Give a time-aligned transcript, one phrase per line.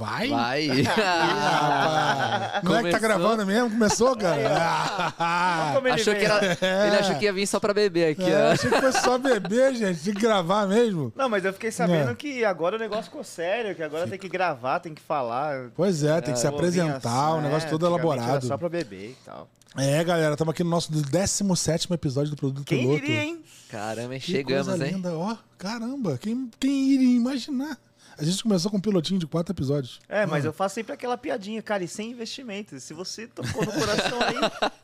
[0.00, 0.28] Vai?
[0.30, 0.68] Vai.
[1.42, 3.70] Ah, não é que tá gravando mesmo?
[3.70, 4.40] Começou, cara?
[5.18, 6.44] Ah, ele achou que era,
[6.86, 8.52] ele achou que ia vir só pra beber aqui, é, ó.
[8.52, 10.00] achei que fosse só beber, gente.
[10.02, 11.12] Tinha que gravar mesmo.
[11.14, 12.14] Não, mas eu fiquei sabendo É.
[12.14, 15.70] que agora o negócio ficou sério, que agora tem que gravar, tem que falar.
[15.76, 18.30] Pois é, tem que se Pô, vinha apresentar, o assim, negócio é, todo elaborado.
[18.30, 19.48] Era só pra beber e tal.
[19.76, 23.00] É, galera, estamos aqui no nosso 17 episódio do Produto Quem Piloto.
[23.00, 23.42] diria, hein?
[23.70, 24.20] Caramba, hein?
[24.20, 24.94] Que chegamos, coisa hein?
[24.94, 25.36] linda, ó.
[25.58, 27.78] Caramba, quem, quem iria imaginar?
[28.20, 29.98] A gente começou com um pilotinho de quatro episódios.
[30.06, 30.48] É, mas Ah.
[30.48, 32.78] eu faço sempre aquela piadinha, cara, e sem investimento.
[32.78, 34.36] Se você tocou no coração aí,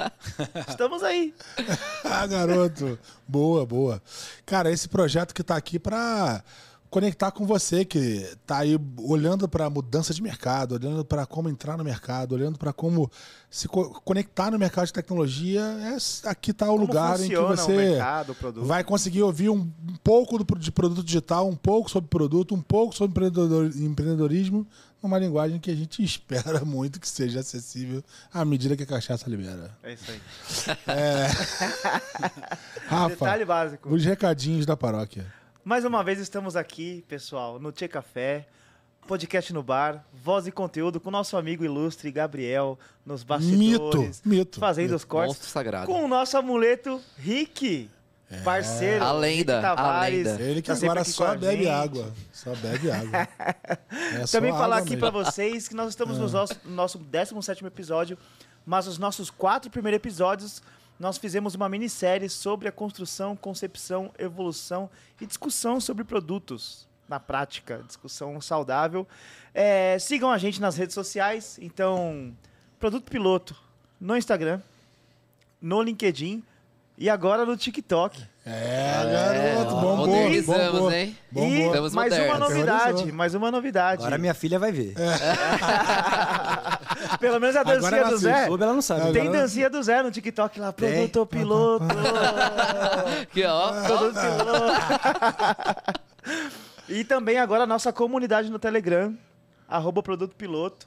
[0.66, 1.34] estamos aí.
[2.02, 2.98] ah, garoto.
[3.28, 4.02] boa, boa.
[4.46, 6.42] Cara, esse projeto que tá aqui pra
[6.90, 11.76] conectar com você que tá aí olhando pra mudança de mercado, olhando pra como entrar
[11.76, 13.10] no mercado, olhando pra como
[13.50, 15.96] se co- conectar no mercado de tecnologia, é,
[16.28, 19.70] aqui tá o Como lugar em que você mercado, vai conseguir ouvir um
[20.02, 24.66] pouco do, de produto digital, um pouco sobre produto, um pouco sobre empreendedor- empreendedorismo,
[25.02, 28.02] numa linguagem que a gente espera muito que seja acessível
[28.32, 29.76] à medida que a cachaça libera.
[29.82, 30.20] É isso aí.
[32.86, 33.92] Rafa, Detalhe básico.
[33.94, 35.26] os recadinhos da paróquia.
[35.66, 38.46] Mais uma vez estamos aqui, pessoal, no Tchê Café,
[39.04, 44.60] podcast no bar, voz e conteúdo com nosso amigo ilustre Gabriel nos Mito, bastidores, mito.
[44.60, 45.86] fazendo os cortes, Monstro sagrado.
[45.86, 47.90] com o nosso amuleto Rick,
[48.44, 50.40] parceiro, A lenda, Rick a Tavares, lenda.
[50.40, 52.14] Ele que tá agora só bebe água.
[52.32, 53.28] Só bebe água.
[54.20, 56.96] É só Também falar água aqui pra vocês que nós estamos no nosso, no nosso
[56.96, 58.16] 17 episódio,
[58.64, 60.62] mas os nossos quatro primeiros episódios
[60.98, 64.88] nós fizemos uma minissérie sobre a construção, concepção, evolução
[65.20, 69.06] e discussão sobre produtos na prática, discussão saudável.
[69.54, 72.34] É, sigam a gente nas redes sociais, então,
[72.78, 73.56] Produto Piloto
[74.00, 74.60] no Instagram,
[75.60, 76.42] no LinkedIn
[76.98, 78.22] e agora no TikTok.
[78.48, 80.92] É, garoto, ó, bombou, modernizamos, bombou.
[80.92, 81.16] hein?
[81.32, 81.50] Bombou.
[81.50, 82.48] E Estamos mais uma modernos.
[82.48, 83.14] novidade, Terrorizou.
[83.14, 84.02] mais uma novidade.
[84.02, 84.94] Agora minha filha vai ver.
[87.18, 88.16] Pelo menos a dancinha do.
[88.18, 88.46] Zé.
[88.46, 89.12] Soube, ela não sabe.
[89.12, 91.08] Tem Agora- dancinha do Zé no TikTok lá, Tem.
[91.08, 91.84] produto piloto.
[93.22, 93.72] Aqui, ó.
[93.82, 94.76] produto piloto.
[96.88, 99.12] e também agora a nossa comunidade no Telegram,
[99.68, 100.86] arroba produto piloto.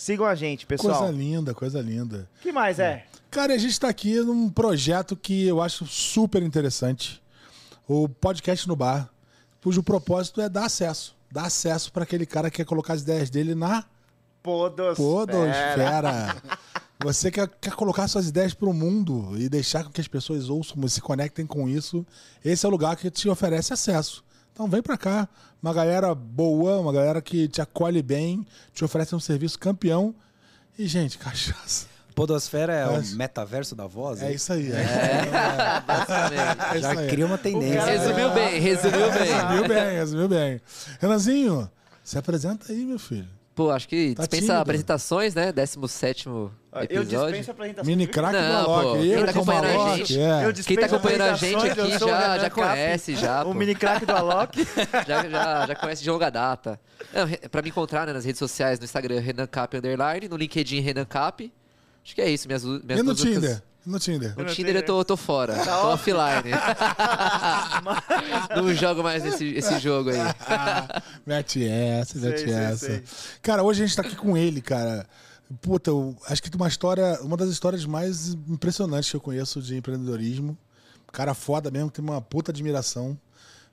[0.00, 0.96] Sigam a gente, pessoal.
[0.96, 2.26] Coisa linda, coisa linda.
[2.38, 3.04] O que mais é?
[3.30, 7.22] Cara, a gente está aqui num projeto que eu acho super interessante.
[7.86, 9.10] O podcast no bar,
[9.62, 11.14] cujo propósito é dar acesso.
[11.30, 13.84] Dar acesso para aquele cara que quer colocar as ideias dele na
[14.42, 14.96] Podosfera.
[14.96, 16.36] podosfera.
[17.04, 20.48] Você quer, quer colocar suas ideias para o mundo e deixar com que as pessoas
[20.48, 22.06] ouçam, se conectem com isso.
[22.42, 24.24] Esse é o lugar que te oferece acesso.
[24.52, 25.28] Então vem pra cá,
[25.62, 30.14] uma galera boa, uma galera que te acolhe bem, te oferece um serviço campeão.
[30.78, 31.86] E, gente, cachaça.
[32.14, 34.20] Podosfera é Mas- o metaverso da voz.
[34.20, 34.70] É isso aí.
[34.72, 36.76] É, Basicamente.
[36.76, 37.78] é Já cria uma tendência.
[37.80, 39.22] cara- Resumiu bem, resumiu bem.
[39.32, 40.60] Resumiu bem, resumiu bem.
[41.00, 41.70] Renanzinho,
[42.04, 43.28] se apresenta aí, meu filho.
[43.60, 44.60] Pô, acho que Tá dispensa tímido.
[44.62, 45.52] apresentações, né?
[45.52, 46.50] 17 Eu
[46.82, 47.26] episódio.
[47.26, 47.84] dispenso apresentação.
[47.84, 49.06] Mini craque do Alok.
[49.06, 50.44] Eu quem tá com o acompanhando a gente- é.
[50.46, 53.42] Eu Quem tá acompanhando a gente apresentações, aqui eu o já, já conhece, já.
[53.42, 53.54] O pô.
[53.54, 54.64] mini craque do Alok.
[55.06, 56.80] já, já, já conhece de longa data.
[57.12, 60.80] Não, pra me encontrar né, nas redes sociais, no Instagram, Renan Cap Underline, no LinkedIn,
[60.80, 61.52] Renan Cap.
[62.02, 63.62] Acho que é isso, minhas, minhas E no Tinder?
[63.86, 64.34] No Tinder?
[64.36, 66.50] No Tinder eu tô, tô fora, tô offline.
[68.54, 70.18] Não jogo mais esse, esse jogo aí.
[71.26, 72.86] Mete essa, mete sei, essa.
[72.86, 73.02] sei.
[73.42, 75.06] Cara, hoje a gente tá aqui com ele, cara.
[75.60, 79.60] Puta, eu acho que tem uma história, uma das histórias mais impressionantes que eu conheço
[79.60, 80.56] de empreendedorismo.
[81.12, 83.18] Cara foda mesmo, tem uma puta admiração.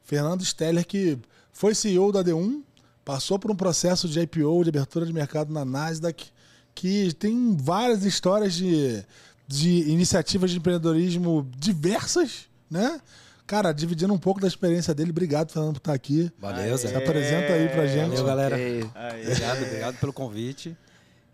[0.03, 1.19] Fernando Steller, que
[1.51, 2.61] foi CEO da D1,
[3.05, 6.31] passou por um processo de IPO, de abertura de mercado na Nasdaq,
[6.73, 9.03] que tem várias histórias de,
[9.47, 12.99] de iniciativas de empreendedorismo diversas, né?
[13.45, 15.11] Cara, dividindo um pouco da experiência dele.
[15.11, 16.29] Obrigado, Fernando, por estar aqui.
[16.37, 16.97] Valeu, Se Zé.
[16.97, 18.09] apresenta aí pra gente.
[18.09, 18.55] Valeu, galera.
[18.57, 18.83] Aí.
[18.83, 20.77] Obrigado, obrigado pelo convite.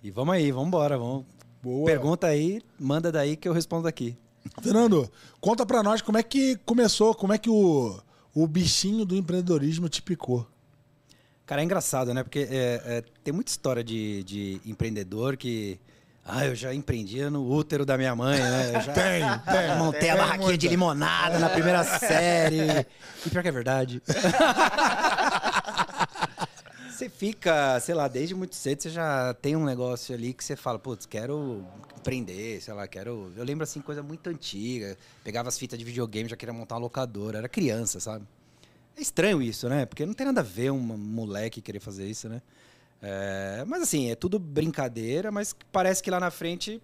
[0.04, 0.98] E vamos aí, vamos embora.
[0.98, 1.25] Vamos...
[1.62, 1.86] Boa.
[1.86, 4.18] Pergunta aí, manda daí que eu respondo aqui.
[4.62, 5.09] Fernando,
[5.39, 8.00] conta pra nós como é que começou, como é que o,
[8.36, 10.45] o bichinho do empreendedorismo te picou.
[11.45, 12.21] Cara, é engraçado, né?
[12.21, 15.80] Porque é, é, tem muita história de, de empreendedor que.
[16.25, 18.70] Ah, eu já empreendia no útero da minha mãe, né?
[18.75, 19.22] Eu já Tem,
[19.54, 19.78] tem.
[19.78, 20.58] montei tem a barraquinha muita.
[20.58, 22.88] de limonada na primeira série.
[23.25, 24.02] E pior que é verdade.
[26.90, 30.56] Você fica, sei lá, desde muito cedo você já tem um negócio ali que você
[30.56, 31.66] fala, putz, quero
[31.98, 33.31] empreender, sei lá, quero.
[33.36, 34.96] Eu lembro assim, coisa muito antiga.
[35.24, 37.40] Pegava as fitas de videogame, já queria montar uma locadora.
[37.40, 38.26] Era criança, sabe?
[38.96, 39.86] É estranho isso, né?
[39.88, 42.42] Porque não tem nada a ver um moleque querer fazer isso, né?
[43.06, 46.82] É, mas assim, é tudo brincadeira, mas parece que lá na frente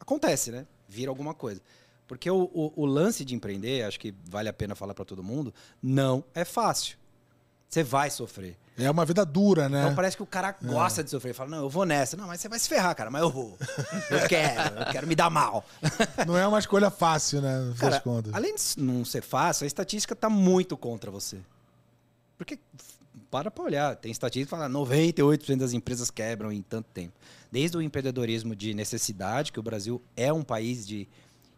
[0.00, 0.66] acontece, né?
[0.88, 1.60] Vira alguma coisa.
[2.08, 5.22] Porque o, o- o lance de empreender, acho que vale a pena falar para todo
[5.22, 5.52] mundo,
[5.82, 6.96] não é fácil.
[7.68, 8.56] Você vai sofrer.
[8.78, 9.82] É uma vida dura, né?
[9.82, 11.34] Então parece que o cara gosta de sofrer.
[11.34, 12.16] Fala, não, eu vou nessa.
[12.16, 13.58] Não, mas você vai se ferrar, cara, mas eu vou.
[14.10, 15.64] Eu quero, eu quero me dar mal.
[16.26, 17.58] Não é uma escolha fácil, né?
[17.58, 18.02] No Cara,
[18.32, 21.38] além de não ser fácil, a estatística tá muito contra você.
[22.38, 22.58] Porque,
[23.36, 27.12] para pra olhar, tem estatística que fala 98% das empresas quebram em tanto tempo.
[27.52, 31.06] Desde o empreendedorismo de necessidade, que o Brasil é um país de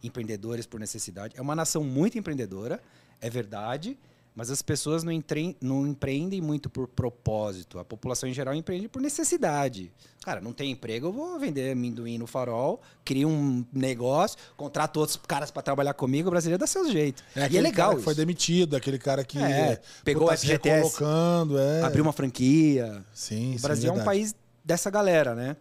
[0.03, 2.83] empreendedores por necessidade, é uma nação muito empreendedora,
[3.21, 3.97] é verdade,
[4.38, 7.76] mas as pessoas não, entre- não empreendem muito por propósito.
[7.76, 9.90] A população em geral empreende por necessidade.
[10.23, 15.19] Cara, não tem emprego, eu vou vender amendoim no farol, crio um negócio, contrato outros
[15.26, 17.20] caras para trabalhar comigo, o brasileiro dá seu jeito.
[17.35, 20.29] É e aquele é legal cara que foi demitido, aquele cara que É, pegou pô,
[20.29, 21.82] o tá se FGTS, recolocando, é.
[21.82, 23.05] Abrir uma franquia.
[23.12, 25.56] Sim, O sim, Brasil é um país dessa galera, né?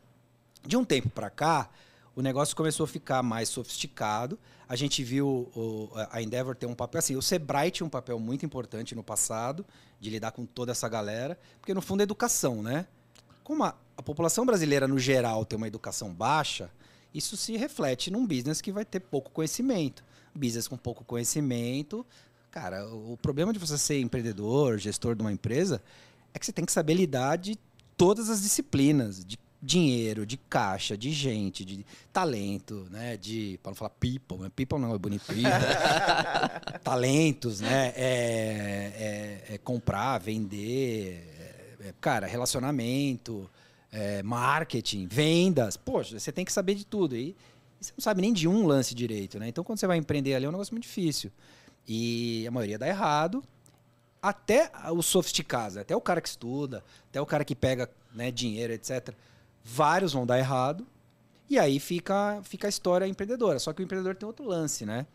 [0.63, 1.67] De um tempo para cá,
[2.17, 4.39] o negócio começou a ficar mais sofisticado.
[4.67, 7.15] A gente viu o- a Endeavor ter um papel assim.
[7.15, 9.63] O Sebrae tinha um papel muito importante no passado
[9.99, 12.87] de lidar com toda essa galera, porque no fundo é educação, né?
[13.43, 16.71] Como a, a população brasileira no geral tem uma educação baixa,
[17.13, 20.03] isso se reflete num business que vai ter pouco conhecimento.
[20.33, 22.03] Business com pouco conhecimento,
[22.49, 25.83] cara, o o problema de você ser empreendedor, gestor de uma empresa,
[26.33, 27.59] é que você tem que saber lidar de
[27.95, 29.37] todas as disciplinas, de
[29.67, 33.17] dinheiro, de caixa, de gente, de talento, né?
[33.17, 34.49] De, para não falar people, né?
[34.55, 35.25] people não é bonito.
[36.83, 37.93] Talentos, né?
[37.95, 41.21] É, é- é comprar, vender,
[41.81, 43.49] é- cara, relacionamento,
[43.91, 45.75] é, marketing, vendas.
[45.75, 47.15] Poxa, você tem que saber de tudo.
[47.15, 47.35] E,
[47.79, 49.49] e você não sabe nem de um lance direito, né?
[49.49, 51.29] Então, quando você vai empreender ali, é um negócio muito difícil.
[51.87, 53.43] E a maioria dá errado
[54.21, 58.73] até os sofisticados, até o cara que estuda, até o cara que pega né, dinheiro,
[58.73, 59.13] etc.
[59.69, 60.87] Vários vão dar errado.
[61.49, 63.59] E aí fica, fica a história empreendedora.
[63.59, 65.05] Só que o empreendedor tem outro lance, né?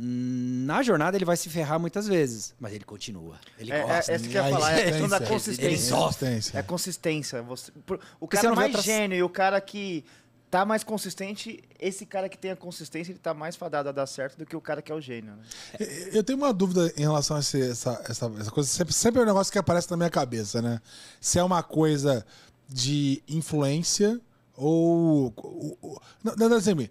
[0.00, 3.36] Na jornada ele vai se ferrar muitas vezes, mas ele continua.
[3.58, 4.12] Ele É, é, gosta.
[4.12, 5.66] essa que eu ia falar, é a questão da consistência.
[5.66, 6.28] Ele sofre.
[6.54, 7.42] É consistência.
[7.42, 10.04] Você, por- o cara mais outras- gênio e o cara que
[10.50, 14.06] tá mais consistente, esse cara que tem a consistência, ele tá mais fadado a dar
[14.06, 15.42] certo do que o cara que é o gênio, né?
[16.12, 18.68] Eu tenho uma dúvida em relação a esse- essa, essa, essa coisa.
[18.68, 20.80] Sempre, sempre é um negócio que aparece na minha cabeça, né?
[21.20, 22.24] Se é uma coisa
[22.68, 24.20] de influência
[24.56, 25.32] ou.
[25.36, 26.88] ou- ou- não, não, assim,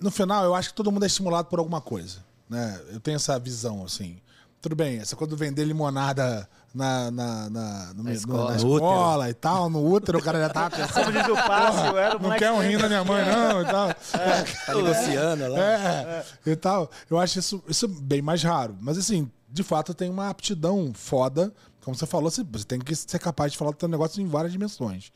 [0.00, 2.18] no final, eu acho que todo mundo é estimulado por alguma coisa.
[2.48, 2.80] Né?
[2.92, 4.18] Eu tenho essa visão, assim.
[4.60, 8.50] Tudo bem, essa coisa do vender limonada na, na, na, no- no- escola.
[8.50, 11.04] na escola e tal, no útero, o cara já tava pensando.
[11.06, 13.60] Como diz o passe, eu era o Não quer um rim da minha mãe, não,
[13.62, 13.88] e tal.
[14.66, 15.58] Tá negociando lá.
[15.58, 16.88] É, e tal.
[17.10, 18.76] Eu acho isso, isso bem mais raro.
[18.80, 21.52] Mas assim, de fato, tem uma aptidão foda.
[21.84, 24.26] Como você falou, você você tem que ser capaz de falar do teu negócio em
[24.26, 25.12] várias dimensões.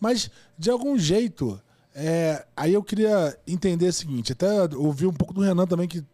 [0.00, 1.60] Mas, de algum jeito,
[1.94, 4.46] é, aí eu queria entender o seguinte, até
[4.76, 6.04] ouvi um pouco do Renan também, que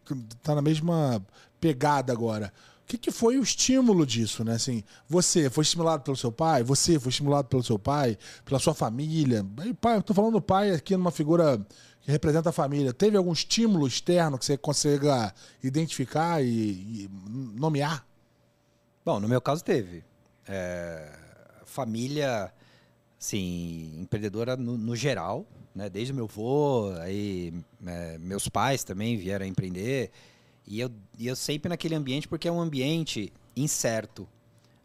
[0.41, 1.23] tá na mesma
[1.59, 2.51] pegada agora.
[2.83, 4.55] O que, que foi o estímulo disso, né?
[4.55, 6.63] Assim, você foi estimulado pelo seu pai?
[6.63, 8.17] Você foi estimulado pelo seu pai?
[8.43, 9.45] Pela sua família?
[9.57, 11.65] Aí, pai, eu tô falando do pai aqui numa figura
[12.01, 12.93] que representa a família.
[12.93, 15.33] Teve algum estímulo externo que você consiga
[15.63, 17.09] identificar e, e
[17.55, 18.05] nomear?
[19.05, 20.03] Bom, no meu caso teve.
[20.47, 21.11] É,
[21.65, 22.53] família,
[23.19, 25.45] assim, empreendedora no, no geral,
[25.75, 25.89] né?
[25.89, 27.53] Desde o meu avô, aí
[27.85, 30.11] é, meus pais também vieram a empreender.
[30.65, 34.27] E eu, e eu sempre naquele ambiente, porque é um ambiente incerto,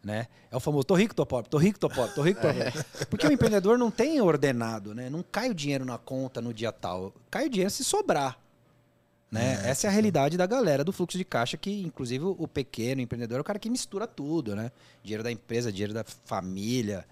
[0.03, 0.27] né?
[0.51, 2.71] É o famoso, tô rico, tô pobre, tô rico, tô pobre, tô rico, tô pobre.
[3.09, 5.09] Porque o empreendedor não tem ordenado, né?
[5.09, 7.13] Não cai o dinheiro na conta no dia tal.
[7.31, 8.37] Cai o dinheiro se sobrar.
[9.31, 9.61] Né?
[9.63, 13.37] Essa é a realidade da galera do fluxo de caixa, que inclusive o pequeno empreendedor
[13.37, 14.71] é o cara que mistura tudo, né?
[15.03, 17.05] Dinheiro da empresa, dinheiro da família.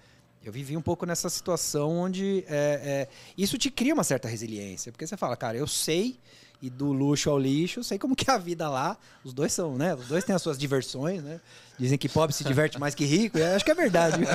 [0.43, 3.07] Eu vivi um pouco nessa situação onde é, é,
[3.37, 6.19] isso te cria uma certa resiliência, porque você fala, cara, eu sei
[6.59, 8.97] e do luxo ao lixo, eu sei como que é a vida lá.
[9.23, 9.93] Os dois são, né?
[9.93, 11.39] Os dois têm as suas diversões, né?
[11.77, 13.37] Dizem que pobre se diverte mais que rico.
[13.37, 14.21] eu acho que é verdade.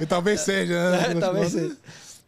[0.00, 1.10] E talvez seja, né?
[1.12, 1.76] É, talvez seja.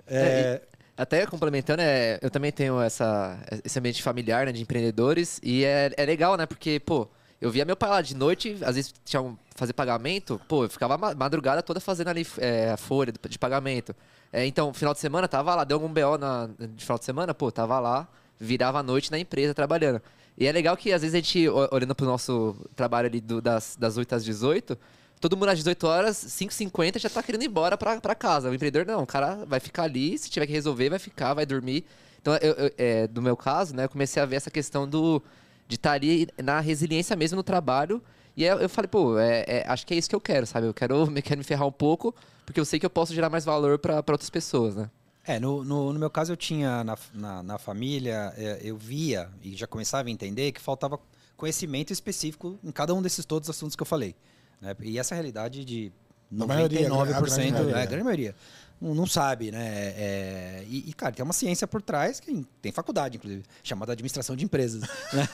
[0.07, 0.61] É,
[0.99, 5.93] Até complementando, é, eu também tenho essa, esse ambiente familiar, né, de empreendedores, e é,
[5.97, 7.07] é legal, né, porque, pô,
[7.41, 10.69] eu via meu pai lá de noite, às vezes tinha um fazer pagamento, pô, eu
[10.69, 13.95] ficava ma- madrugada toda fazendo ali é, a folha de pagamento.
[14.33, 17.33] É, então, final de semana, tava lá, deu algum BO na, de final de semana,
[17.33, 20.03] pô, tava lá, virava a noite na empresa trabalhando.
[20.37, 23.77] E é legal que, às vezes, a gente, olhando pro nosso trabalho ali do- das,
[23.79, 24.77] das 8 às 18,
[25.21, 28.51] todo mundo às 18 horas, 5h50, já tá querendo ir embora pra, pra casa.
[28.51, 31.45] O empreendedor não, o cara vai ficar ali, se tiver que resolver, vai ficar, vai
[31.47, 31.85] dormir.
[32.21, 35.23] Então, eu, eu- é, no meu caso, né, eu comecei a ver essa questão do
[35.67, 38.03] de estar ali na resiliência mesmo no trabalho.
[38.37, 40.67] E aí eu falei, pô, é, é, acho que é isso que eu quero, sabe?
[40.67, 42.15] Eu quero, me- quero me ferrar um pouco,
[42.47, 44.89] porque eu sei que eu posso gerar mais valor pra outras pessoas, né?
[45.27, 49.29] É, no, no, no meu caso eu tinha na, na, na família, é, eu via
[49.43, 50.99] e já começava a entender que faltava
[51.37, 54.15] conhecimento específico em cada um desses todos os assuntos que eu falei.
[54.61, 54.75] Né?
[54.83, 55.93] E essa realidade de
[56.41, 57.77] A maioria, a 99%, grande maioria.
[57.77, 58.35] é, a grande maioria,
[58.81, 59.67] não, não sabe, né?
[59.97, 64.37] É, e, e, cara, tem uma ciência por trás, que tem faculdade, inclusive, chamada administração
[64.37, 64.83] de empresas.
[64.83, 65.29] né?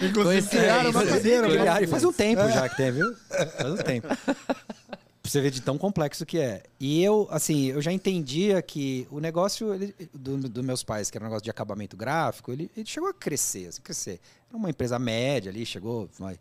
[0.00, 1.40] Inclusive, criaram uma é, cadeira.
[1.42, 1.60] conheci- né?
[1.62, 3.14] Criaram, e faz um tempo já que tem, viu?
[3.56, 4.08] Faz um tempo.
[4.08, 6.62] Pra você ver de tão complexo que é.
[6.78, 11.18] E eu, assim, eu já entendia que o negócio ele, do, do meus pais, que
[11.18, 14.20] era um negócio de acabamento gráfico, ele, ele chegou a crescer, assim, crescer.
[14.48, 16.38] Era uma empresa média ali, chegou vai,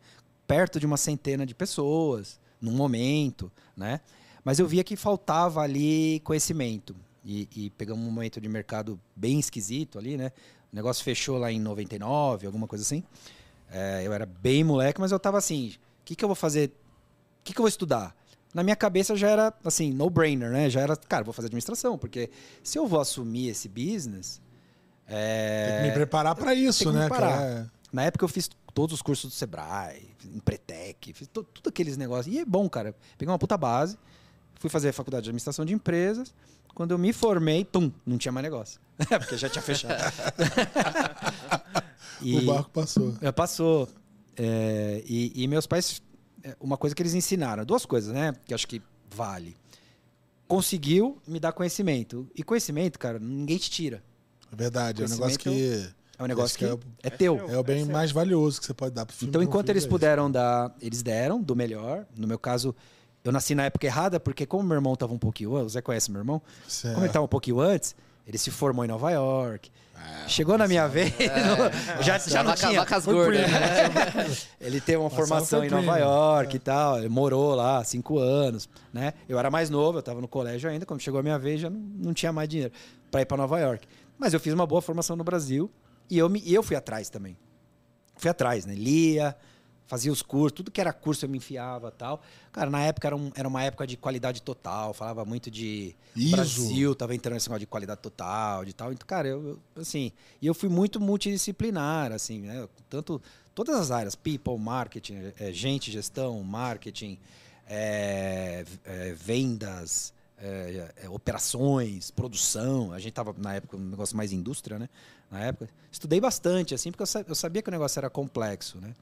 [0.47, 3.99] perto de uma centena de pessoas, num momento, né?
[4.43, 6.95] Mas eu via que faltava ali conhecimento.
[7.23, 10.31] E, e pegamos um momento de mercado bem esquisito ali, né?
[10.71, 13.03] O negócio fechou lá em 99, alguma coisa assim.
[13.71, 15.69] É, eu era bem moleque, mas eu tava assim,
[16.01, 16.69] o que, que eu vou fazer?
[16.69, 18.15] O que, que eu vou estudar?
[18.53, 20.69] Na minha cabeça já era assim, no-brainer, né?
[20.69, 22.29] Já era, cara, vou fazer administração, porque
[22.63, 24.39] se eu vou assumir esse business.
[25.07, 27.37] é, Tem que me preparar pra isso, né, preparar.
[27.37, 27.71] cara?
[27.91, 32.35] Na época eu fiz todos os cursos do Sebrae, Empretec, fiz tudo aqueles negócios.
[32.35, 32.93] E é bom, cara.
[33.17, 33.97] Peguei uma puta base,
[34.55, 36.31] fui fazer a faculdade de administração de empresas.
[36.75, 38.79] Quando eu me formei, pum, não tinha mais negócio.
[39.17, 39.95] Porque já tinha fechado.
[42.21, 43.13] E- O barco passou.
[43.21, 43.89] é, passou.
[44.37, 46.01] É, e, e meus pais,
[46.43, 48.33] é, uma coisa que eles ensinaram, duas coisas, né?
[48.45, 48.81] Que acho que
[49.13, 49.55] vale.
[50.47, 52.29] Conseguiu me dar conhecimento.
[52.35, 54.03] E conhecimento, cara, ninguém te tira.
[54.51, 57.37] É verdade, é um negócio que É um negócio que que é o- é teu.
[57.37, 57.49] seu.
[57.49, 59.29] é o bem é- mais valioso que você pode dar pro filho.
[59.29, 62.05] Então, enquanto filho, eles é puderam dar, eles deram do melhor.
[62.17, 62.73] No meu caso,
[63.23, 65.81] eu nasci na época errada, porque como meu irmão estava um pouquinho antes, o Zé
[65.81, 66.41] conhece meu irmão?
[66.83, 67.95] É- Como ele estava um pouquinho antes,
[68.25, 69.69] ele se formou em Nova York.
[69.97, 71.13] Ah, Chegou na minha vez,
[72.01, 72.79] já, já não vaca- tinha.
[72.79, 73.41] vacas gordas.
[73.49, 74.37] né?
[74.59, 75.97] Ele teve uma formação em Nova.
[75.97, 76.99] York e tal.
[76.99, 79.13] Ele morou lá cinco anos, né?
[79.27, 80.85] Eu era mais novo, eu estava no colégio ainda.
[80.85, 82.71] Quando chegou a minha vez, já não, não tinha mais dinheiro
[83.09, 83.87] para ir para Nova York.
[84.17, 85.71] Mas eu fiz uma boa formação no Brasil
[86.09, 87.37] e eu, me, eu fui atrás também.
[88.17, 88.73] Fui atrás, né?
[88.75, 89.35] Lia,
[89.87, 92.21] fazia os cursos, tudo que era curso eu me enfiava tal.
[92.51, 95.95] Cara, na época era, um- era uma época de qualidade total, falava muito de.
[96.31, 98.91] Brasil, tava entrando nesse negócio de qualidade total, de tal.
[98.93, 102.67] Então, cara, eu, eu, assim, e eu fui muito multidisciplinar, assim, né?
[102.89, 103.21] Tanto
[103.53, 107.17] todas as áreas, people, marketing, eh, gente, gestão, marketing,
[107.67, 110.13] v- eh, vendas,
[111.09, 112.91] operações, produção.
[112.91, 114.89] A gente tava na época um negócio mais indústria, né?
[115.31, 118.77] Na época estudei bastante, assim, porque eu, sa- eu sabia que o negócio era complexo,
[118.79, 118.93] né?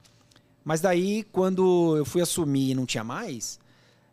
[0.63, 3.60] Mas daí, quando eu fui assumir e não tinha mais,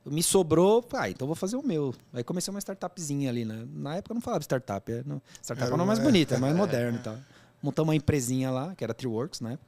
[0.04, 1.94] me sobrou, ah, então vou fazer o meu.
[2.12, 3.66] Aí comecei uma startupzinha ali, né?
[3.72, 6.34] Na época eu não falava startup, é, não, startup Era é o nome mais bonito,
[6.34, 7.16] é mais moderno e tal.
[7.62, 9.58] Montamos uma empresinha lá, que era Treeworks, né?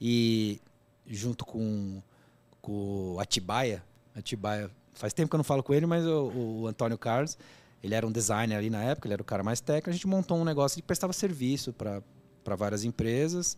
[0.00, 0.60] E
[1.06, 2.00] junto com,
[2.62, 3.82] com o Atibaia,
[4.14, 6.30] Atibaia, faz tempo que eu não falo com ele, mas o,
[6.60, 7.36] o Antônio Carlos,
[7.82, 10.06] ele era um designer ali na época, ele era o cara mais técnico, a gente
[10.06, 12.02] montou um negócio que prestava serviço para
[12.56, 13.56] várias empresas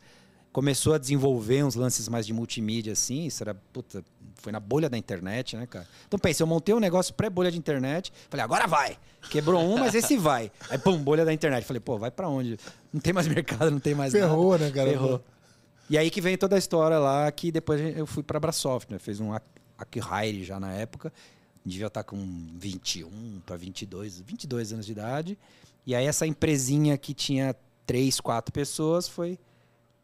[0.53, 4.89] começou a desenvolver uns lances mais de multimídia, assim, isso era, puta, foi na bolha
[4.89, 5.89] da internet, né, cara?
[6.07, 8.99] Então pensa, eu montei um negócio pré-bolha de internet, falei, agora vai!
[9.31, 10.51] Quebrou um, mas esse vai.
[10.69, 11.65] Aí, pum, bolha da internet.
[11.65, 12.59] Falei, pô, vai pra onde?
[12.93, 14.65] Não tem mais mercado, não tem mais Ferrou, nada.
[14.65, 14.91] né, cara?
[14.91, 15.25] Ferrou.
[15.89, 18.99] E aí que vem toda a história lá, que depois eu fui pra Brasoft, né?
[18.99, 19.31] Fez um
[19.79, 21.13] Acquire já na época,
[21.65, 22.17] devia estar com
[22.57, 25.39] 21 para 22, 22 anos de idade.
[25.87, 27.55] E aí essa empresinha que tinha
[27.87, 29.39] três, quatro pessoas foi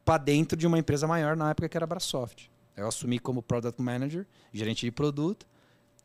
[0.05, 2.50] para dentro de uma empresa maior na época que era a Brasoft.
[2.77, 5.47] Eu assumi como Product Manager, gerente de produto,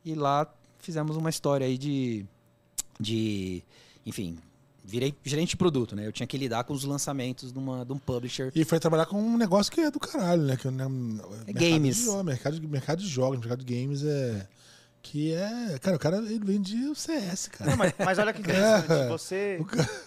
[0.03, 2.25] e lá fizemos uma história aí de,
[2.99, 3.63] de
[4.05, 4.37] enfim,
[4.83, 6.05] virei gerente de produto, né?
[6.05, 8.51] Eu tinha que lidar com os lançamentos de, uma, de um publisher.
[8.53, 10.57] E foi trabalhar com um negócio que é do caralho, né?
[10.57, 11.97] Que é, né, mercado games.
[11.97, 14.47] De jogos, mercado, mercado de jogos, mercado de games é.
[15.03, 15.77] Que é.
[15.81, 17.69] Cara, o cara ele vende o CS, cara.
[17.71, 18.91] Não, mas, mas olha que interessante.
[18.91, 19.07] É.
[19.09, 19.59] Você,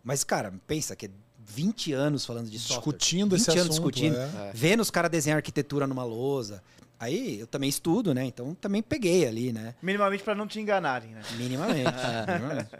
[0.02, 1.10] Mas, cara, pensa que é
[1.44, 2.76] 20 anos falando de software.
[2.76, 3.92] Discutindo 20 esse anos assunto.
[3.92, 4.52] discutindo, é.
[4.54, 6.62] vendo os caras desenhar arquitetura numa lousa.
[6.98, 8.24] Aí eu também estudo, né?
[8.24, 9.74] Então também peguei ali, né?
[9.82, 11.22] Minimamente pra não te enganarem, né?
[11.36, 11.90] Minimamente.
[12.32, 12.70] minimamente.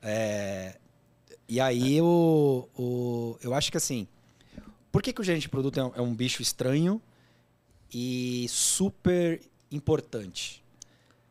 [0.00, 0.76] É,
[1.48, 4.06] e aí o, o, eu acho que assim,
[4.92, 7.02] por que, que o gerente de produto é um, é um bicho estranho
[7.92, 9.40] e super
[9.76, 10.62] importante?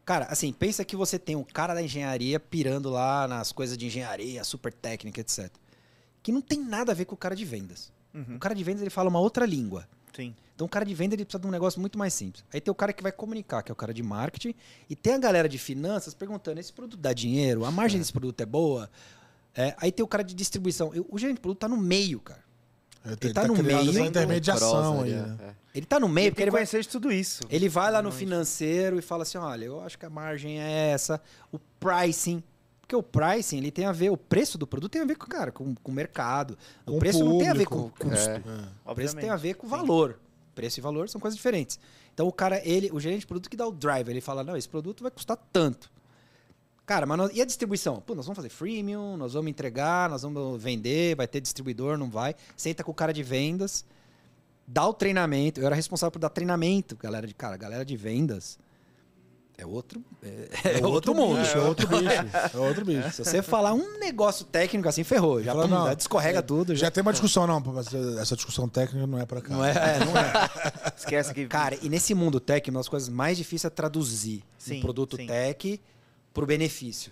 [0.06, 3.86] Cara, assim, pensa que você tem um cara da engenharia pirando lá nas coisas de
[3.86, 5.50] engenharia, super técnica, etc.
[6.22, 7.92] Que não tem nada a ver com o cara de vendas.
[8.14, 8.36] Uhum.
[8.36, 9.88] O cara de vendas ele fala uma outra língua.
[10.14, 10.36] Sim.
[10.56, 12.46] Então o cara de venda ele precisa de um negócio muito mais simples.
[12.54, 14.54] Aí tem o cara que vai comunicar, que é o cara de marketing,
[14.90, 17.66] e tem a galera de finanças perguntando: esse produto dá dinheiro?
[17.66, 18.90] A margem desse produto é boa?
[19.56, 20.92] É, aí tem o cara de distribuição.
[21.10, 22.44] O gerente de produto tá no meio, cara.
[23.06, 25.14] Ele tá no criando meio, essa intermediação aí.
[25.14, 25.38] ali, né?
[25.42, 25.54] é.
[25.76, 27.42] Ele tá no meio Ele porque ele vai, conhecer de tudo isso.
[27.50, 30.92] ele vai lá no financeiro e fala assim: olha, eu acho que a margem é
[30.92, 32.44] essa, o pricing.
[32.80, 35.26] Porque o pricing ele tem a ver, o preço do produto tem a ver com,
[35.26, 36.58] cara, com, com o mercado.
[36.86, 38.10] O Com o preço não tem a ver com o público.
[38.10, 38.30] custo.
[38.30, 38.36] É.
[38.36, 38.92] É.
[38.92, 39.76] O preço tem a ver com o Sim.
[39.76, 40.20] valor.
[40.54, 41.80] Preço e valor são coisas diferentes.
[42.14, 44.56] Então o cara, ele, o gerente de produto que dá o drive, ele fala: "Não,
[44.56, 45.90] esse produto vai custar tanto".
[46.86, 48.02] Cara, mas nós- e a distribuição?
[48.02, 52.10] Pô, nós vamos fazer freemium, nós vamos entregar, nós vamos vender, vai ter distribuidor, não
[52.10, 52.36] vai.
[52.58, 53.86] Senta com o cara de vendas,
[54.68, 55.62] dá o treinamento.
[55.62, 58.60] Eu era responsável por dar treinamento, galera de cara, galera de vendas.
[59.56, 61.40] É outro, é, é outro mundo.
[61.40, 62.04] bicho, é outro bicho.
[62.54, 63.12] É outro bicho.
[63.12, 65.44] Se você falar um negócio técnico assim, ferrou.
[65.44, 66.76] Já, Fala, não, já descorrega tudo.
[66.76, 67.60] Já, Já tem uma discussão, não.
[67.62, 67.88] mas
[68.20, 69.54] Essa discussão técnica não é pra cá.
[69.54, 70.92] não é, é, não é.
[70.98, 71.46] Esquece que.
[71.46, 75.16] Cara, e nesse mundo tech, uma das coisas mais difíceis é traduzir Sim, um produto
[75.18, 75.28] sim.
[75.28, 75.80] tech
[76.34, 77.12] pro benefício.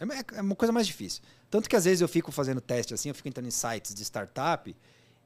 [0.00, 1.22] É, é uma coisa mais difícil.
[1.50, 4.04] Tanto que às vezes eu fico fazendo teste assim, eu fico entrando em sites de
[4.04, 4.74] startup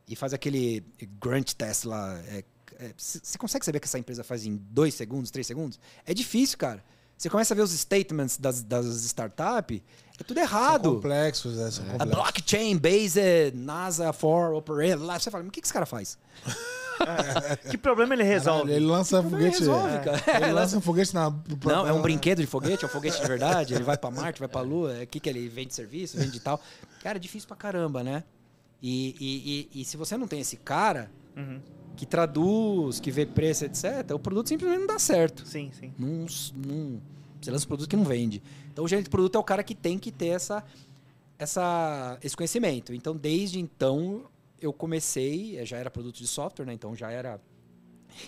[0.08, 0.82] e faz aquele
[1.20, 2.18] grunt test lá.
[2.26, 2.44] é-
[2.78, 5.78] é, Você consegue saber que essa empresa faz em dois segundos, três segundos?
[6.06, 6.82] É difícil, cara.
[7.18, 9.80] Você começa a ver os statements das, das startups,
[10.18, 10.94] é tudo São errado.
[10.94, 12.14] complexos, é, são A complexos.
[12.16, 15.04] blockchain based NASA for operator.
[15.04, 16.18] Lá você fala, mas o que, que esse cara faz?
[17.70, 18.62] Que problema ele resolve?
[18.62, 19.58] Caralho, ele lança foguete.
[19.58, 19.98] resolve, é.
[19.98, 20.44] cara?
[20.46, 21.30] Ele lança um foguete na.
[21.64, 23.74] Não, é um brinquedo de foguete, é um foguete de verdade.
[23.74, 25.02] Ele vai pra Marte, vai pra Lua.
[25.02, 26.60] O que, que ele vende serviço, vende tal.
[27.02, 28.24] Cara, é difícil pra caramba, né?
[28.82, 31.60] E, e, e, e se você não tem esse cara Uhum.
[31.96, 35.46] que traduz, que vê preço, etc., o produto simplesmente não dá certo.
[35.46, 35.92] Sim, sim.
[35.98, 36.26] Não,
[36.56, 37.00] não,
[37.40, 38.42] você lança um produto que não vende.
[38.72, 40.64] Então, o gerente de produto é o cara que tem que ter essa,
[41.38, 42.92] essa, esse conhecimento.
[42.94, 44.24] Então, desde então,
[44.62, 46.72] eu comecei, eh, já era produto de software, né?
[46.72, 47.40] Então, já era.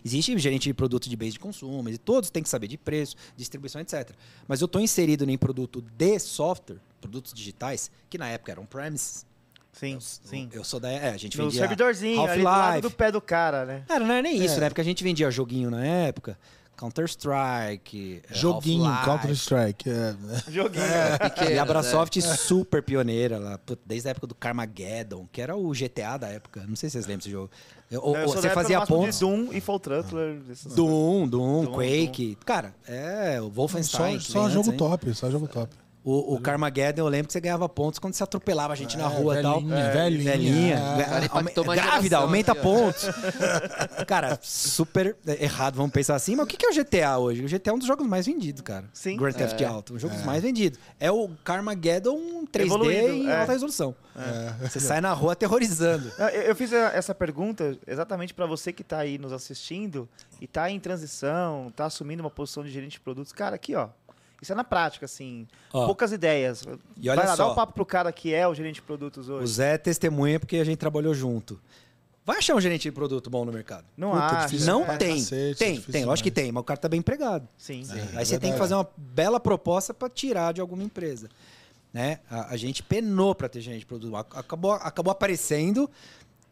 [0.04, 3.16] Existe gerente de produto de base de consumo, e todos têm que saber de preço,
[3.36, 4.10] distribuição, etc.
[4.48, 9.26] Mas eu estou inserido em produto de software, produtos digitais, que na época eram premises.
[9.72, 10.48] Sim, sim.
[10.52, 10.88] Eu sou da.
[10.90, 11.60] É, a gente No vendia.
[11.60, 13.84] servidorzinho, ali do do pé do cara, né?
[13.88, 14.60] Cara, não era nem isso, É.
[14.60, 14.68] né?
[14.70, 16.38] Porque a gente vendia joguinho na época.
[16.76, 18.22] Counter-Strike.
[18.30, 18.90] eh, Joguinho.
[19.04, 19.88] Counter-Strike.
[19.90, 20.14] É.
[20.50, 20.84] Joguinho.
[21.20, 21.58] Pequenas, E a né?
[21.58, 26.64] Abrasoft super pioneira lá, desde a época do Carmageddon, que era o GTA da época.
[26.66, 27.50] Não sei se vocês lembram desse jogo.
[27.92, 29.14] Ou, Eu você fazia pontos.
[29.18, 30.40] De Doom e Fall Truckler.
[30.50, 32.36] esses- Doom, Doom, Doom, Quake.
[32.44, 34.18] Cara, é, o Só, Wolfenstein.
[34.18, 34.76] que só vem jogo antes, hein?
[34.90, 35.74] top, só jogo top.
[36.06, 39.04] O, o Carmageddon, eu lembro que você ganhava pontos quando você atropelava a gente na
[39.04, 39.58] É, rua e tal.
[39.62, 40.30] velhinha, velhinha.
[40.32, 40.76] Velhinha.
[40.76, 41.24] É.
[41.24, 42.54] Impactou uma Grávida, geração, aumenta ó.
[42.56, 43.04] pontos.
[44.06, 46.36] cara, super errado, vamos pensar assim.
[46.36, 47.42] Mas o que que é o GTA hoje?
[47.44, 48.84] O GTA é um dos jogos mais vendidos, cara.
[48.92, 49.16] Sim.
[49.16, 49.64] Grand Theft É.
[49.64, 50.78] Auto, um jogo dos mais vendidos.
[51.00, 53.40] É o Carmageddon 3D Evoluído, em é.
[53.40, 53.94] alta resolução.
[54.14, 54.68] É.
[54.68, 56.12] Você sai na rua aterrorizando.
[56.18, 60.08] Não, Eu eu fiz a- essa pergunta exatamente para você que está aí nos assistindo
[60.40, 63.32] e está em transição, está assumindo uma posição de gerente de produtos.
[63.32, 63.88] Cara, aqui, ó.
[64.42, 65.46] Isso é na prática, assim.
[65.72, 65.86] Ó.
[65.86, 66.62] Poucas ideias.
[67.00, 67.46] E olha Vai lá, só.
[67.46, 69.52] dá um papo pro cara que é o gerente de produtos O hoje.
[69.54, 71.58] Zé é testemunha porque a gente trabalhou junto.
[72.26, 73.84] Vai achar um gerente de produto bom no mercado?
[73.96, 74.46] Não Puta, acha.
[74.46, 74.66] difícil.
[74.66, 75.16] Não é, tem.
[75.18, 77.46] cacete, tem, difícil tem, lógico que tem, mas o cara tá bem empregado.
[77.58, 77.86] Sim.
[78.14, 78.18] É.
[78.18, 81.28] Aí você tem que fazer uma bela proposta para tirar de alguma empresa.
[81.92, 82.20] Né?
[82.30, 84.16] A, a gente penou para ter gerente de produto.
[84.16, 85.88] Ac- Acabou, acabou aparecendo.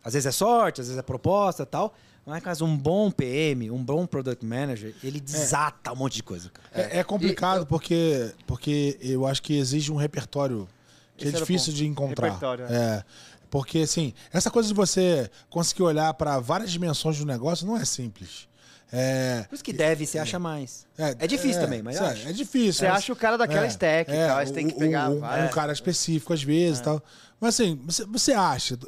[0.05, 1.95] Às vezes é sorte, às vezes é proposta e tal.
[2.25, 6.51] Mas um bom PM, um bom product manager, ele desata um monte de coisa.
[6.73, 10.69] É, é complicado porque, porque eu acho que exige um repertório
[11.17, 12.29] que Esse é difícil de encontrar.
[12.29, 13.05] Repertório, é.
[13.51, 17.85] Porque, assim, essa coisa de você conseguir olhar para várias dimensões do negócio não é
[17.85, 18.49] simples.
[18.91, 20.87] É, Por isso que deve, você acha mais.
[20.99, 22.29] É difícil também, mas sério, acho.
[22.29, 22.73] É difícil.
[22.75, 25.19] Você mas- acha o cara daquela stack e tal, aí você tem que pegar um,
[25.19, 25.51] várias.
[25.51, 27.03] um cara específico às vezes e tal.
[27.41, 28.79] Mas assim, você, você acha.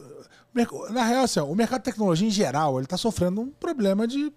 [0.91, 4.33] Na real, assim, o mercado de tecnologia em geral, ele tá sofrendo um problema de.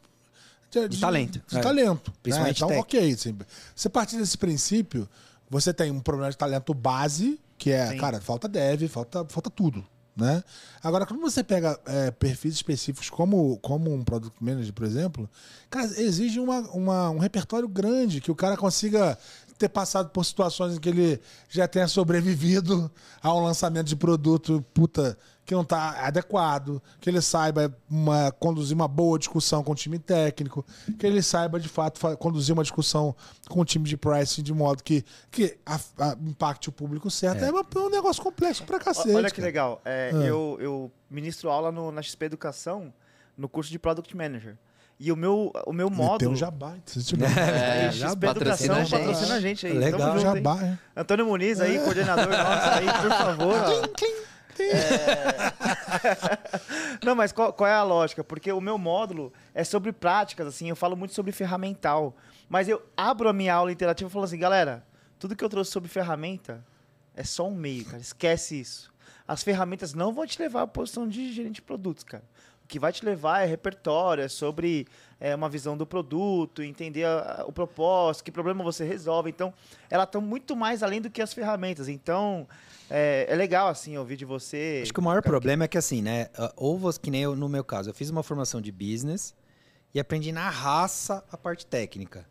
[0.89, 1.41] De talento.
[1.47, 1.62] De É.
[1.62, 2.12] talento.
[2.12, 2.17] né?
[2.21, 2.80] Principalmente Então, tech.
[2.82, 3.12] ok.
[3.13, 3.38] Assim,
[3.75, 5.08] você partir desse princípio,
[5.49, 7.97] você tem um problema de talento base, que é, Sim.
[7.97, 9.86] cara, falta dev, falta, falta tudo.
[10.15, 10.43] Né?
[10.84, 15.30] Agora, quando você pega é, perfis específicos como, como um product manager, por exemplo,
[15.69, 19.15] cara, exige uma, uma- um repertório grande que o cara consiga
[19.60, 25.15] ter passado por situações em que ele já tenha sobrevivido ao lançamento de produto puta
[25.47, 29.97] que não está adequado, que ele saiba uma- conduzir uma boa discussão com o time
[29.97, 30.63] técnico,
[30.99, 33.15] que ele saiba de fato fa- conduzir uma discussão
[33.49, 37.45] com o time de pricing de modo que, que a- a- impacte o público certo.
[37.45, 39.15] É, uma- é um negócio complexo pra cacete.
[39.15, 39.45] Olha que cara.
[39.47, 39.81] legal.
[39.86, 40.17] É, Ah.
[40.17, 42.93] eu, eu ministro aula no- na XP Educação,
[43.38, 44.57] no curso de Product Manager.
[44.99, 46.31] E o meu, o meu módulo.
[46.31, 46.73] um jabá.
[46.75, 48.89] É, já Educação patrocina a gente.
[48.91, 49.73] patrocina a gente aí.
[49.73, 50.12] Legal.
[50.12, 50.77] Junto, jabá?
[50.95, 53.89] Antônio Muniz aí, coordenador nosso aí, por favor.
[54.63, 55.54] É.
[57.04, 58.24] Não, mas qual, qual é a lógica?
[58.24, 62.15] Porque o meu módulo é sobre práticas, assim, eu falo muito sobre ferramental.
[62.50, 64.86] Mas eu abro a minha aula interativa e falo assim, galera,
[65.20, 66.63] tudo que eu trouxe sobre ferramenta
[67.15, 68.00] é só um meio, cara.
[68.00, 68.93] Esquece isso.
[69.28, 72.24] As ferramentas não vão te levar à posição de gerente de produtos, cara.
[72.67, 74.86] Que vai te levar é repertório, é sobre
[75.19, 79.30] é, uma visão do produto, entender a- a- o propósito, que problema você resolve.
[79.30, 79.51] Então,
[79.89, 81.88] elas estão muito mais além do que as ferramentas.
[81.88, 82.47] Então,
[82.89, 84.82] é, é legal, assim, ouvir de você.
[84.84, 86.27] Acho que o maior problema é que assim, né?
[86.56, 89.34] Ou você, que nem eu, no meu caso, eu fiz uma formação de business
[89.93, 92.27] e aprendi na raça a parte técnica.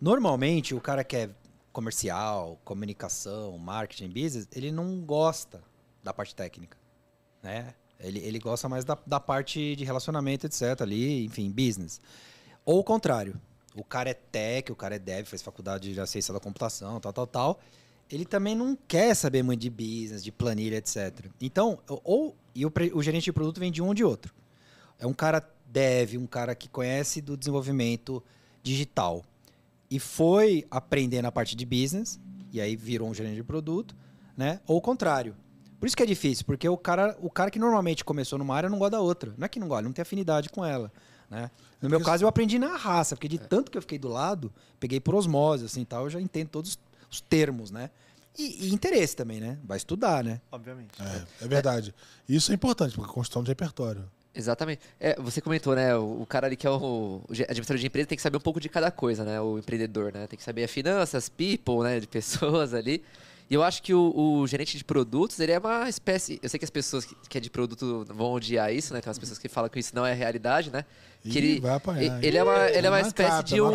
[0.00, 1.30] Normalmente, o cara que é
[1.72, 5.62] comercial, comunicação, marketing, business, ele não gosta
[6.02, 6.76] da parte técnica,
[7.42, 7.74] né?
[8.00, 10.80] Ele, ele gosta mais da, da parte de relacionamento, etc.
[10.80, 12.00] ali, enfim, business.
[12.64, 13.40] Ou o contrário.
[13.74, 17.12] O cara é tech, o cara é dev, fez faculdade de ciência da computação, tal,
[17.12, 17.60] tal, tal.
[18.10, 21.26] Ele também não quer saber muito de business, de planilha, etc.
[21.40, 24.34] Então, ou e o, o gerente de produto vem de um ou de outro.
[24.98, 28.22] É um cara dev, um cara que conhece do desenvolvimento
[28.62, 29.22] digital
[29.90, 32.18] e foi aprender na parte de business
[32.52, 33.94] e aí virou um gerente de produto,
[34.36, 34.60] né?
[34.66, 35.36] Ou o contrário.
[35.78, 38.68] Por isso que é difícil, porque o cara, o cara que normalmente começou numa área
[38.68, 39.34] não gosta da outra.
[39.36, 40.90] Não é que não gosta, não tem afinidade com ela,
[41.30, 41.50] né?
[41.80, 44.52] No meu caso eu aprendi na raça, porque de tanto que eu fiquei do lado,
[44.80, 46.78] peguei por osmose assim, tal, eu já entendo todos
[47.10, 47.90] os termos, né?
[48.38, 49.58] E, e interesse também, né?
[49.64, 50.40] Vai estudar, né?
[50.52, 50.90] Obviamente.
[51.00, 51.94] É, é verdade.
[52.28, 54.04] Isso é importante, porque é construção de repertório.
[54.34, 54.82] Exatamente.
[55.00, 55.96] É, você comentou, né?
[55.96, 58.40] O, o cara ali que é o, o administrador de empresa tem que saber um
[58.40, 59.40] pouco de cada coisa, né?
[59.40, 60.26] O empreendedor, né?
[60.26, 61.98] Tem que saber a finanças, people, né?
[61.98, 63.02] De pessoas ali.
[63.48, 66.38] E eu acho que o, o gerente de produtos, ele é uma espécie.
[66.42, 69.00] Eu sei que as pessoas que, que é de produto vão odiar isso, né?
[69.00, 70.84] Tem umas pessoas que falam que isso não é realidade, né?
[71.22, 73.70] Que Ih, ele, vai apanhar, ele é uma, ele é uma espécie macata, de um.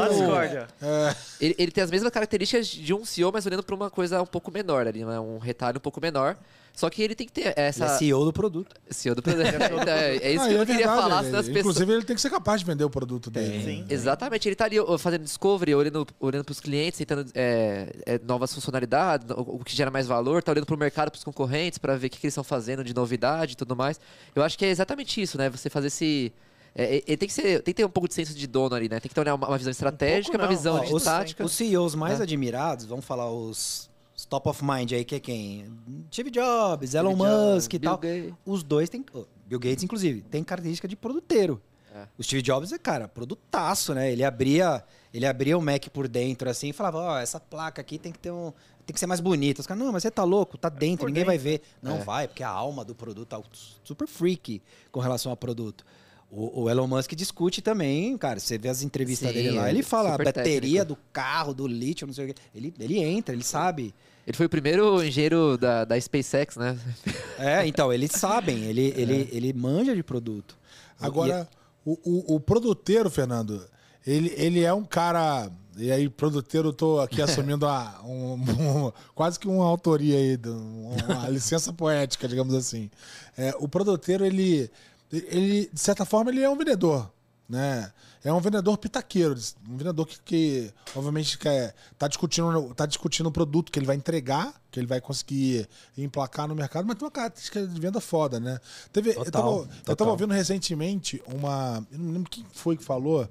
[0.81, 4.21] É, Ele, ele tem as mesmas características de um CEO, mas olhando para uma coisa
[4.21, 5.19] um pouco menor ali, né?
[5.19, 6.37] Um retalho um pouco menor.
[6.73, 7.85] Só que ele tem que ter Ele essa.
[7.85, 8.75] é CEO do produto.
[8.89, 9.41] CEO do produto.
[9.87, 11.59] É, é isso Ah, que eu é queria verdade, falar, ele- senão as pessoas.
[11.59, 13.63] Inclusive, ele tem que ser capaz de vender o produto dele.
[13.63, 13.85] Sim.
[13.89, 18.53] Exatamente, ele tá ali fazendo discovery, olhando, olhando para os clientes, tentando é, é, novas
[18.53, 21.95] funcionalidades, o, que gera mais valor, tá olhando para o mercado, para os concorrentes, para
[21.97, 23.99] ver o que, que eles estão fazendo de novidade e tudo mais.
[24.33, 25.49] Eu acho que é exatamente isso, né?
[25.49, 26.31] Você fazer esse.
[26.73, 28.73] é, é, ele tem que, ser, tem que ter um pouco de senso de dono
[28.75, 28.99] ali, né?
[28.99, 30.55] Tem que ter uma, uma visão estratégica, uma não.
[30.55, 31.43] visão Ó, de os, tática.
[31.43, 32.23] os CEOs mais É.
[32.23, 33.90] admirados, vamos falar os
[34.31, 35.65] top of mind aí, que é quem?
[36.11, 37.97] Steve Jobs, Elon Steve Jobs, Musk e tal.
[37.97, 38.33] Gates.
[38.45, 39.03] Os dois têm.
[39.13, 41.61] oh, Bill Gates, inclusive, tem característica de produteiro.
[41.93, 42.07] É.
[42.17, 44.09] O Steve Jobs é, cara, produtaço, né?
[44.09, 44.81] Ele abria,
[45.13, 48.19] ele abria o Mac por dentro assim e falava: Ó, essa placa aqui tem que
[48.19, 48.53] ter um.
[48.85, 49.59] Tem que ser mais bonita.
[49.59, 51.51] Os caras, não, mas você tá louco, tá dentro, por ninguém vai dentro.
[51.51, 51.61] ver.
[51.81, 52.03] Não É.
[52.03, 53.41] vai, porque a alma do produto tá
[53.83, 55.85] super freak com relação ao produto.
[56.31, 58.39] O, o Elon Musk discute também, cara.
[58.39, 60.85] Você vê as entrevistas Sim, dele lá, ele é fala a bateria técnico.
[60.85, 62.41] do carro, do lítio, não sei o quê.
[62.55, 63.93] Ele, ele entra, ele sabe.
[64.25, 66.77] Ele foi o primeiro engenheiro da, da SpaceX, né?
[67.39, 68.99] É, então, eles sabem, ele, É.
[69.01, 70.55] ele, ele manja de produto.
[70.99, 71.49] Agora,
[71.83, 73.65] o, o, o produteiro, Fernando,
[74.05, 75.51] ele, ele é um cara.
[75.77, 80.39] E aí, produteiro, eu tô aqui assumindo a, um, um- quase que uma autoria aí,
[80.45, 82.91] uma licença poética, digamos assim.
[83.35, 84.69] É, o produteiro, ele,
[85.11, 87.11] ele, de certa forma, ele é um vendedor.
[87.49, 87.91] Né?
[88.23, 89.35] É um vendedor pitaqueiro,
[89.67, 93.95] um vendedor que, que obviamente quer, tá discutindo tá discutindo o produto que ele vai
[93.95, 98.39] entregar, que ele vai conseguir emplacar no mercado, mas tem uma característica de venda foda,
[98.39, 98.59] né?
[98.93, 99.95] Teve, eu, Total, tava, eu total.
[99.95, 101.85] tava ouvindo recentemente uma.
[101.91, 103.27] Eu não lembro quem foi que falou.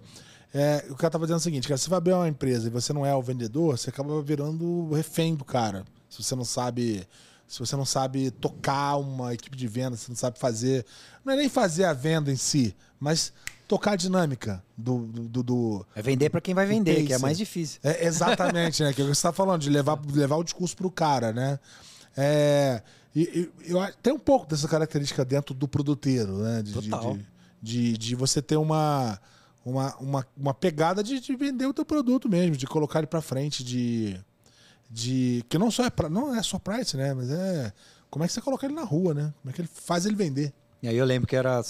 [0.53, 2.70] É, o cara tava dizendo o seguinte, cara, se você vai abrir uma empresa e
[2.70, 5.85] você não é o vendedor, você acaba virando o refém do cara.
[6.09, 7.07] Se você não sabe
[7.50, 10.87] se você não sabe tocar uma equipe de venda, se não sabe fazer.
[11.24, 13.33] Não é nem fazer a venda em si, mas
[13.70, 15.06] tocar a dinâmica do.
[15.06, 17.78] do, do- É vender pra quem vai vender, que é mais difícil.
[17.85, 18.92] É, exatamente, né?
[18.92, 21.59] Que é o que você está falando, de levar, levar o discurso pro cara, né?
[22.16, 22.83] É,
[23.14, 26.62] e, e- eu tem um pouco dessa característica dentro do produteiro, né?
[26.62, 27.16] De, de- Total.
[27.62, 29.20] De, de, de você ter uma,
[29.64, 33.22] uma, uma, uma pegada de, de vender o teu produto mesmo, de colocar ele pra
[33.22, 34.18] frente, de.
[34.90, 37.14] de que não só é pra, não é só price, né?
[37.14, 37.72] Mas é
[38.11, 39.33] como é que você coloca ele na rua, né?
[39.40, 40.52] Como é que ele faz ele vender.
[40.83, 41.61] E aí eu lembro que era.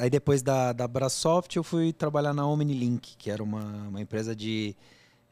[0.00, 4.34] Aí depois da, da Brasoft eu fui trabalhar na OmniLink, que era uma, uma empresa
[4.36, 4.76] de.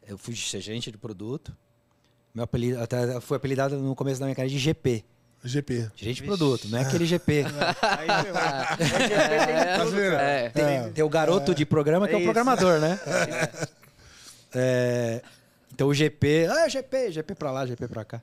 [0.07, 1.55] Eu fui ser gerente de produto.
[2.35, 5.05] Meu apelido, até fui apelidado no começo da minha carreira de GP.
[5.45, 5.91] GP.
[5.95, 7.45] Gerente de produto, não é aquele GP.
[7.83, 8.77] Aí, tem cara.
[10.23, 10.49] É.
[10.51, 12.99] Tem- Tem o garoto de programa que é o programador, né?
[14.59, 15.21] É,
[15.75, 18.23] então o GP, ah, GP, GP pra lá, GP pra cá.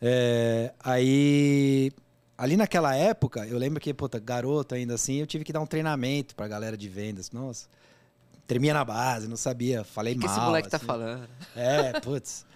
[0.00, 1.92] É, aí,
[2.40, 5.66] ali naquela época, eu lembro que, puta, garoto ainda assim, eu tive que dar um
[5.66, 7.30] treinamento pra galera de vendas.
[7.30, 7.68] Nossa,
[8.46, 10.34] tremia na base, não sabia, falei O que mal.
[10.36, 10.86] esse moleque tá assim.
[10.86, 11.28] falando?
[11.54, 12.46] É, putz.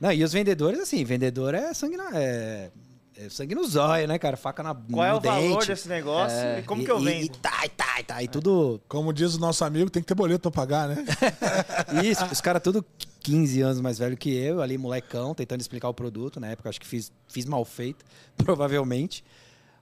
[0.00, 2.70] Não, e os vendedores, assim, vendedor é sangue, na, é,
[3.16, 4.36] é sangue no zóio, né, cara?
[4.36, 5.66] Faca na Qual é o valor dente.
[5.68, 6.60] desse negócio É.
[6.60, 7.24] e como E- que eu vendo?
[7.24, 10.06] E, tá, e tá, e tá, e tudo Como diz o nosso amigo, tem que
[10.08, 11.04] ter boleto pra pagar, né?
[12.04, 12.84] Isso, os caras tudo
[13.20, 16.38] 15 anos mais velho que eu, ali molecão, tentando explicar o produto.
[16.40, 18.04] Na época acho que fiz, fiz mal feito,
[18.36, 19.24] provavelmente.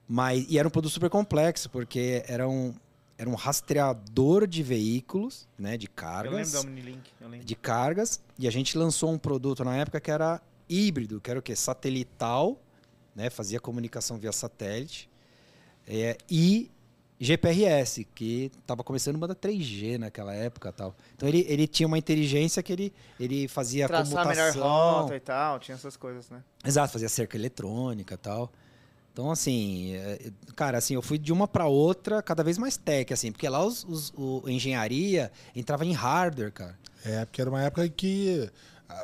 [0.07, 2.73] Mas, e era um produto super complexo, porque era um,
[3.17, 6.51] era um rastreador de veículos, né, de Eu lembro cargas.
[6.51, 7.09] da Omnilink.
[7.21, 7.45] Eu lembro.
[7.45, 8.21] De cargas.
[8.37, 11.55] E a gente lançou um produto na época que era híbrido, que era o quê?
[11.55, 12.57] Satelital,
[13.15, 13.29] né?
[13.29, 15.09] Fazia comunicação via satélite.
[15.87, 16.69] É, e
[17.19, 20.95] GPRS, que estava começando a banda 3G naquela época tal.
[21.15, 25.01] Então ele, ele tinha uma inteligência que ele, ele fazia Traçar a melhor comutação.
[25.03, 26.43] rota e tal, tinha essas coisas, né?
[26.65, 28.51] Exato, fazia cerca eletrônica tal.
[29.13, 33.13] Então, assim, é, cara, assim, eu fui de uma para outra cada vez mais tech,
[33.13, 36.77] assim, porque lá os, os- o engenharia entrava em hardware, cara.
[37.05, 38.49] É, porque era uma época em que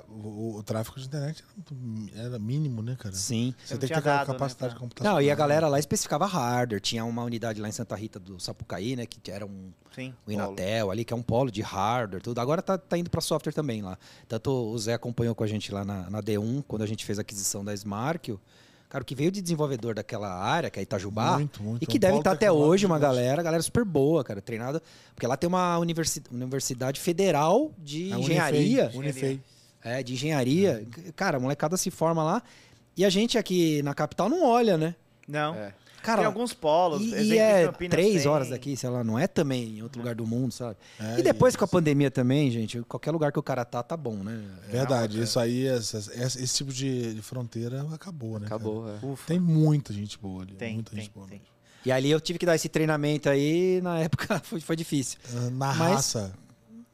[0.10, 3.13] o, o tráfego de internet era, muito- era mínimo, né, cara?
[3.15, 3.54] Sim.
[3.63, 5.13] Você tem que ter dado, né, capacidade pra- de computação.
[5.13, 6.82] Não, e a galera lá especificava hardware.
[6.82, 9.06] Tinha uma unidade lá em Santa Rita do Sapucaí, né?
[9.06, 10.13] Que era um, Sim.
[10.25, 12.39] o Inatel ali, que é um polo de hardware, tudo.
[12.39, 13.97] Agora tá, tá indo para software também lá.
[14.28, 17.17] Tanto o Zé acompanhou com a gente lá na, na D1, quando a gente fez
[17.17, 18.39] a aquisição da Smarkio.
[18.88, 21.84] Cara, o que veio de desenvolvedor daquela área, que é Itajubá, Muito, muito.
[21.84, 24.41] e que Um deve polo estar até tecnológico hoje uma galera, galera super boa, cara,
[24.41, 24.82] treinada.
[25.13, 28.86] Porque lá tem uma universi- universidade federal de A engenharia.
[28.95, 29.41] Unifei, Unifei.
[29.83, 30.85] É, de engenharia.
[31.15, 32.43] Cara, a molecada se forma lá.
[32.97, 34.95] E a gente aqui na capital não olha, né?
[35.27, 35.55] Não.
[35.55, 35.73] É.
[36.01, 37.01] Cara, tem alguns polos.
[37.01, 38.31] e, e é Campinas três tem.
[38.31, 40.77] horas daqui, sei lá, não é também em outro lugar do mundo, sabe?
[40.97, 43.83] É, e depois e- com a pandemia também, gente, qualquer lugar que o cara tá,
[43.83, 44.41] tá bom, né?
[44.69, 48.47] É, Verdade, isso aí, essa- esse tipo de, de fronteira acabou, né?
[48.47, 48.55] cara?
[48.55, 49.05] Acabou, é.
[49.05, 49.27] Ufa.
[49.27, 50.53] Tem muita gente boa ali.
[50.53, 51.27] Tem, muita tem, gente boa.
[51.27, 51.41] tem.
[51.85, 55.19] E ali eu tive que dar esse treinamento aí, na época foi, foi difícil.
[55.35, 56.33] Ah, Na Mas- raça.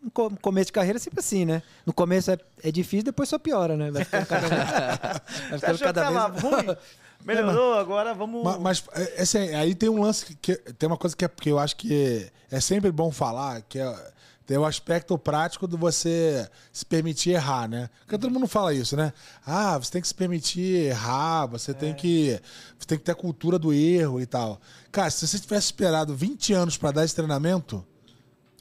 [0.05, 1.63] No co- começo de carreira é sempre assim, né?
[1.83, 3.89] No começo é, é difícil, depois só piora, né?
[3.89, 4.61] Vai ficando cada vez,
[5.49, 6.43] vai ficando cada vez...
[6.43, 6.77] ruim?
[7.25, 8.43] Melhorou, agora vamos...
[8.43, 11.49] Ma- Mas, é, assim, aí tem um lance que, tem uma coisa que, é, que
[11.49, 14.13] eu acho que é sempre bom falar, que é
[14.45, 17.89] tem o aspecto prático de você se permitir errar, né?
[18.01, 19.11] Porque todo mundo fala isso, né?
[19.43, 22.39] Ah, você tem que se permitir errar, você tem que
[22.77, 24.61] você tem que ter a cultura do erro e tal.
[24.91, 27.83] Cara, se você tivesse esperado 20 anos pra dar esse treinamento,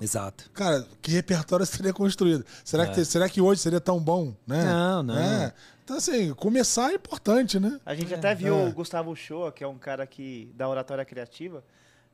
[0.04, 0.50] Exato.
[0.52, 2.44] cara, que repertório você teria construído?
[2.64, 4.62] Será, que, te- será que hoje seria tão bom, né?
[4.64, 5.18] Não, não.
[5.18, 5.52] É.
[5.84, 7.78] Então, assim, começar é importante, né?
[7.84, 8.68] A gente até viu É.
[8.68, 11.62] o Gustavo Shoa, que é um cara que da oratória criativa,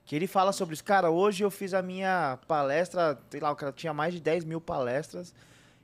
[0.05, 0.83] que ele fala sobre isso.
[0.83, 4.45] Cara, hoje eu fiz a minha palestra, sei lá, o cara tinha mais de 10
[4.45, 5.33] mil palestras.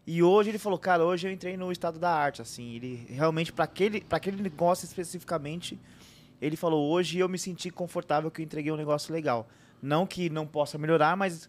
[0.04, 2.74] E hoje ele falou, cara, hoje eu entrei no estado da arte, assim.
[2.74, 5.78] Ele realmente, para aquele, pra aquele negócio especificamente,
[6.40, 9.46] ele falou, hoje eu me senti confortável que eu entreguei um negócio legal.
[9.80, 11.48] Não que não possa melhorar, mas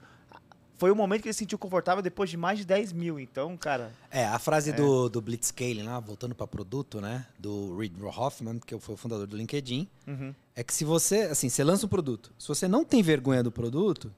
[0.78, 3.20] foi o momento que ele se sentiu confortável depois de mais de 10 mil.
[3.20, 7.26] Então, cara, É, a frase do, do Blitzscaling lá, voltando para produto, né?
[7.38, 10.34] Do Reid Hoffman, que foi o fundador do LinkedIn, uhum.
[10.56, 13.52] é que se você, assim, você lança um produto, se você não tem vergonha do
[13.52, 14.12] produto,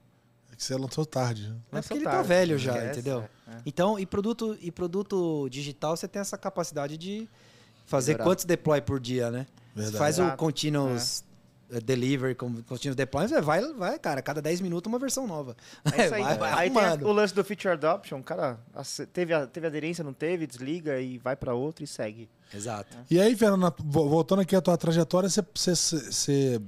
[0.52, 1.48] É que você lançou tarde.
[1.48, 1.56] né?
[1.72, 3.20] é porque ele tá tarde, velho já, esquece, entendeu?
[3.48, 3.62] é, é.
[3.64, 7.26] Então, e produto, e produto digital, você tem essa capacidade de
[7.86, 8.24] fazer Melhorar.
[8.30, 9.46] quantos deploy por dia, né?
[9.74, 9.96] Você Verdade.
[9.98, 11.29] faz o continuous eh,
[11.84, 15.56] delivery, com continuous deploy, você vai, vai, cara, cada 10 minutos uma versão nova.
[15.96, 16.22] É isso aí.
[16.22, 18.58] vai, vai aí tem o lance do feature adoption, cara,
[19.12, 22.28] teve, teve aderência, não teve, desliga e vai pra outro e segue.
[22.52, 22.96] Exato.
[23.10, 26.60] E aí, Fernando, vo- voltando aqui à tua trajetória, você, você- você-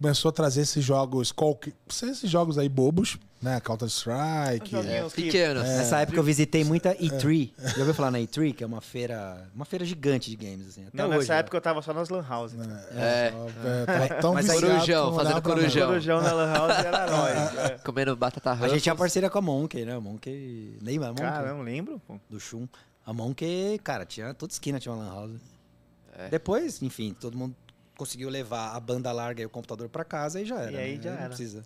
[0.00, 3.60] começou a trazer esses jogos, qualquer, esses jogos aí bobos, né?
[3.60, 4.70] Counter Strike.
[4.70, 5.60] Joguinhos que- Pequeno.
[5.62, 7.52] Nessa época eu visitei muita E3.
[7.58, 10.86] Já ouviu falar na E3, que é uma feira, uma feira gigante de games, assim.
[10.86, 11.18] Até Não, hoje.
[11.20, 11.38] nessa né?
[11.40, 12.58] época eu tava só nas lan houses.
[12.92, 13.32] É.
[13.64, 15.86] É, tá tão Mas aí- Corujão, fazendo corujão.
[15.88, 17.58] Corujão na lan house era nós.
[17.58, 17.78] é.
[17.84, 18.98] Comendo batata A gente tinha Ruffles.
[18.98, 19.94] parceria com a Monkey, né?
[19.94, 20.78] A Monkey.
[20.82, 21.08] Lembra?
[21.08, 21.24] A Monkey?
[21.24, 22.18] Cara, eu não lembro, pô.
[22.28, 22.66] do Shun.
[23.06, 25.40] A Monkey, cara, tinha toda esquina tinha uma lan house.
[26.18, 26.28] É.
[26.28, 27.54] Depois, enfim, todo mundo
[27.96, 30.72] conseguiu levar a banda larga e o computador pra casa e já era.
[30.72, 31.02] E aí né?
[31.02, 31.28] já era.
[31.28, 31.64] precisa.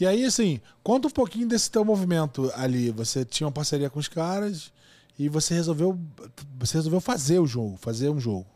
[0.00, 2.90] E aí, assim, conta um pouquinho desse teu movimento ali.
[2.90, 4.72] Você tinha uma parceria com os caras
[5.18, 5.98] e você resolveu,
[6.58, 8.46] você resolveu fazer o jogo, fazer um jogo.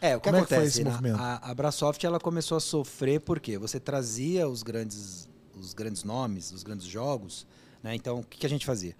[0.00, 0.78] É, o que Como é que foi acontece?
[0.80, 1.18] esse na- movimento?
[1.20, 6.52] a, a Brasoft ela começou a sofrer porque você trazia os grandes, os grandes nomes,
[6.52, 7.46] os grandes jogos,
[7.82, 7.94] né?
[7.94, 8.94] Então, o que, que a gente fazia?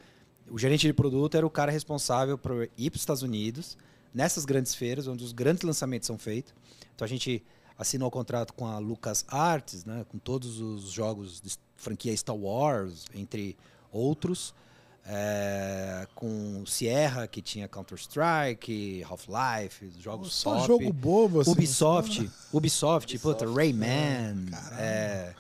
[0.49, 3.77] O gerente de produto era o cara responsável por ir para os Estados Unidos,
[4.15, 6.55] nessas grandes feiras, onde os grandes lançamentos são feitos.
[6.95, 7.45] Então, a gente
[7.79, 10.05] assinou o contrato com a Lucas Arts, né?
[10.09, 13.57] com todos os jogos de franquia Star Wars, entre
[13.93, 14.55] outros.
[15.09, 20.67] É, com Sierra, que tinha Counter-Strike, Half-Life, jogos Só top.
[20.67, 21.53] jogo bobo, assim.
[21.53, 23.57] Ubisoft, Ubisoft, puta, Ubisoft.
[23.57, 25.33] Rayman, é,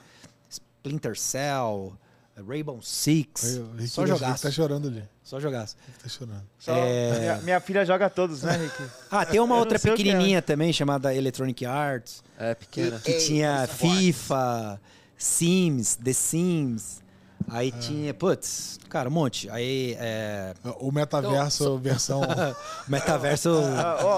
[0.49, 1.99] Splinter Cell,
[2.46, 5.03] Rainbow Six, Rick só Rick jogaço, Tá chorando ali.
[5.22, 5.77] só jogaço.
[6.03, 6.42] Tá chorando.
[6.59, 7.18] Só- É.
[7.20, 8.90] minha, minha filha joga todos, né, Rick?
[9.11, 9.90] Ah, tem uma Eu outra que é.
[9.92, 12.99] pequenininha também, chamada Electronic Arts, É, pequena.
[12.99, 14.81] que tinha FIFA,
[15.16, 17.03] Sims, The Sims,
[17.49, 19.49] aí tinha, putz, cara, um monte.
[19.51, 22.21] Aí, é, O metaverso versão.
[22.89, 23.51] metaverso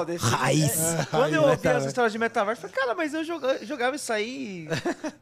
[0.06, 0.78] desse- raiz.
[0.80, 1.84] é, Quando eu ouvi metaverso.
[1.86, 4.68] as histórias de metaverso, eu falei, cara, mas eu joga- jogava isso aí,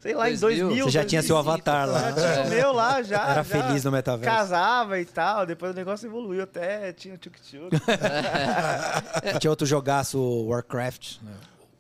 [0.00, 0.66] sei lá, em 2000.
[0.66, 0.84] 2000.
[0.86, 2.12] Você já tinha seu 2005, avatar lá.
[2.12, 3.22] Já tinha o meu lá, já.
[3.24, 4.36] Era já feliz no metaverso.
[4.36, 7.70] Casava e tal, depois o negócio evoluiu até, tinha tchuk-tchuk.
[9.40, 11.16] Tinha outro jogaço, Warcraft.
[11.22, 11.32] né?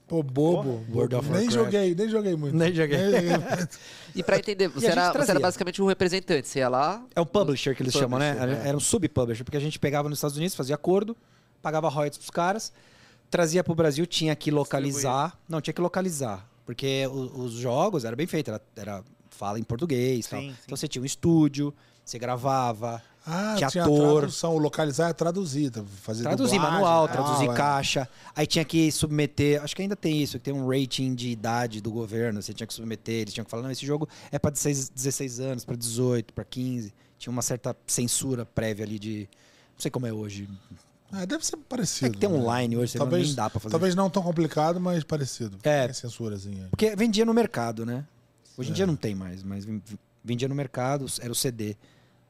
[0.06, 0.84] Pô, bobo.
[0.92, 1.52] World of nem Warcraft.
[1.54, 2.56] joguei, nem joguei muito.
[2.56, 2.96] Nem joguei.
[4.14, 5.32] E pra entender, você a gente era, você trazia.
[5.32, 6.48] era basicamente um representante.
[6.48, 7.04] Você ia lá.
[7.14, 8.32] É um publisher que eles chamam, né?
[8.34, 8.68] Publisher, é.
[8.68, 11.14] Era um sub-publisher, porque a gente pegava nos Estados Unidos, fazia acordo,
[11.60, 12.72] pagava royalties pros caras,
[13.30, 15.38] trazia pro Brasil, tinha que localizar.
[15.48, 16.48] Não, tinha que localizar.
[16.64, 20.40] Porque o- os jogos era bem feito, era, era fala em português e tal.
[20.40, 20.56] Sim, sim.
[20.64, 24.18] Então você tinha um estúdio, você gravava, Ah, Tinha tinha ator.
[24.20, 24.56] tradução.
[24.56, 25.70] Localizar é traduzir.
[25.70, 25.82] tá?
[26.02, 27.54] Fazer traduzir dublagem, manual, tal, traduzir é.
[27.54, 28.08] caixa.
[28.36, 31.80] Aí tinha que submeter, acho que ainda tem isso, que tem um rating de idade
[31.80, 34.50] do governo, você tinha que submeter, eles tinham que falar, não, esse jogo é para
[34.52, 36.94] 16, 16 anos, para 18, para 15.
[37.18, 39.28] Tinha uma certa censura prévia ali de
[39.74, 40.48] não sei como é hoje.
[41.10, 42.12] Ah, deve ser É parecido.
[42.12, 42.34] que tem né?
[42.36, 43.70] online hoje, você não- talvez, nem dá pra fazer.
[43.72, 45.56] Talvez não tão complicado, mas parecido.
[45.64, 45.86] É.
[45.86, 46.68] Tem censurazinha.
[46.70, 48.04] Porque vendia no mercado, né?
[48.56, 48.76] Hoje em É.
[48.76, 49.82] dia não tem mais, mas ven-
[50.24, 51.76] vendia no mercado, era o CD.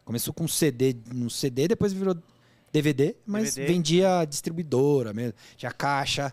[0.07, 2.17] Começou com CD, no CD, depois virou
[2.73, 3.73] DVD, mas DVD.
[3.73, 5.35] vendia distribuidora mesmo.
[5.57, 6.33] Tinha caixa,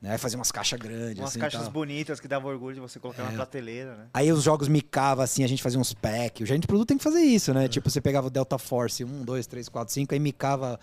[0.00, 0.16] né?
[0.16, 1.18] Fazia umas caixas grandes.
[1.18, 1.70] Umas assim, caixas tal.
[1.70, 3.34] bonitas que davam orgulho de você colocar na É.
[3.34, 4.06] prateleira, né?
[4.14, 6.42] Aí os jogos micava assim, a gente fazia uns packs.
[6.44, 7.68] O gerente de produto tem que fazer isso, né?
[7.68, 10.80] Tipo, você pegava o Delta Force 1, 2, 3, 4, 5, aí micava.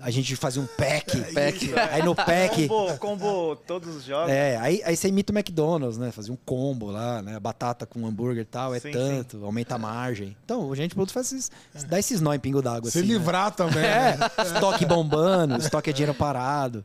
[0.00, 1.20] A gente fazia um pack.
[1.34, 1.74] Pack.
[1.92, 2.66] Aí no pack.
[2.66, 4.30] Combo, combo todos os jogos.
[4.30, 6.10] É, aí, aí você imita o McDonald's, né?
[6.10, 7.38] Fazia um combo lá, né?
[7.38, 10.34] Batata com hambúrguer e tal, é Sim, tanto, aumenta a margem.
[10.44, 11.50] Então, o gerente de produto faz esses,
[11.86, 12.90] dá esses nó em pingo d'água.
[12.90, 13.14] Se assim, né?
[13.14, 13.80] livrar também.
[13.90, 14.28] É, né?
[14.54, 16.84] estoque bombando, estoque é dinheiro parado.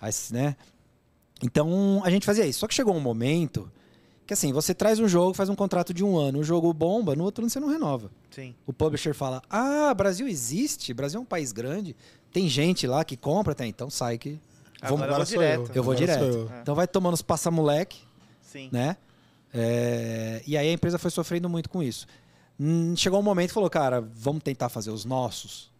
[0.00, 0.56] Aí, né?
[1.42, 2.60] Então, a gente fazia isso.
[2.60, 3.70] Só que chegou um momento
[4.26, 7.14] que, assim, você traz um jogo, faz um contrato de um ano, o jogo bomba,
[7.14, 8.10] no outro ano você não renova.
[8.30, 8.54] Sim.
[8.66, 11.96] O publisher fala: Ah, Brasil existe, Brasil é um país grande,
[12.32, 14.38] tem gente lá que compra, tem, então sai que.
[14.82, 15.70] Vamos, Agora eu vou direto.
[15.76, 16.24] eu vou direto.
[16.24, 16.50] eu.
[16.60, 18.00] Então vai tomando os passa-moleque,
[18.42, 18.68] Sim.
[18.72, 18.96] né?
[19.54, 22.06] É, e aí a empresa foi sofrendo muito com isso.
[22.58, 25.70] Hum, chegou um momento e falou, cara, vamos tentar fazer os nossos.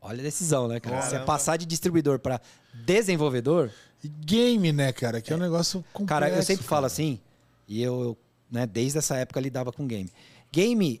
[0.00, 1.00] Olha a decisão, né, cara?
[1.02, 1.26] Você Caramba.
[1.26, 2.40] passar de distribuidor para
[2.86, 3.70] desenvolvedor,
[4.02, 5.20] E game, né, cara?
[5.20, 6.08] Que é um negócio complexo.
[6.08, 6.86] cara, eu sempre falo cara.
[6.86, 7.20] assim,
[7.68, 8.18] e eu, eu,
[8.50, 10.10] né, desde essa época lidava com game.
[10.50, 11.00] Game,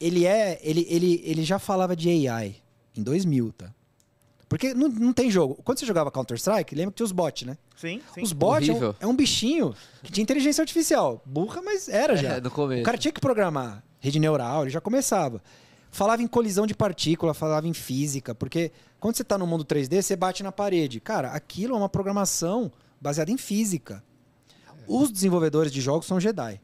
[0.00, 2.56] ele é, ele, ele, ele já falava de AI
[2.96, 3.74] em 2000, tá?
[4.48, 5.60] Porque não, não tem jogo.
[5.64, 7.58] Quando você jogava Counter-Strike, lembra que tinha os bots, né?
[7.76, 8.22] Sim, sim.
[8.22, 11.20] Os bots é um, é um bichinho que tinha inteligência artificial.
[11.26, 12.34] Burra, mas era já.
[12.34, 12.82] É, no começo.
[12.82, 15.42] O cara tinha que programar rede neural, ele já começava.
[15.90, 18.70] Falava em colisão de partícula, falava em física, porque
[19.00, 21.00] quando você está no mundo 3D, você bate na parede.
[21.00, 22.70] Cara, aquilo é uma programação
[23.00, 24.02] baseada em física.
[24.86, 26.60] Os desenvolvedores de jogos são Jedi.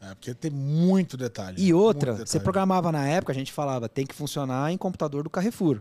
[0.00, 1.62] É, porque tem muito detalhe.
[1.62, 2.44] E outra, muito você detalhe.
[2.44, 5.80] programava na época, a gente falava, tem que funcionar em computador do Carrefour.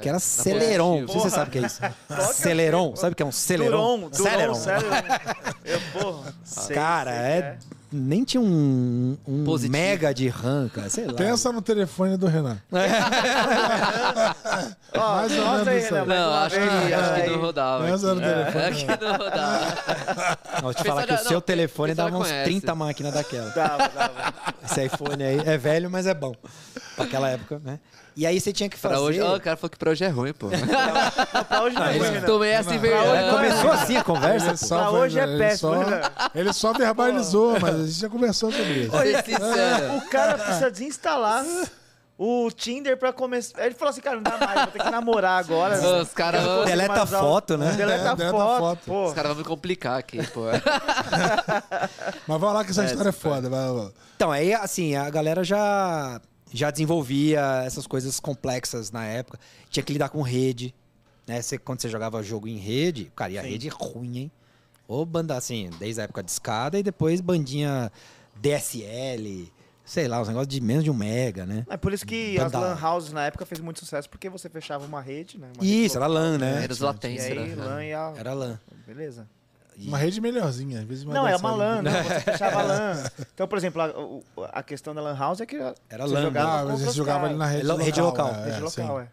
[0.00, 1.00] Que era na Celeron.
[1.00, 1.80] Não sei se você sabe o que é isso.
[1.80, 2.96] Que é Celeron.
[2.96, 3.98] Sabe o que é um Celeron?
[3.98, 4.54] Duron, Celeron.
[4.54, 4.86] Celeron.
[5.64, 6.34] Eu, porra.
[6.44, 9.72] sei, Cara, sei é, que nem tinha um, um Positivo.
[9.72, 11.14] mega de RAM, cara, sei lá.
[11.14, 12.58] Pensa no telefone do Renan.
[14.94, 16.08] Ó, Mais ou mostra menos aí, Renan, aí.
[16.08, 17.30] Não, acho que, vez, acho que aí.
[17.30, 17.84] não rodava.
[17.84, 18.64] Pensa no telefone.
[18.64, 20.38] Acho que não rodava.
[20.62, 22.44] Não, te falar que o seu não, telefone dava uns conhece.
[22.44, 23.50] 30 máquinas daquela.
[23.50, 24.34] Dava, dava.
[24.64, 26.34] Esse iPhone aí é velho, mas é bom.
[26.94, 27.78] Pra aquela época, né?
[28.20, 28.94] E aí você tinha que fazer...
[28.96, 30.48] Pra hoje, ó, o cara falou que pra hoje é ruim, pô.
[31.48, 32.20] Pra hoje não é ruim.
[32.22, 33.30] Tomei essa hoje verdade.
[33.30, 34.56] Começou assim a conversa?
[34.56, 36.00] Só Pra hoje é ele péssimo, só- né?
[36.34, 38.90] Ele só verbalizou, mas a gente já conversou sobre isso.
[38.98, 39.96] Ser sincero.
[39.98, 41.44] O cara precisa desinstalar
[42.18, 43.64] o Tinder pra começar.
[43.64, 45.76] Ele falou assim, cara, não dá mais, vou ter que namorar agora.
[46.02, 47.72] Os caras consigo Deleta foto, né?
[47.76, 48.58] Deleta É, a deleta a foto.
[48.58, 48.80] foto.
[48.84, 49.06] Pô.
[49.06, 50.40] os caras vão me complicar aqui, pô.
[52.26, 53.48] Mas vai lá que essa história é foda.
[53.48, 53.88] Vai, vai.
[54.16, 56.20] Então, aí, assim, a galera já,
[56.52, 59.38] já desenvolvia essas coisas complexas na época.
[59.70, 60.74] Tinha que lidar com rede,
[61.26, 61.40] né?
[61.42, 63.48] Você, quando você jogava jogo em rede, cara, e a Sim.
[63.50, 64.32] rede ruim, hein?
[64.86, 67.92] Ou banda, assim, desde a época de escada e depois bandinha
[68.36, 69.52] DSL,
[69.84, 71.66] sei lá, os negócios de menos de um mega, né?
[71.68, 74.48] É por isso que as Banda- lan houses na época fez muito sucesso, porque você
[74.48, 75.50] fechava uma rede, né?
[75.56, 76.62] Uma Isso, era rede LAN, né?
[76.64, 76.78] Era os.
[76.80, 77.54] E latência, né?
[77.54, 78.12] LAN e a...
[78.16, 78.58] Era LAN.
[78.86, 79.28] Beleza.
[79.86, 80.80] Uma rede melhorzinha.
[80.80, 81.54] Às vezes uma Não, é dessa uma.
[81.54, 83.04] LAN, não, você fechava LAN.
[83.34, 86.48] Então, por exemplo, a, a questão da LAN house é que Era você LAN, jogava
[86.50, 87.84] Ah, contra mas você jogava ali na rede Lo- local.
[87.86, 88.28] rede local.
[88.34, 89.02] é, Rede é, local, sim.
[89.04, 89.08] é.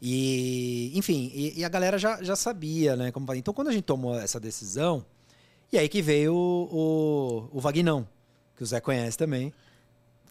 [0.00, 3.10] E, enfim, e, e a galera já, já sabia, né?
[3.10, 5.04] Como, então, quando a gente tomou essa decisão,
[5.72, 8.06] e aí que veio o, o, o Vagnão,
[8.56, 9.52] que o Zé conhece também.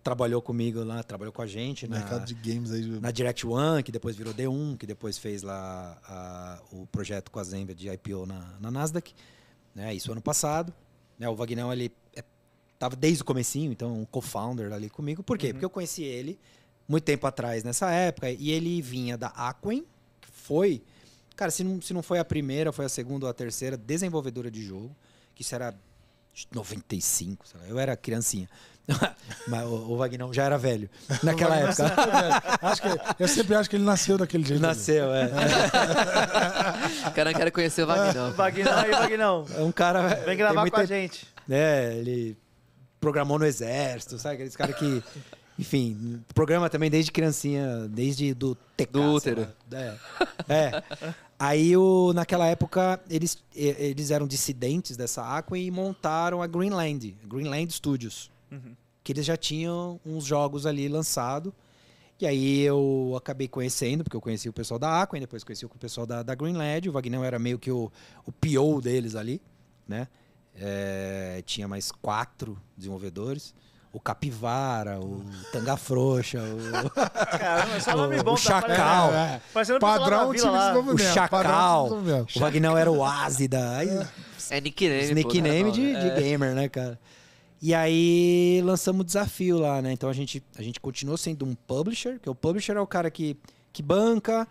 [0.03, 2.85] Trabalhou comigo lá, trabalhou com a gente na, Mercado de games aí.
[2.85, 7.39] na Direct One, que depois virou D1, que depois fez lá a- o projeto com
[7.39, 9.13] a Zenvia de IPO na, na Nasdaq.
[9.75, 9.93] Né?
[9.93, 10.73] Isso ano passado.
[11.19, 11.27] Né?
[11.27, 12.23] O Vagnão, ele é,
[12.79, 15.21] tava desde o comecinho, então um co-founder ali comigo.
[15.23, 15.51] Por quê?
[15.51, 16.39] Porque eu conheci ele
[16.87, 19.83] muito tempo atrás, nessa época, e ele vinha da Aquen,
[20.21, 20.81] que foi...
[21.35, 24.49] Cara, se não, se não foi a primeira, foi a segunda ou a terceira desenvolvedora
[24.49, 24.95] de jogo,
[25.35, 25.71] que isso era
[26.33, 28.49] de 95, sei lá, eu era criancinha.
[29.47, 30.89] Mas o, o Vagnão já era velho
[31.23, 31.83] naquela época.
[32.61, 32.87] Acho que,
[33.23, 34.59] eu sempre acho que ele nasceu daquele jeito.
[34.63, 34.67] ali.
[34.67, 35.29] Nasceu, é.
[37.07, 38.31] O cara não quer conhecer o Vagnão.
[38.33, 39.45] Vagnão aí, Vagnão.
[39.55, 40.07] É um cara.
[40.25, 41.27] Vem gravar muita- com a gente.
[41.49, 42.37] É, ele
[42.99, 44.35] programou no exército, sabe?
[44.35, 45.03] Aqueles caras que.
[45.59, 48.91] Enfim, programa também desde criancinha, desde do TK.
[48.91, 49.47] Do útero.
[49.71, 49.93] É.
[50.47, 50.83] é.
[51.39, 57.73] Aí, o, naquela época, eles, eles eram dissidentes dessa Aqua e montaram a Greenland, Greenland
[57.73, 58.29] Studios.
[59.03, 61.53] Que eles já tinham uns jogos ali lançados.
[62.19, 65.65] E aí eu acabei conhecendo, porque eu conheci o pessoal da Aqua, e depois conheci
[65.65, 66.89] o pessoal da, da Greenland.
[66.89, 67.91] O Vagnão era meio que o,
[68.25, 69.39] o PO deles ali,
[69.87, 70.07] né?
[70.55, 73.53] É, tinha mais quatro desenvolvedores.
[73.93, 76.89] O Capivara, o Tanga Frouxa, o,
[77.39, 78.31] Caramba, é só nome O- bom.
[78.33, 79.09] o tá Chacal.
[79.09, 81.87] parecendo- É, o pessoal lá Padrão na time de o padrão Chacal.
[82.35, 83.77] O Vagnão era o Ázida.
[83.77, 83.89] Aí,
[84.49, 85.99] É nickname, os pô, nickname tá de, bom.
[85.99, 86.21] de É.
[86.21, 86.99] gamer, né, cara?
[87.61, 89.91] E aí lançamos o desafio lá, né?
[89.91, 93.09] Então a gente, a gente continuou sendo um publisher, que o publisher é o cara
[93.09, 93.35] que,
[93.73, 94.47] que banca,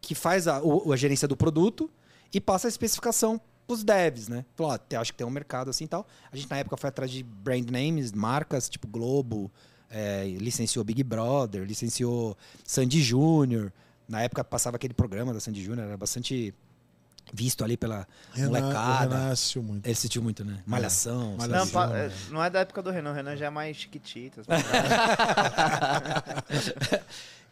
[0.00, 1.90] que faz a, o- a gerência do produto
[2.32, 4.44] e passa a especificação pros devs, né?
[4.54, 6.06] Falou, ó, acho que tem um mercado assim e tal.
[6.32, 9.50] A gente na época foi atrás de brand names, marcas tipo Globo,
[9.90, 13.70] é, licenciou Big Brother, licenciou Sandy Júnior.
[14.08, 16.54] Na época passava aquele programa da Sandy Júnior, era bastante
[17.32, 19.16] visto ali pela Renan, molecada.
[19.16, 19.86] Renan assistiu muito.
[19.86, 20.62] Ele assistiu muito, né?
[20.66, 21.36] Malhação.
[21.36, 21.48] Malhação.
[21.48, 22.10] Não, Sandy pa- Júnior.
[22.10, 24.46] é, não é da época do Renan, o Renan já é mais chiquititas.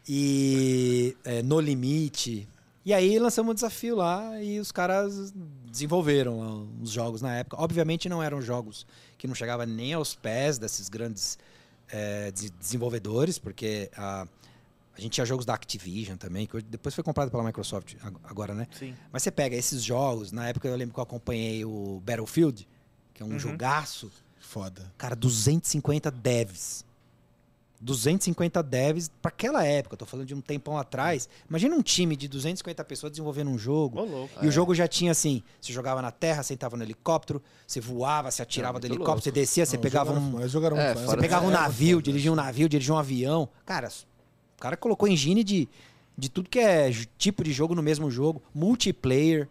[0.08, 2.48] e é, No Limite.
[2.84, 5.32] E aí lançamos um desafio lá e os caras
[5.70, 7.56] desenvolveram lá os jogos na época.
[7.62, 8.86] Obviamente não eram jogos
[9.18, 11.38] que não chegavam nem aos pés desses grandes
[11.90, 14.26] é, des- desenvolvedores, porque a,
[14.98, 18.52] a gente tinha jogos da Activision também, que depois foi comprado pela Microsoft ag- agora,
[18.52, 18.66] né?
[18.76, 18.94] Sim.
[19.12, 22.66] Mas você pega esses jogos, na época eu lembro que eu acompanhei o Battlefield,
[23.14, 23.38] que é um Uhum.
[23.38, 24.10] jogaço.
[24.40, 24.92] Foda.
[24.98, 26.84] Cara, 250 devs.
[27.80, 31.28] 250 devs para aquela época, eu tô falando de um tempão atrás.
[31.48, 34.00] Imagina um time de 250 pessoas desenvolvendo um jogo.
[34.00, 34.44] Ô, louco.
[34.44, 37.80] E o jogo já tinha assim: você jogava na terra, você entrava no helicóptero, você
[37.80, 39.22] voava, você atirava É, do helicóptero, louco.
[39.22, 40.48] você descia, você Não, pegava jogaram- um.
[40.48, 43.48] jogaram É, Você pegava um é, navio, dirigia um navio, dirigia um avião.
[43.64, 43.88] Cara,
[44.58, 45.68] o cara colocou engine de,
[46.16, 49.48] de tudo que é tipo de jogo no mesmo jogo, multiplayer.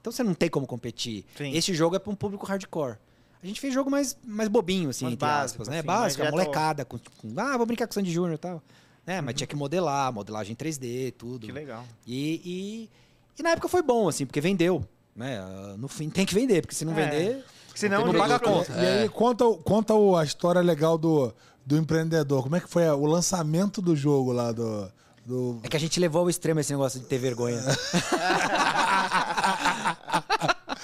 [0.00, 1.24] Então você não tem como competir.
[1.36, 1.52] Sim.
[1.54, 2.96] Esse jogo é para um público hardcore.
[3.42, 5.78] A gente fez jogo mais, mais bobinho, assim, Mais entre básico, aspas, né?
[5.78, 6.84] assim, Básico, a molecada.
[6.84, 8.62] Com, com, ah, vou brincar com o Sandy Júnior e tal.
[9.06, 11.46] É, mas tinha que modelar, modelagem 3D, tudo.
[11.46, 11.84] Que legal.
[12.06, 12.90] E, e,
[13.38, 14.86] e na época foi bom, assim, porque vendeu.
[15.16, 15.38] Né?
[15.78, 17.08] No fim tem que vender, porque se não É.
[17.08, 17.44] vender.
[17.74, 18.72] Senão Não o paga a conta.
[18.74, 21.32] E aí, conta, o- conta o- a história legal do,
[21.70, 22.42] do empreendedor.
[22.42, 24.90] Como é que foi o lançamento do jogo lá do.
[25.24, 25.60] do...
[25.62, 27.62] É que a gente levou ao extremo esse negócio de ter vergonha.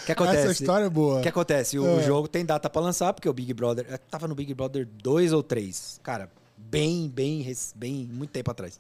[0.07, 0.39] que acontece?
[0.39, 1.19] Essa história é boa.
[1.19, 1.77] O que acontece?
[1.77, 2.03] O, É.
[2.05, 3.85] jogo tem data pra lançar, porque o Big Brother.
[3.91, 5.99] eu Tava no Big Brother 2 ou 3.
[6.05, 8.79] Cara, bem, bem, bem, muito tempo atrás.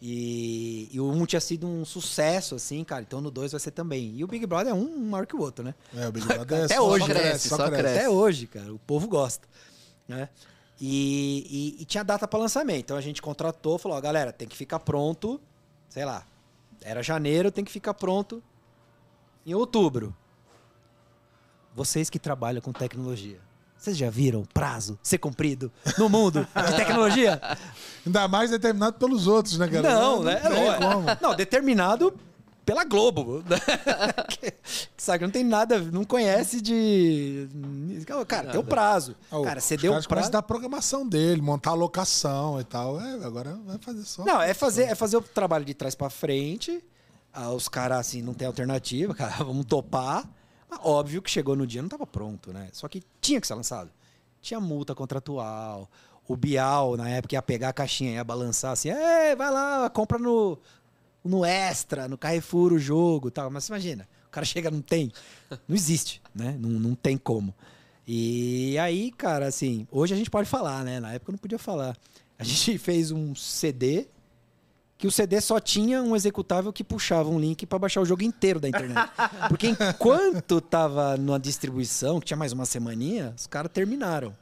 [0.00, 3.02] E, e o 1 tinha sido um sucesso, assim, cara.
[3.02, 4.14] Então no 2 vai ser também.
[4.16, 5.74] E o Big Brother é um maior que o outro, né?
[5.94, 7.20] É, o Big Brother é Até só- hoje, só né?
[7.20, 7.98] cresce, só Só cresce.
[7.98, 8.72] Até hoje, cara.
[8.72, 9.46] O povo gosta.
[10.08, 10.28] Né?
[10.84, 12.80] E, e- e tinha data para lançamento.
[12.80, 15.40] Então a gente contratou, falou: ó, galera, tem que ficar pronto,
[15.88, 16.26] sei lá,
[16.80, 18.42] era janeiro, tem que ficar pronto
[19.46, 20.12] em outubro.
[21.72, 23.38] Vocês que trabalham com tecnologia,
[23.78, 27.40] vocês já viram o prazo ser cumprido no mundo de tecnologia?
[28.04, 29.82] Ainda mais determinado pelos outros, né, cara?
[29.82, 30.34] Não, né?
[30.36, 31.06] tem Não, como.
[31.20, 32.12] Não, determinado
[32.64, 33.42] pela Globo.
[34.28, 34.54] que,
[34.96, 37.48] sabe, que não tem nada, não conhece de.
[38.26, 39.16] Cara, tem o prazo.
[39.30, 40.28] Ah, Cara, você deu o prazo.
[40.28, 43.00] a dar programação dele, montar a locação e tal.
[43.00, 44.24] É, agora vai fazer só.
[44.24, 46.82] Não, é fazer, é fazer o trabalho de trás pra frente.
[47.32, 50.28] Ah, os caras, assim, não tem alternativa, cara, vamos topar.
[50.68, 52.68] Mas óbvio que chegou no dia, não tava pronto, né?
[52.72, 53.90] Só que tinha que ser lançado.
[54.40, 55.88] Tinha multa contratual.
[56.26, 60.18] O Bial, na época, ia pegar a caixinha, ia balançar assim, é, vai lá, compra
[60.18, 60.58] no,
[61.24, 63.50] no Extra, no Carrefour o jogo tal.
[63.50, 65.12] Mas imagina, o cara chega, não tem.
[65.68, 66.56] Não existe, né?
[66.58, 67.54] Não, não tem como.
[68.06, 70.98] E aí, cara, assim, hoje a gente pode falar, né?
[71.00, 71.96] Na época eu não podia falar.
[72.38, 74.06] A gente fez um CD
[74.98, 78.22] que o CD só tinha um executável que puxava um link para baixar o jogo
[78.22, 79.10] inteiro da internet.
[79.48, 84.32] Porque enquanto tava numa distribuição, que tinha mais uma semaninha, os caras terminaram.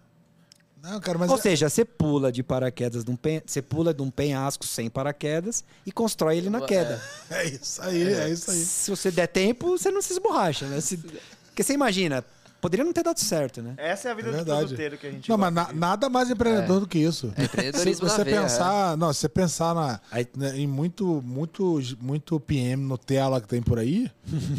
[0.83, 3.43] Não, cara, mas Ou é- seja, você pula de paraquedas, de um pen...
[3.45, 7.01] você pula de um penhasco sem paraquedas e constrói ele na queda.
[7.31, 8.57] é isso aí, é isso aí.
[8.59, 10.81] Se você der tempo, você não se esborracha, né?
[10.81, 12.25] Se- Porque você imagina,
[12.61, 13.75] poderia não ter dado certo, né?
[13.77, 16.31] Essa é a vida É do produteiro que a gente Não, mas na- nada mais
[16.31, 17.33] empreendedor do que isso.
[17.37, 21.23] É empreendedorismo Se você na pensar, não, se você pensar na, Aí- né, em muito,
[21.25, 24.11] muito, muito PM Nutella que tem por aí,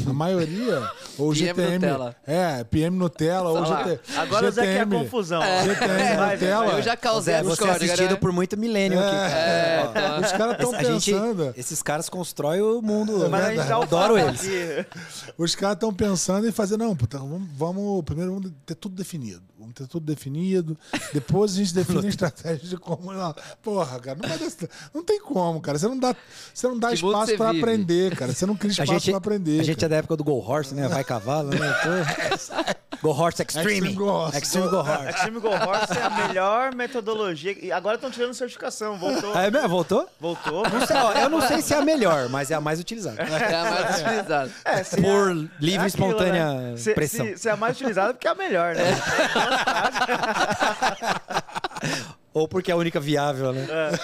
[0.07, 0.81] a maioria,
[1.17, 2.15] ou PM GTM, Nutella.
[2.25, 5.41] é, PM Nutella ou GT, Agora o Zé quer a GTM, confusão.
[5.41, 6.71] GTM Nutella.
[6.73, 8.15] Eu já causei Zé, a você é discórdia, assistido né?
[8.17, 9.33] por muito milênio aqui, cara.
[9.33, 13.27] É, É, os caras estão A gente- pensando, esses caras constroem o mundo.
[13.29, 14.41] Mas a gente dá o Adoro eles.
[14.41, 14.85] aqui.
[15.37, 17.41] os caras estão pensando em fazer, não, puta, vamos,
[18.03, 19.43] primeiro vamos ter tudo definido.
[19.71, 20.77] Vamos ter tudo definido.
[21.13, 23.11] Depois a gente define a estratégia de como.
[23.13, 24.47] Não, porra, cara, não,
[24.93, 25.79] não tem como, cara.
[25.79, 26.15] Você não dá,
[26.53, 27.43] você não dá espaço vive?
[27.59, 28.33] aprender, cara.
[28.33, 29.59] Você não cria espaço gente, pra aprender.
[29.59, 29.89] a gente é cara.
[29.89, 30.87] da época do Go Horse, né?
[30.87, 31.57] Vai cavalo, né?
[33.01, 33.07] Pô.
[33.07, 33.71] Go Horse Extreme.
[33.71, 34.37] Extreme Go Horse.
[34.37, 35.09] Extreme Go Horse.
[35.09, 37.57] Extreme Go Horse é a melhor metodologia.
[37.59, 38.97] E agora estão tirando certificação.
[38.99, 39.33] Voltou.
[39.33, 39.69] Ah, é mesmo?
[39.69, 40.07] Voltou?
[40.19, 40.63] Voltou.
[40.69, 43.21] Não sei, ó, eu não sei se é a melhor, mas é a mais utilizada.
[43.21, 44.51] É a mais utilizada.
[44.63, 46.77] É, se Por é- livre e é espontânea né?
[46.77, 47.25] Se- pressão.
[47.25, 48.83] Se, se é a mais utilizada, porque é a melhor, né?
[52.33, 53.67] Ou porque é a única viável, né?
[53.69, 53.99] É.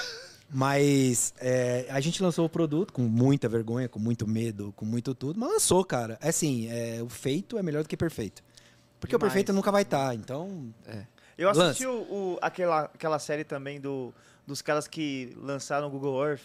[0.50, 5.14] Mas é, a gente lançou o produto com muita vergonha, com muito medo, com muito
[5.14, 6.18] tudo, mas lançou, cara.
[6.22, 8.44] É Assim, é, o feito é melhor do que perfeito.
[9.00, 9.34] Porque o Demais.
[9.34, 10.74] perfeito nunca vai estar, então...
[11.38, 14.12] Eu assisti o, o- aquela, aquela série também do,
[14.48, 16.42] dos caras que lançaram o Google Earth.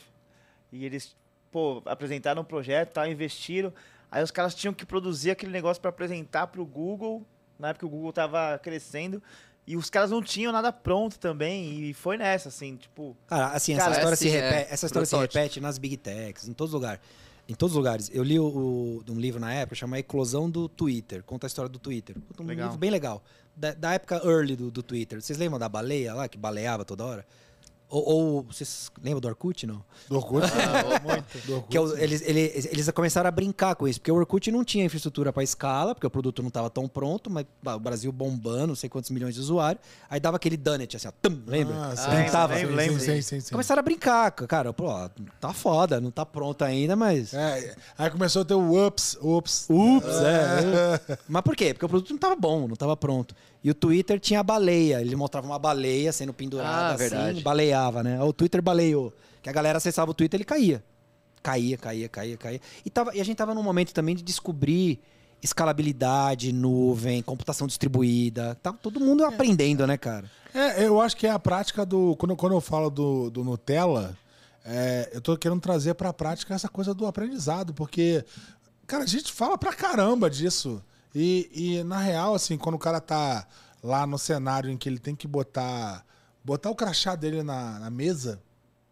[0.70, 1.16] E eles,
[1.50, 3.72] pô, apresentaram um projeto, tá, investiram.
[4.10, 7.24] Aí os caras tinham que produzir aquele negócio para apresentar pro Google,
[7.62, 9.22] na época que o Google tava crescendo.
[9.66, 11.88] E os caras não tinham nada pronto também.
[11.88, 13.16] E foi nessa, assim, tipo.
[13.28, 15.78] Cara, assim, Cara, essa história, é se, assim, repete, é, essa história se repete nas
[15.78, 17.00] big techs, em todos os lugares.
[17.48, 18.10] Em todos os lugares.
[18.12, 21.22] Eu li o, o- um livro na época, chama Eclosão do Twitter.
[21.22, 22.16] Conta a história do Twitter.
[22.38, 22.66] Um Legal.
[22.66, 23.22] livro bem legal.
[23.56, 25.20] Da, da época early do, do Twitter.
[25.22, 27.26] Vocês lembram da baleia lá, que baleava toda hora?
[27.92, 29.84] Ou, ou vocês lembram do Orkut, não?
[30.08, 30.46] Do Orkut.
[31.04, 31.46] muito.
[31.46, 31.68] Do Orkut.
[31.70, 34.82] Que é eles, eles, eles começaram a brincar com isso, porque o Orkut não tinha
[34.82, 38.74] infraestrutura para escala, porque o produto não estava tão pronto, mas o Brasil bombando, não
[38.74, 39.84] sei quantos milhões de usuários.
[40.08, 41.74] Aí dava aquele donut, assim, ó, tum, lembra?
[41.76, 42.56] Ah, sim, Printava.
[42.56, 43.00] sim, lembro, sim, lembro.
[43.00, 43.50] sim, sim, sim.
[43.50, 44.72] Começaram a brincar, cara.
[44.72, 47.34] Pô, ó, tá foda, não tá pronto ainda, mas.
[47.34, 49.66] É, aí começou a ter o ups, ups.
[49.68, 51.18] Ups, é.
[51.28, 51.74] Mas por quê?
[51.74, 53.34] Porque o produto não tava bom, não tava pronto.
[53.64, 55.00] E o Twitter tinha a baleia.
[55.00, 57.40] Ele mostrava uma baleia sendo pendurada Ah, assim, verdade.
[57.42, 58.20] baleava, né?
[58.22, 59.12] O Twitter baleou.
[59.42, 60.82] Que a galera acessava o Twitter, ele caía.
[61.42, 62.60] Caía, caía, caía, caía.
[62.84, 65.00] E, tava, e a gente tava num momento também de descobrir
[65.42, 68.56] escalabilidade, nuvem, computação distribuída.
[68.62, 70.30] Tava todo mundo aprendendo, né, cara?
[70.54, 72.16] É, eu acho que é a prática do.
[72.16, 74.16] Quando, quando eu falo do, do Nutella,
[74.64, 78.24] é, eu tô querendo trazer pra prática essa coisa do aprendizado, porque,
[78.86, 80.82] cara, a gente fala pra caramba disso.
[81.14, 83.46] E, e na real, assim, quando o cara tá
[83.82, 86.04] lá no cenário em que ele tem que botar,
[86.44, 88.40] botar o crachá dele na, na mesa,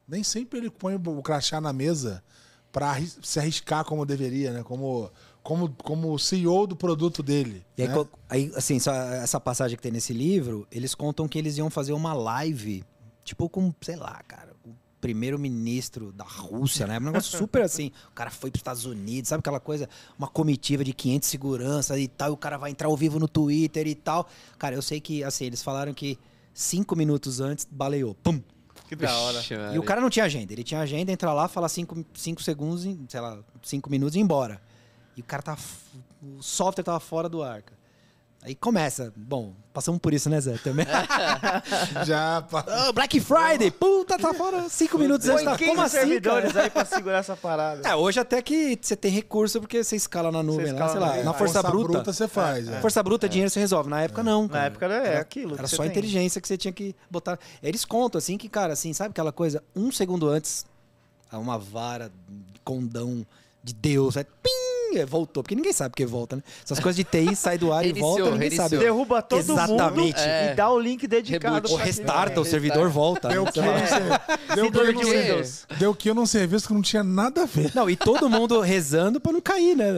[0.06, 2.22] nem sempre ele põe o crachá na mesa
[2.72, 4.62] pra arris- se arriscar como deveria, né?
[4.62, 5.10] Como,
[5.42, 7.64] como, como CEO do produto dele.
[7.76, 7.94] E aí, né?
[8.28, 12.12] aí, assim, essa passagem que tem nesse livro, eles contam que eles iam fazer uma
[12.12, 12.84] live,
[13.24, 14.49] tipo com, sei lá, cara,
[15.00, 16.98] primeiro-ministro da Rússia, né?
[16.98, 17.90] Um negócio super assim.
[18.10, 19.88] O cara foi para os Estados Unidos, sabe aquela coisa?
[20.18, 23.28] Uma comitiva de 500 seguranças e tal, e o cara vai entrar ao vivo no
[23.28, 24.28] Twitter e tal.
[24.58, 26.18] Cara, eu sei que, assim, eles falaram que
[26.52, 28.14] cinco minutos antes baleou.
[28.14, 28.40] Pum!
[28.88, 29.38] Que da hora.
[29.38, 30.52] Vixe, E o cara não tinha agenda.
[30.52, 34.22] Ele tinha agenda, entrar lá, falar cinco, cinco segundos, sei lá, cinco minutos e ir
[34.22, 34.60] embora.
[35.16, 35.58] E o cara tá.
[36.22, 37.79] O software tava fora do ar, cara.
[38.42, 39.12] Aí começa.
[39.14, 40.56] Bom, passamos por isso, né, Zé?
[40.56, 40.86] Também.
[42.06, 42.64] Já, pá.
[42.66, 43.70] Ah, Black Friday!
[43.70, 45.44] Puta, tá fora cinco minutos antes.
[45.44, 45.58] Tá...
[45.58, 46.64] 15 Como assim, servidores cara?
[46.64, 47.86] aí pra segurar essa parada.
[47.86, 51.00] É, hoje até que você tem recurso porque você escala na nuvem lá, escala sei
[51.00, 51.24] na lá, nuvem.
[51.24, 52.02] na força, bruta.
[52.12, 52.66] você faz.
[52.66, 52.80] é.
[52.80, 53.90] Força bruta, dinheiro você resolve.
[53.90, 54.44] Na época, não.
[54.44, 54.64] Na cara.
[54.64, 55.54] época era, é aquilo.
[55.58, 57.38] Era só inteligência que você tinha que botar.
[57.62, 59.62] Eles contam, assim, que, cara, assim, sabe aquela coisa?
[59.76, 60.64] Um segundo antes,
[61.30, 63.26] uma vara de condão
[63.62, 65.42] de Deus, é pim, é, voltou.
[65.42, 66.42] Porque ninguém sabe porque volta, né?
[66.64, 68.68] Essas coisas de TI sai do ar e volta, ninguém reiniciou.
[68.68, 68.78] sabe.
[68.78, 70.16] Derruba todo Exatamente.
[70.18, 70.52] mundo É.
[70.52, 71.54] e dá o link dedicado.
[71.54, 71.72] Reboot.
[71.72, 73.28] Ou restarta, quem- o servidor volta.
[73.28, 75.66] Deu que ser- deu Síndrome que Windows.
[75.78, 77.70] Deu que num serviço que não tinha nada a ver.
[77.74, 79.88] Não, e todo mundo rezando pra não cair, né?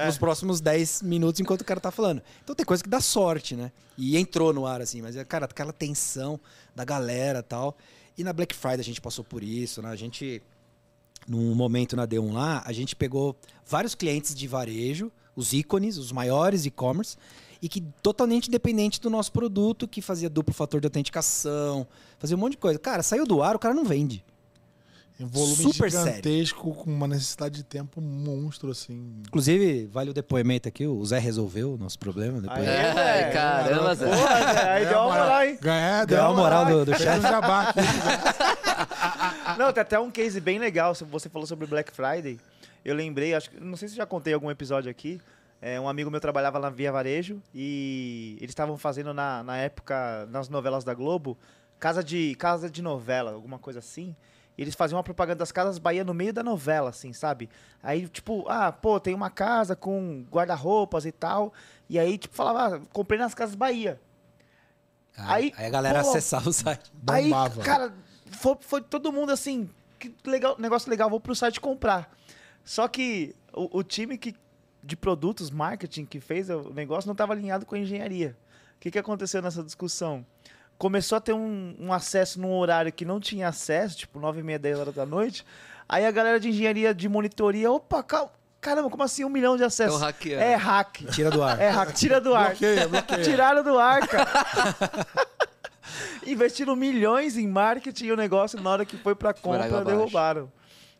[0.00, 2.22] É, Nos próximos 10 minutos enquanto o cara tá falando.
[2.42, 3.70] Então tem coisa que dá sorte, né?
[3.98, 6.40] E entrou no ar, assim, mas, cara, aquela tensão
[6.74, 7.76] da galera e tal.
[8.16, 9.90] E na Black Friday a gente passou por isso, né?
[9.90, 10.42] A gente,
[11.28, 16.12] num momento na D1 lá, a gente pegou vários clientes de varejo, os ícones, os
[16.12, 17.16] maiores e-commerce,
[17.62, 21.86] e que totalmente dependente do nosso produto, que fazia duplo fator de autenticação,
[22.18, 22.78] fazia um monte de coisa.
[22.78, 24.24] Cara, saiu do ar, o cara não vende.
[25.20, 29.20] Em volume Super gigantesco, com uma necessidade de tempo monstro, assim.
[29.28, 32.40] Inclusive, vale o depoimento aqui, o Zé resolveu o nosso problema.
[32.40, 32.58] Depois...
[32.58, 33.30] Aí, É, Zé.
[33.30, 34.06] caramba, Zé.
[34.06, 35.58] Porra, Zé, aí deu uma moral, hein?
[35.60, 37.20] Ganhar, Deu uma moral do, do Fez chat.
[37.20, 37.80] jabá aqui.
[39.58, 40.94] Não, tem até um case bem legal.
[40.94, 42.38] se Você falou sobre Black Friday.
[42.82, 45.20] Eu lembrei, acho que não sei se já contei algum episódio aqui.
[45.60, 50.26] É, um amigo meu trabalhava na Via Varejo e eles estavam fazendo na, na época,
[50.30, 51.36] nas novelas da Globo,
[51.78, 54.16] casa de, casa de novela, alguma coisa assim.
[54.60, 57.48] Eles faziam uma propaganda das Casas Bahia no meio da novela, assim, sabe?
[57.82, 61.54] Aí, tipo, ah, pô, tem uma casa com guarda-roupas e tal.
[61.88, 63.98] E aí, tipo, falava, ah, comprei nas Casas Bahia.
[65.16, 66.92] Aí, Aí, aí a galera pô, acessava o site.
[66.92, 67.58] Bombava.
[67.58, 67.94] Aí, cara,
[68.32, 69.66] foi, foi todo mundo assim,
[69.98, 72.14] que legal, negócio legal, vou pro site comprar.
[72.62, 74.36] Só que o, o time que,
[74.84, 78.36] de produtos, marketing, que fez o negócio não estava alinhado com a engenharia.
[78.76, 80.24] O que, que aconteceu nessa discussão?
[80.80, 84.42] Começou a ter um, um acesso num horário que não tinha acesso, tipo 9 e
[84.42, 85.44] meia, 10 horas da noite.
[85.86, 88.30] Aí a galera de engenharia de monitoria, opa, calma,
[88.62, 89.98] caramba, como assim um milhão de acessos?
[89.98, 90.42] Tão hackeando.
[90.42, 91.04] É hack.
[91.12, 91.60] Tira do ar.
[91.60, 92.52] É hack, tira do ar.
[92.52, 93.22] Bloqueia, bloqueia.
[93.22, 94.30] Tiraram do ar, cara.
[96.26, 100.50] Investiram milhões em marketing e o negócio, na hora que foi pra compra, derrubaram.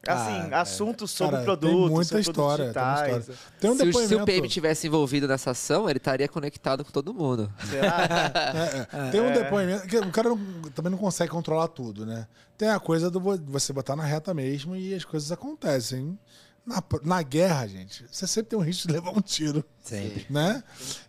[0.07, 1.79] Assim, Ah, assuntos sobre Cara, produtos.
[1.79, 3.25] tem muita sobre história, tem história.
[3.61, 4.15] Tem um se, o, se depoimento...
[4.15, 7.53] o Pape tivesse envolvido nessa ação, ele estaria conectado com todo mundo.
[7.69, 7.99] Será?
[8.93, 9.11] É, é.
[9.11, 9.87] Tem um depoimento.
[9.87, 12.27] que o cara não- também não consegue controlar tudo, né?
[12.57, 16.19] Tem a coisa do vo- você botar na reta mesmo e as coisas acontecem.
[16.65, 20.27] Na, na guerra, gente, você sempre tem um risco de levar um tiro, Sempre.
[20.31, 20.63] né?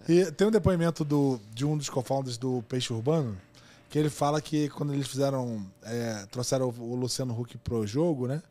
[0.07, 3.37] E tem um depoimento do, de um dos co-founders do Peixe Urbano,
[3.89, 5.65] que ele fala que quando eles fizeram.
[5.83, 8.41] é, trouxeram o, o Luciano Huck pro jogo, né?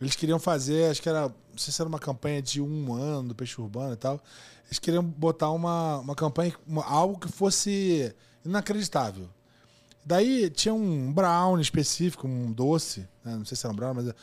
[0.00, 1.22] Eles queriam fazer, acho que era.
[1.22, 4.20] Não sei se era uma campanha de um ano do Peixe Urbano e tal.
[4.66, 9.28] Eles queriam botar uma, uma campanha, uma- algo que fosse inacreditável.
[10.04, 13.36] Daí tinha um brownie específico, um doce, né?
[13.36, 14.14] não sei se era um brownie, mas é,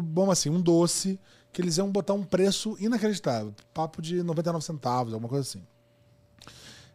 [0.00, 1.20] bom assim, um doce
[1.52, 5.62] que eles iam botar um preço inacreditável, papo de 99 centavos, alguma coisa assim.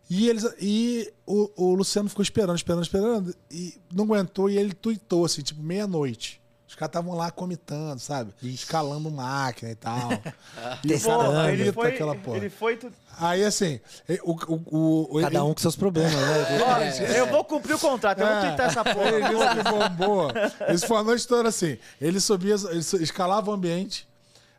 [0.09, 4.73] E, eles, e o, o Luciano ficou esperando, esperando, esperando, e não aguentou, e ele
[4.73, 6.41] tuitou, assim, tipo, meia-noite.
[6.73, 8.33] Os caras estavam lá comitando, sabe?
[8.41, 10.09] Escalando máquina e tal.
[10.81, 11.39] Pô, Testando.
[11.49, 12.37] ele Bonito foi, aquela porra.
[12.37, 13.79] ele foi tu- Aí, assim,
[14.23, 14.31] o...
[14.31, 16.59] o, o Cada ele- um com seus problemas, né?
[17.05, 18.41] Ó, Eu vou cumprir o contrato, eu vou É.
[18.47, 19.07] twittar essa porra.
[19.07, 20.31] Ele disse que bombou.
[20.73, 21.77] Isso foi a noite toda assim.
[22.01, 24.07] Ele subia, ele escalava o ambiente.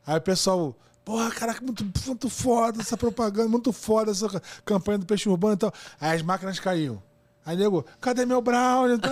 [0.06, 0.72] Aí o pessoal,
[1.04, 5.54] porra, caraca, muito, muito foda essa propaganda, muito foda essa ca- campanha do peixe urbano
[5.54, 5.74] e tal.
[6.00, 7.02] Aí as máquinas caíam.
[7.46, 8.98] Aí, nego, cadê meu brownie?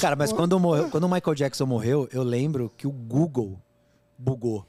[0.00, 3.58] Cara, mas quando, morreu, quando o Michael Jackson morreu, eu lembro que o Google
[4.16, 4.64] bugou.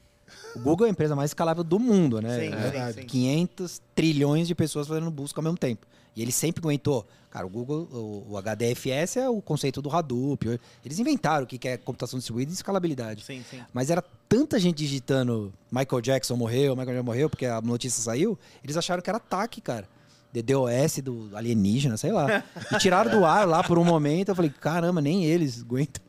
[0.55, 2.39] O Google é a empresa mais escalável do mundo, né?
[2.39, 3.07] Sim, É, sim, sim.
[3.07, 5.85] 500 trilhões de pessoas fazendo busca ao mesmo tempo.
[6.15, 7.05] E ele sempre aguentou.
[7.29, 10.59] Cara, o Google, o, o HDFS é o conceito do Hadoop.
[10.83, 13.23] Eles inventaram o que que é computação distribuída e escalabilidade.
[13.23, 13.59] Sim, sim.
[13.71, 18.37] Mas era tanta gente digitando Michael Jackson morreu, Michael Jackson morreu, porque a notícia saiu,
[18.63, 19.87] eles acharam que era ataque, cara.
[20.33, 22.43] DDoS do alienígena, sei lá.
[22.71, 24.29] E tiraram do ar lá por um momento.
[24.29, 26.03] Eu falei, caramba, nem eles aguentam.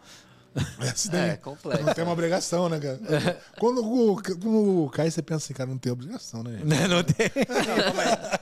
[1.13, 1.85] É, complexo.
[1.85, 3.39] não tem uma obrigação, né, cara?
[3.61, 6.59] Quando o, quando o cai, você pensa assim, cara, não tem obrigação, né?
[6.59, 6.65] gente?
[6.89, 7.31] Não tem.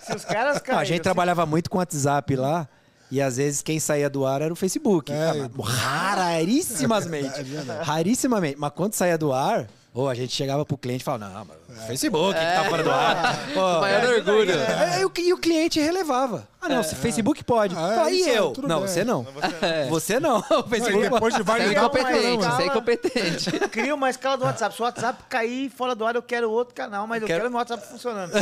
[0.01, 2.67] Se os caras Não, caem, a gente assim, trabalhava muito com WhatsApp lá.
[3.11, 5.13] E às vezes quem saía do ar era o Facebook.
[5.13, 7.41] É, Ah, mas raríssimamente.
[7.41, 7.85] É verdade.
[7.85, 8.57] rarissimamente.
[8.59, 11.57] Mas quando saía do ar, ou a gente chegava pro cliente e falava, não, mas
[11.79, 13.39] o Facebook que tá fora do ar.
[13.55, 14.53] Pô, Maior é, orgulho.
[14.53, 16.47] é, e, o, e o cliente relevava.
[16.61, 17.75] Ah, não, se Facebook pode.
[17.77, 18.53] Ah, é, e aí, eu?
[18.67, 18.89] Não, bem.
[18.89, 19.27] você não.
[19.63, 19.89] É.
[19.89, 20.39] Você não.
[20.51, 23.51] O e Facebook depois de Você é incompetente, você é incompetente.
[23.71, 24.75] Cria uma escala do WhatsApp.
[24.75, 27.51] Se o WhatsApp cair fora do ar, eu quero outro canal, mas eu Quero- quero,
[27.51, 28.33] meu WhatsApp funcionando.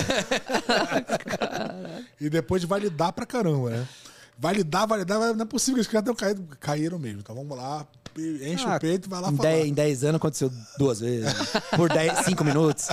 [2.21, 3.87] E depois de validar pra caramba, né?
[4.39, 6.57] Validar, validar, não é possível que os caras tenham caído.
[6.61, 7.21] Caíram mesmo.
[7.21, 7.87] Então vamos lá,
[8.21, 9.49] enche Ah, o peito e vai lá em falar.
[9.51, 11.33] 10, em 10 anos aconteceu duas vezes.
[11.77, 12.89] Por 10, 5 minutos.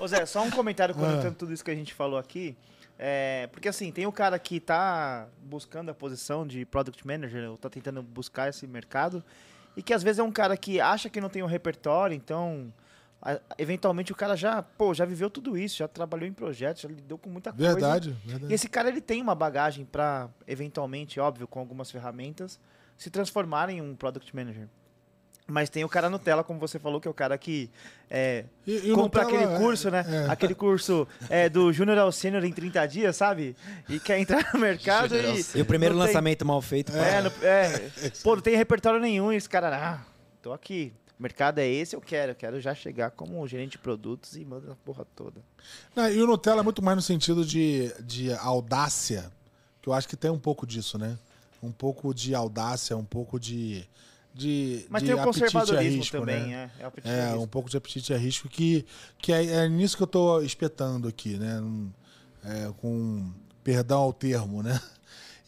[0.00, 0.98] Ô Zé, só um comentário Ah.
[0.98, 2.56] conectando tudo isso que a gente falou aqui.
[2.98, 7.56] É, porque assim, tem o cara que tá buscando a posição de Product Manager, ou
[7.56, 9.24] tá tentando buscar esse mercado,
[9.74, 12.70] e que às vezes é um cara que acha que não tem um repertório, então
[13.58, 17.18] eventualmente o cara já, pô, já viveu tudo isso, já trabalhou em projetos, já lidou
[17.18, 17.72] com muita coisa.
[17.72, 18.54] Verdade, E verdade.
[18.54, 22.58] esse cara ele tem uma bagagem para eventualmente, óbvio, com algumas ferramentas,
[23.00, 24.68] se transformar em um Product Manager.
[25.48, 27.68] Mas tem o cara Nutella, como você falou, que é o cara que
[28.08, 30.04] é, E- e compra Nutella, aquele é, curso, né?
[30.06, 30.30] é.
[30.30, 33.56] Aquele curso é, do Júnior ao Sênior em 30 dias, sabe?
[33.88, 35.44] E quer entrar no mercado e.
[35.58, 36.92] E o primeiro não tem- lançamento mal feito.
[36.92, 39.32] É, não- é, pô, não tem repertório nenhum.
[39.32, 40.06] E esse cara, ah,
[40.42, 40.92] tô aqui.
[41.18, 42.30] O mercado é esse, eu quero.
[42.32, 45.40] Eu quero já chegar como gerente de produtos e manda a porra toda.
[45.96, 49.32] Não, e o Nutella é muito mais no sentido de, de audácia,
[49.82, 51.18] que eu acho que tem um pouco disso, né?
[51.62, 53.84] Um pouco de audácia, um pouco de.
[54.34, 56.70] de Mas de tem o conservadorismo risco, também, né?
[56.78, 56.84] é.
[57.04, 58.86] É, É, um pouco de apetite a risco que,
[59.18, 61.62] que é, é nisso que eu tô espetando aqui, né?
[62.44, 63.30] É, com
[63.62, 64.80] perdão ao termo, né?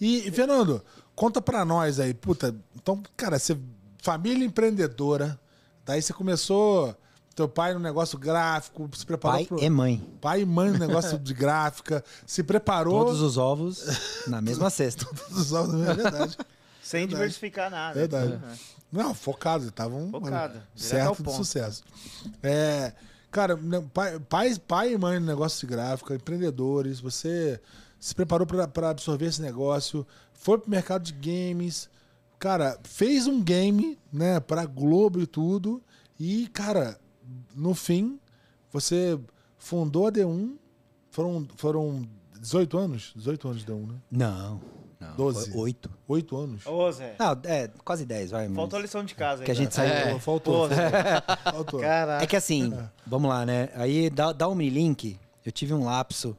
[0.01, 0.85] E, e, Fernando,
[1.15, 3.57] conta pra nós aí, puta, então, cara, você,
[3.99, 5.39] família empreendedora,
[5.87, 6.95] daí você começou,
[7.35, 9.63] teu pai no negócio gráfico, se preparou Pai pro...
[9.63, 10.17] e mãe.
[10.21, 13.05] Pai e mãe no negócio de gráfica, se preparou...
[13.05, 13.85] Todos os ovos
[14.27, 15.05] na mesma cesta.
[15.15, 16.37] Todos os ovos, é verdade.
[16.83, 17.95] Sem diversificar nada.
[17.95, 18.33] Verdade.
[18.35, 18.83] É.
[18.93, 21.83] Não, focado, estavam Focado, certo de sucesso.
[22.43, 22.93] É,
[23.31, 27.59] cara, né, pai, pai, pai e mãe no negócio de gráfica, empreendedores, você
[27.99, 31.89] se preparou para absorver esse negócio, foi pro mercado de games,
[32.39, 35.83] cara, fez um game, né, para Globo e tudo,
[36.21, 37.01] e cara,
[37.55, 38.19] no fim
[38.73, 39.19] você
[39.59, 40.55] fundou a D1,
[41.11, 42.03] foram foram
[42.41, 43.95] 18 anos, 18 anos de D1, né?
[44.11, 44.61] Não.
[45.01, 45.51] não Doze.
[45.51, 45.91] foi Oito.
[46.09, 46.67] 8 anos.
[46.67, 48.49] Ô, Zé, Não, é, quase 10, vai.
[48.49, 49.45] mas- faltou a lição de casa aí.
[49.47, 49.93] Que a gente saiu.
[49.93, 50.19] É.
[50.19, 51.53] Faltou, Pô, faltou.
[51.53, 51.81] faltou.
[51.83, 52.25] Caraca.
[52.25, 52.73] É que assim,
[53.07, 53.69] vamos lá, né?
[53.75, 55.19] Aí dá, dá um link.
[55.45, 56.37] Eu tive um lapso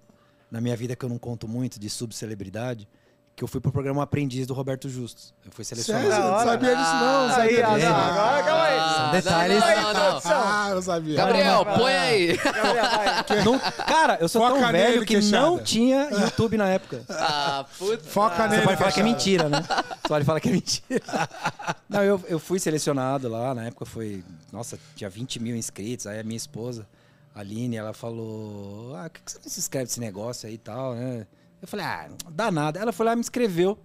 [0.49, 2.87] na minha vida que eu não conto muito de subcelebridade,
[3.36, 5.34] que eu fui pro programa Aprendiz do Roberto Justus.
[5.43, 5.84] Eu fui Sério?
[5.84, 6.23] selecionado.
[6.23, 6.99] Eu não sabia disso, não.
[7.01, 7.89] não Aí, sabia ah, disso.
[7.89, 8.77] não, agora calma aí.
[8.79, 9.59] Ah, detalhes.
[9.59, 10.21] Não, não, não.
[10.25, 11.15] Ah, eu sabia.
[11.17, 12.38] Gabriel, põe aí.
[12.38, 13.43] Gabriel, vai.
[13.43, 15.45] Não- cara, eu sou Foca tão velho que queixada.
[15.47, 17.03] não tinha YouTube na época.
[17.09, 18.03] Ah, puta.
[18.03, 18.61] Foca Você nele.
[18.63, 19.63] pode falar que é mentira, né?
[19.67, 21.01] Você pode falar que é mentira.
[21.89, 24.23] Não, eu, eu fui selecionado lá, na época foi.
[24.51, 26.05] Nossa, tinha 20 mil inscritos.
[26.05, 26.88] Aí a minha esposa,
[27.34, 30.53] a Aline, ela falou: Ah, por que que você não se inscreve nesse negócio aí
[30.53, 31.25] e tal, né?
[31.64, 32.78] Eu falei: Ah, dá nada.
[32.78, 33.80] Ela foi lá e me inscreveu.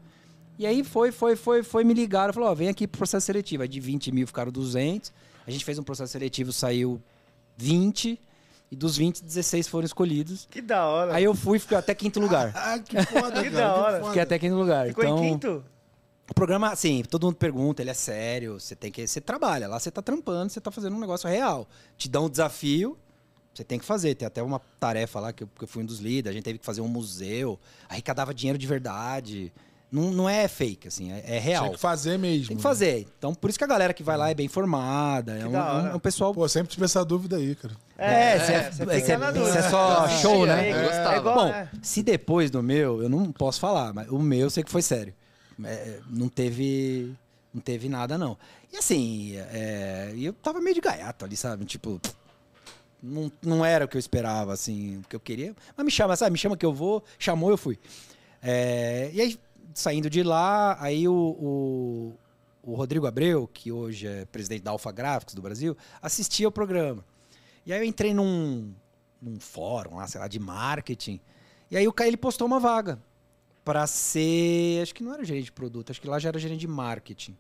[0.59, 2.35] E aí foi, foi, foi, foi, me ligaram.
[2.35, 3.63] Falou: Ó, vem aqui pro processo seletivo.
[3.63, 5.13] Aí de 20 mil ficaram 200.
[5.47, 7.01] A gente fez um processo seletivo, saiu
[7.57, 8.21] 20.
[8.71, 10.47] E dos 20, 16 foram escolhidos.
[10.51, 11.15] Que da hora.
[11.15, 12.53] Aí eu fui, fiquei até quinto lugar.
[12.55, 13.65] Ah, que foda, Que cara.
[13.65, 13.97] da hora.
[13.99, 14.07] foda.
[14.09, 14.89] Fiquei até quinto lugar.
[14.89, 15.65] Ficou então, em quinto?
[16.31, 19.07] o programa, assim, todo mundo pergunta, ele é sério, você tem que.
[19.07, 21.67] Você trabalha, lá você tá trampando, você tá fazendo um negócio real.
[21.97, 22.99] Te dá um desafio,
[23.59, 24.15] você tem que fazer.
[24.15, 26.45] Tem até uma tarefa lá que eu, que eu fui um dos líderes, a gente
[26.45, 29.53] teve que fazer um museu, arrecadava dinheiro de verdade.
[29.91, 31.65] Não, não é fake, assim, é, é real.
[31.65, 32.49] Tinha que fazer mesmo.
[32.49, 33.09] Tem que fazer.
[33.19, 35.33] Então, por isso que a galera que vai lá é bem formada.
[35.39, 35.93] É um, da hora.
[35.93, 36.33] um- um pessoal.
[36.35, 37.75] Pô, sempre tive essa dúvida aí, cara.
[37.97, 40.69] É, você é, você você fica é- é só Eu show, né?
[40.71, 41.69] É, igual, Bom, é.
[41.83, 44.83] se depois do meu, eu não posso falar, mas o meu eu sei que foi
[44.83, 45.15] sério.
[45.65, 47.13] É, não teve.
[47.53, 48.37] Não teve nada, não.
[48.71, 51.65] E assim, é, e eu tava meio de gaiato ali, sabe?
[51.65, 51.99] Tipo.
[53.03, 55.55] Não, não era o que eu esperava, assim, o que eu queria.
[55.77, 56.33] Mas me chama, sabe?
[56.33, 57.05] Me chama que eu vou.
[57.19, 57.79] Chamou, eu fui.
[58.43, 59.39] É, e aí,
[59.75, 62.15] saindo de lá, aí o, o,
[62.63, 67.05] o Rodrigo Abreu, que hoje é presidente da Alfa Gráficos do Brasil, assistia o programa.
[67.65, 68.75] E aí eu entrei num,
[69.21, 71.21] num fórum lá, sei lá, de marketing.
[71.71, 72.99] E aí o ele postou uma vaga
[73.65, 76.61] para ser, acho que não era gerente de produto, acho que lá já era gerente
[76.61, 77.37] de marketing.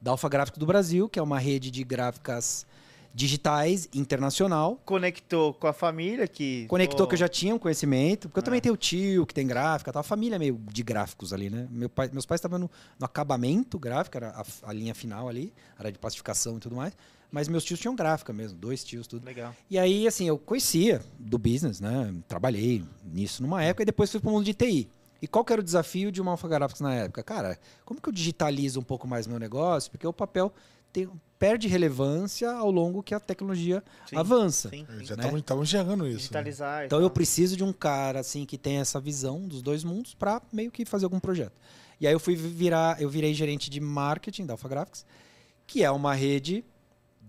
[0.00, 2.66] Da Alfa Gráfico do Brasil, que é uma rede de gráficas
[3.16, 4.78] digitais internacional.
[4.84, 6.66] Conectou com a família que.
[6.68, 8.44] Conectou pô, que eu já tinha um conhecimento, porque eu É.
[8.44, 11.66] também tenho tio que tem gráfica, tal, a família é meio de gráficos ali, né?
[11.70, 15.50] Meu pai, meus pais estavam no, no acabamento gráfico, era a, a linha final ali,
[15.78, 16.92] era de plastificação e tudo mais.
[17.32, 19.24] Mas meus tios tinham gráfica mesmo, dois tios, tudo.
[19.24, 19.54] Legal.
[19.70, 22.14] E aí, assim, eu conhecia do business, né?
[22.28, 24.88] Trabalhei nisso numa época e depois fui pro mundo de TI.
[25.20, 27.22] E qual que era o desafio de uma Alpha Graphics na época?
[27.24, 29.90] Cara, como que eu digitalizo um pouco mais meu negócio?
[29.90, 30.52] Porque o papel
[30.96, 34.70] tem- perde relevância ao longo que a tecnologia Sim, avança.
[34.70, 35.04] Sim, sim.
[35.04, 35.30] Já né?
[35.38, 36.14] estavam enxergando isso.
[36.14, 36.18] né?
[36.18, 36.82] Digitalizar.
[36.82, 40.14] e Então eu preciso de um cara assim que tenha essa visão dos dois mundos
[40.14, 41.52] para meio que fazer algum projeto.
[42.00, 45.04] E aí eu fui virar, eu virei gerente de marketing da Alpha Graphics,
[45.66, 46.64] que é uma rede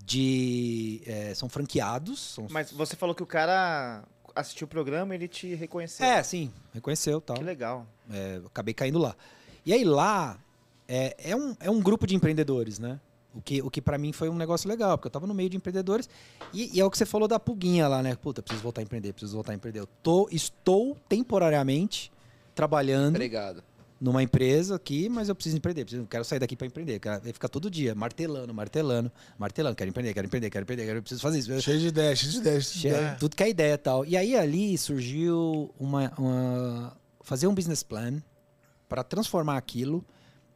[0.05, 4.03] de é, são franqueados, são Mas você falou que o cara
[4.33, 6.05] assistiu o programa e ele te reconheceu.
[6.05, 7.35] é, sim, reconheceu tal.
[7.37, 7.85] Que legal.
[8.09, 9.15] É, acabei caindo lá.
[9.65, 10.39] E aí lá
[10.87, 12.99] é, é, um, é um grupo de empreendedores, né?
[13.37, 15.49] O que, o que para mim foi um negócio legal, porque eu tava no meio
[15.49, 16.09] de empreendedores.
[16.53, 18.15] E, e é o que você falou da pulguinha lá, né?
[18.15, 19.79] Puta, preciso voltar a empreender, preciso voltar a empreender.
[19.79, 22.11] Eu tô, estou temporariamente
[22.55, 23.63] trabalhando Obrigado.
[24.01, 25.85] numa empresa aqui, mas eu preciso empreender.
[25.85, 26.99] Preciso, quero sair daqui para empreender.
[26.99, 29.75] Quero ficar todo dia martelando, martelando, martelando.
[29.75, 31.61] Quero empreender, quero empreender, quero empreender, quero, preciso fazer isso.
[31.61, 32.65] Cheio de ideias, cheio de ideias.
[32.71, 33.19] cheio de ideias.
[33.19, 34.03] Tudo que é ideia e tal.
[34.05, 38.21] E aí ali surgiu uma, uma- fazer um business plan
[38.89, 40.03] para transformar aquilo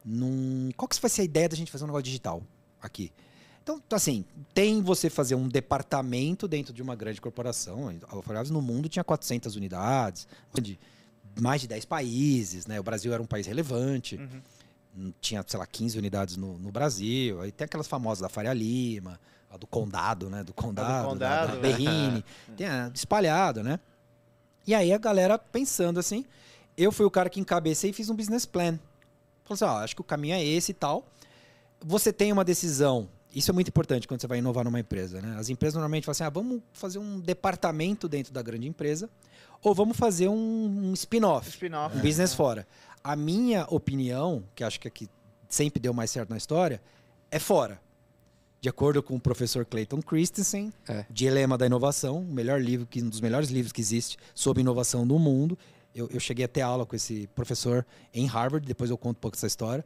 [0.04, 0.70] num.
[0.76, 2.42] Qual que vai ser a ideia da gente fazer um negócio digital
[2.82, 3.12] aqui?
[3.62, 7.88] Então, assim, tem você fazer um departamento dentro de uma grande corporação.
[8.08, 10.26] A Alphaville no mundo tinha 400 unidades,
[10.60, 10.78] de
[11.40, 12.80] mais de 10 países, né?
[12.80, 14.16] O Brasil era um país relevante.
[14.16, 15.12] Uhum.
[15.20, 17.40] Tinha, sei lá, 15 unidades no, no Brasil.
[17.40, 19.18] Aí tem aquelas famosas da Faria Lima,
[19.48, 20.42] a do Condado, né?
[20.42, 22.24] Do Condado, da- Condado, da Berrini.
[22.56, 23.78] tem ah, espalhado, né?
[24.66, 26.24] E aí a galera pensando assim,
[26.76, 28.78] eu fui o cara que encabecei e fiz um business plan.
[29.44, 31.06] Falei assim, ó, acho que o caminho é esse e tal.
[31.84, 35.36] Você tem uma decisão, isso é muito importante quando você vai inovar numa empresa, né?
[35.38, 39.08] As empresas normalmente falam assim, ah, vamos fazer um departamento dentro da grande empresa
[39.62, 41.48] ou vamos fazer um, um spin-off.
[41.48, 41.96] Spin-off.
[41.96, 42.66] Um business fora.
[43.02, 45.08] A minha opinião, que acho que é que
[45.48, 46.80] sempre deu mais certo na história,
[47.30, 47.80] é fora.
[48.60, 51.04] De acordo com o professor Clayton Christensen, É.
[51.10, 55.04] Dilema da Inovação, o melhor livro, que, um dos melhores livros que existe sobre inovação
[55.04, 55.58] no mundo.
[55.94, 59.20] Eu, eu cheguei a ter aula com esse professor em Harvard, depois eu conto um
[59.20, 59.84] pouco dessa história.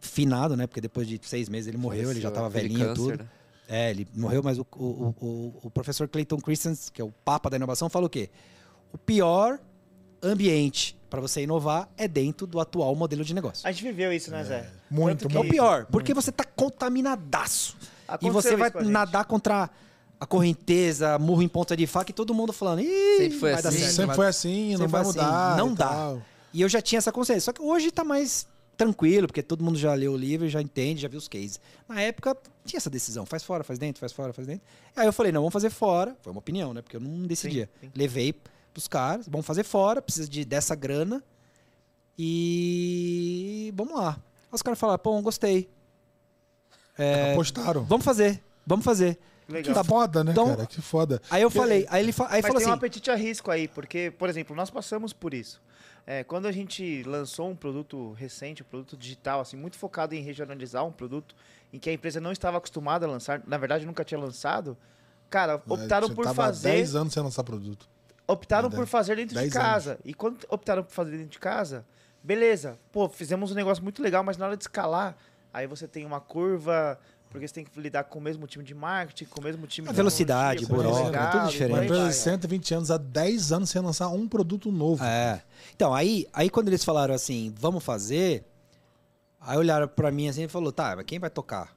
[0.00, 0.66] Finado, né?
[0.66, 3.18] Porque depois de seis meses ele morreu, ele já estava velhinho câncer, tudo.
[3.18, 3.28] né?
[3.68, 7.50] É, ele morreu, mas o, o, o, o professor Clayton Christensen, que é o papa
[7.50, 8.30] da inovação, fala o quê?
[8.92, 9.58] O pior
[10.22, 13.66] ambiente para você inovar é dentro do atual modelo de negócio.
[13.66, 14.70] A gente viveu isso, né, Zé?
[14.90, 17.76] Muito, Tanto É o pior, porque você tá contaminadaço.
[17.80, 19.68] E aconteceu você isso vai nadar contra
[20.18, 23.62] a correnteza, murro em ponta de faca e todo mundo falando, Ih, Sempre foi vai
[23.62, 23.78] dar assim.
[23.78, 25.56] certo, Sempre vai foi assim, não Sempre vai foi assim, mudar.
[25.56, 25.88] não e dá.
[25.88, 26.22] tal.
[26.54, 27.40] E eu já tinha essa consciência.
[27.42, 31.00] Só que hoje tá mais tranquilo, porque todo mundo já leu o livro, já entende,
[31.02, 31.58] já viu os cases.
[31.88, 33.24] Na época, tinha essa decisão.
[33.24, 34.66] Faz fora, faz dentro, faz fora, faz dentro.
[34.94, 36.16] Aí eu falei, não, vamos fazer fora.
[36.22, 36.82] Foi uma opinião, né?
[36.82, 37.68] Porque eu não decidia.
[37.80, 37.90] sim.
[37.94, 38.34] Levei
[38.72, 41.22] pros caras, vamos fazer fora, precisa de, dessa grana.
[42.48, 44.10] E vamos lá.
[44.12, 45.68] Aí os caras falaram, pô, gostei.
[46.98, 47.84] É, Apostaram.
[47.84, 49.18] vamos fazer, vamos fazer.
[49.48, 49.82] Legal.
[49.82, 50.66] Que foda, né, Então- cara?
[50.66, 51.22] Que foda.
[51.30, 53.50] Aí eu falei, aí ele fa- aí Mas falou tem um assim, apetite a risco
[53.50, 55.60] aí, porque, por exemplo, nós passamos por isso.
[56.06, 60.20] É, quando a gente lançou um produto recente, um produto digital, assim, muito focado em
[60.22, 61.34] regionalizar um produto
[61.72, 64.76] em que a empresa não estava acostumada a lançar, na verdade nunca tinha lançado,
[65.28, 67.88] cara, optaram É, por fazer, 10 anos sem lançar produto.
[68.28, 69.98] optaram por fazer dentro de 10 casa.
[70.04, 71.84] E quando optaram por fazer dentro de casa,
[72.22, 75.16] beleza, pô, fizemos um negócio muito legal, mas na hora de escalar,
[75.52, 76.98] aí você tem uma curva,
[77.36, 79.88] porque você tem que lidar com o mesmo time de marketing, com o mesmo time
[79.88, 81.72] A de velocidade, burocracia, legado, tudo e diferente.
[81.76, 85.04] Uma empresa de 120 anos há 10 anos sem lançar um produto novo.
[85.04, 85.42] É.
[85.74, 88.44] Então, aí, aí quando eles falaram assim, vamos fazer,
[89.40, 91.76] aí olharam pra mim assim e falou, tá, mas quem vai tocar?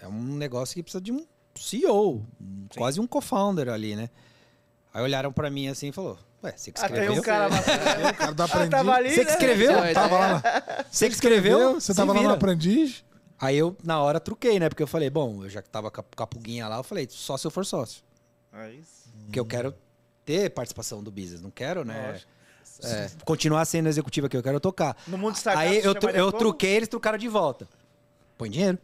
[0.00, 4.10] É um negócio que precisa de um CEO, um- quase um co-founder ali, né?
[4.92, 7.18] Aí olharam pra mim assim e falou, ué, você que Ah, tem escreveu?
[7.20, 7.58] um cara lá.
[8.10, 8.70] O cara do Ah, aprendiz.
[8.70, 9.32] tava ali, Você que né?
[9.32, 9.94] escreveu?
[9.94, 10.42] Tava lá,
[10.90, 11.74] Você que escreveu?
[11.80, 13.04] Você tava lá no aprendiz?
[13.40, 14.68] Aí eu, na hora, truquei, né?
[14.68, 16.82] Porque eu falei, bom, eu já que tava com a, com a pulguinha lá, eu
[16.82, 18.02] falei, só se eu for sócio.
[18.52, 19.08] É isso.
[19.24, 19.74] Porque eu quero
[20.24, 22.08] ter participação do business, não quero, né?
[22.12, 22.30] Lógico.
[22.84, 24.96] é, continuar sendo executivo aqui, eu quero tocar.
[25.06, 26.38] No mundo startup, Aí eu, eu como?
[26.38, 27.68] truquei, eles trucaram de volta.
[28.36, 28.78] Põe dinheiro.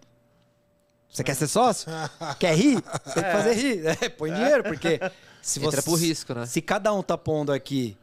[1.09, 1.91] Você quer ser sócio?
[2.39, 2.81] quer rir?
[2.83, 3.85] Tem que fazer rir.
[4.03, 5.01] É, põe dinheiro, porque
[5.43, 6.47] se Entra você, pro risco, né?
[6.47, 7.97] Se cada um tá pondo aqui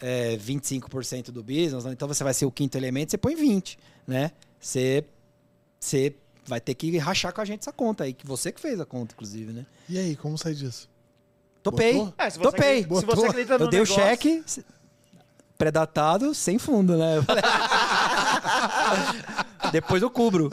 [0.00, 4.32] é, 25% do business, então você vai ser o quinto elemento, você põe 20, né?
[4.58, 5.04] Você,
[5.84, 6.14] você
[6.46, 8.86] vai ter que rachar com a gente essa conta aí, que você que fez a
[8.86, 9.66] conta, inclusive, né?
[9.88, 10.88] E aí, como sair disso?
[11.62, 11.96] Topei.
[12.18, 12.80] É, se você Topei.
[12.80, 14.44] acredita- Se você acredita no Eu dei o negócio, cheque
[15.56, 17.18] predatado sem fundo, né?
[17.18, 17.22] Eu
[19.70, 20.50] Depois eu cubro.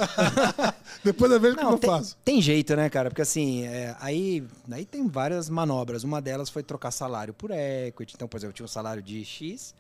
[1.04, 2.18] Depois eu vejo o que Não, eu tem, faço.
[2.24, 3.10] tem jeito, né, cara?
[3.10, 6.04] Porque assim, é, aí, aí tem várias manobras.
[6.04, 8.14] Uma delas foi trocar salário por equity.
[8.16, 9.74] Então, por exemplo, eu tinha um salário de X,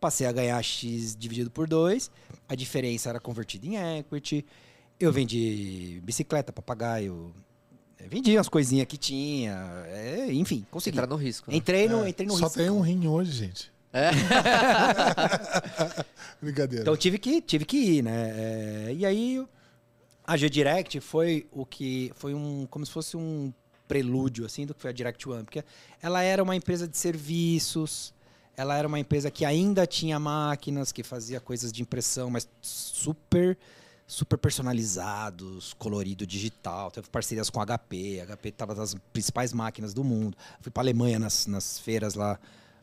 [0.00, 2.10] passei a ganhar X dividido por 2,
[2.48, 4.44] a diferença era convertida em equity.
[4.98, 7.32] Eu vendi bicicleta, papagaio,
[7.98, 9.52] é, vendi umas coisinhas que tinha,
[9.88, 10.96] é, enfim, consegui.
[10.96, 11.50] Entrar no risco.
[11.50, 11.56] né?
[11.56, 12.58] Entrei no, É, entrei no Só risco.
[12.58, 13.72] tem um rim hoje, gente.
[13.92, 14.10] É.
[16.40, 16.82] Brincadeira.
[16.82, 18.32] Então tive que, tive que ir, né?
[18.90, 19.46] É, e aí
[20.26, 22.12] a G-Direct foi o que.
[22.16, 22.66] Foi um.
[22.70, 23.52] como se fosse um
[23.88, 25.44] prelúdio, assim, do que foi a Direct One.
[25.44, 25.64] Porque
[26.02, 28.12] ela era uma empresa de serviços,
[28.56, 33.56] ela era uma empresa que ainda tinha máquinas, que fazia coisas de impressão, mas super
[34.06, 39.92] super personalizados, colorido digital, teve parcerias com a HP, a HP estava das principais máquinas
[39.92, 40.36] do mundo.
[40.60, 42.38] Fui para Alemanha nas, nas feiras lá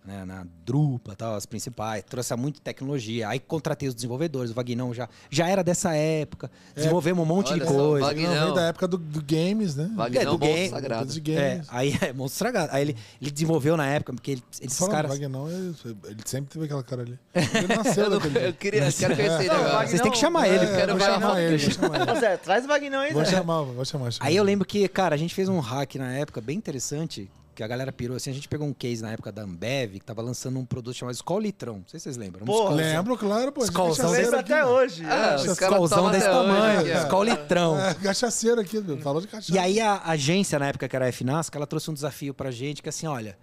[0.05, 3.29] né, na Drupa, tal, as principais, trouxe muita tecnologia.
[3.29, 7.59] Aí contratei os desenvolvedores, o Vagnão já, já era dessa época, desenvolvemos um monte de
[7.65, 8.05] só, coisa.
[8.07, 8.33] Vagnão.
[8.33, 9.89] Não, veio da época do, do games, né?
[9.95, 11.13] Vagnão, É, do game- sagrado.
[11.19, 11.67] De É, games.
[11.69, 12.69] aí é monstro estragado.
[12.75, 15.11] Aí ele, ele desenvolveu na época, porque ele, esses Falando caras.
[15.11, 15.75] Vagnão, ele,
[16.05, 17.17] ele sempre teve aquela cara ali.
[17.33, 19.87] Ele nasceu Eu, não- eu queria, eu quero conhecer ele Não, agora.
[19.87, 20.65] Vocês têm que chamar ele.
[20.65, 21.63] É, quero chamar ele, dele.
[21.73, 22.19] vou chamar ele.
[22.19, 24.11] Zé, traz o Vagnão aí, Vou chamar, vou chamar.
[24.11, 24.27] chamar.
[24.27, 27.63] Aí eu lembro que, cara, a gente fez um hack na época bem interessante, que
[27.63, 28.29] a galera pirou assim.
[28.29, 31.15] A gente pegou um case na época da Ambev, que tava lançando um produto chamado
[31.15, 31.75] Skol Litrão.
[31.77, 32.43] Não sei se vocês lembram.
[32.43, 33.63] Skol- Lembro, claro, pô.
[33.63, 35.05] Escolzão cachaceiro Lembro aqui, até hoje.
[35.05, 35.47] Ah, é.
[35.53, 36.79] Skolzão desse hoje tamanho.
[36.97, 37.03] ó.
[37.03, 37.79] Skol Litrão.
[37.79, 38.97] É, cachaceiro aqui, meu.
[38.99, 39.53] falou de cachaça.
[39.53, 42.49] E aí a agência, na época que era a FNASC, ela trouxe um desafio pra
[42.51, 43.37] gente, que assim, olha,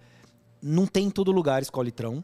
[0.61, 2.23] não tem em todo lugar Skol Litrão.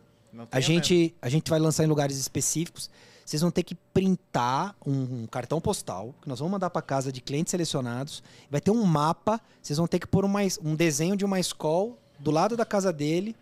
[0.51, 2.89] A gente, a gente vai lançar em lugares específicos.
[3.27, 7.11] Vocês vão ter que printar um, um cartão postal, que nós vamos mandar para casa
[7.11, 8.23] de clientes selecionados.
[8.49, 9.41] Vai ter um mapa.
[9.61, 12.93] Vocês vão ter que pôr uma, um desenho de uma escola do lado da casa
[12.93, 13.35] dele,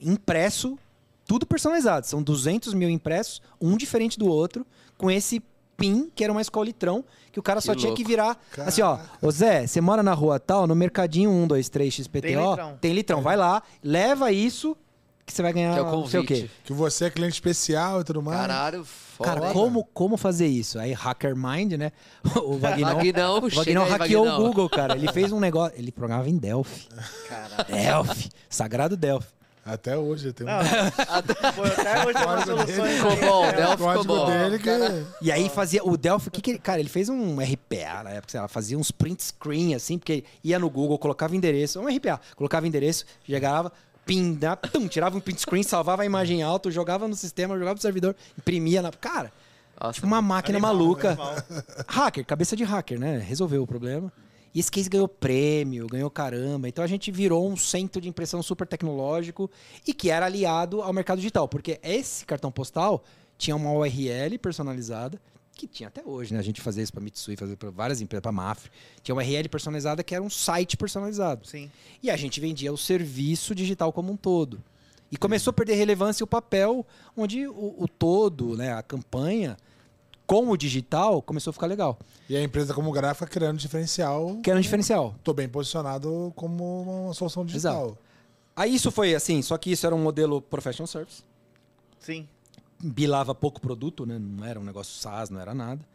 [0.00, 0.78] impresso,
[1.26, 2.06] tudo personalizado.
[2.06, 4.64] São 200 mil impressos, um diferente do outro,
[4.96, 5.42] com esse
[5.76, 8.08] PIN, que era uma escola litrão, que o cara Que só tinha que louco.
[8.08, 8.40] virar.
[8.58, 12.78] Assim, ó, ô Zé, você mora na rua tal, no mercadinho 123 XPTO, Tem litrão.
[12.80, 13.20] tem litrão.
[13.20, 14.76] Vai lá, leva isso,
[15.26, 16.34] que você vai ganhar Que é o não sei o quê.
[16.34, 16.50] convite.
[16.64, 18.40] Que você é cliente especial e tudo mais.
[18.40, 19.30] Caralho, foda.
[19.34, 20.78] Cara, como, como fazer isso?
[20.78, 21.92] Aí, Hacker Mind, né?
[22.44, 24.40] O Vagnão, Vagnão, o Vagnão aí, hackeou Vagnão.
[24.40, 24.94] o Google, cara.
[24.96, 25.76] Ele fez um negócio.
[25.78, 26.88] Ele programava em Delphi.
[27.28, 27.64] Caralho.
[27.68, 28.30] Delphi.
[28.48, 29.34] Sagrado Delphi.
[29.64, 30.58] Até hoje tem um Não,
[31.54, 32.94] pô, até hoje tem umas soluções.
[32.98, 34.26] Ficou bom, É, Delphi o código ficou bom.
[34.26, 34.70] dele que...
[35.20, 35.82] E aí fazia.
[35.84, 36.58] O Delphi, o que, que ele.
[36.60, 40.22] Cara, ele fez um RPA na época, sei lá, fazia uns print screen, assim, porque
[40.44, 43.72] ia no Google, colocava endereço, um RPA, colocava endereço, chegava,
[44.06, 47.74] pin, né, tum, tirava um print screen, salvava a imagem alta, jogava no sistema, jogava
[47.74, 48.90] no servidor, imprimia na.
[48.92, 49.32] Cara,
[49.78, 51.08] Nossa, tipo uma máquina Animal, maluca.
[51.10, 51.34] animal.
[51.88, 53.18] Hacker, cabeça de hacker, né?
[53.18, 54.10] Resolveu o problema.
[54.54, 56.66] E esse case ganhou prêmio, ganhou caramba.
[56.66, 59.50] Então a gente virou um centro de impressão super tecnológico
[59.86, 61.46] e que era aliado ao mercado digital.
[61.46, 63.04] Porque esse cartão postal
[63.36, 65.20] tinha uma URL personalizada,
[65.56, 66.38] que tinha até hoje, né?
[66.38, 68.70] A gente fazia isso para Mitsui, fazia para várias empresas, para Mafre.
[69.02, 71.46] Tinha uma URL personalizada que era um site personalizado.
[71.46, 71.70] Sim.
[72.02, 74.62] E a gente vendia o serviço digital como um todo.
[75.10, 76.84] E começou a perder relevância o papel,
[77.16, 79.56] onde o, o todo, né, a campanha,
[80.26, 81.98] com o digital, começou a ficar legal.
[82.28, 84.36] E a empresa como gráfica criando diferencial.
[84.42, 85.14] Que era um diferencial.
[85.22, 87.96] Tô bem posicionado como uma solução digital.
[88.54, 91.22] Aí isso foi assim, só que isso era um modelo professional service.
[92.00, 92.26] Sim.
[92.90, 94.18] Bilava pouco produto, né?
[94.18, 95.86] Não era um negócio SaaS, não era nada.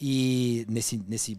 [0.00, 1.38] E nesse, nesse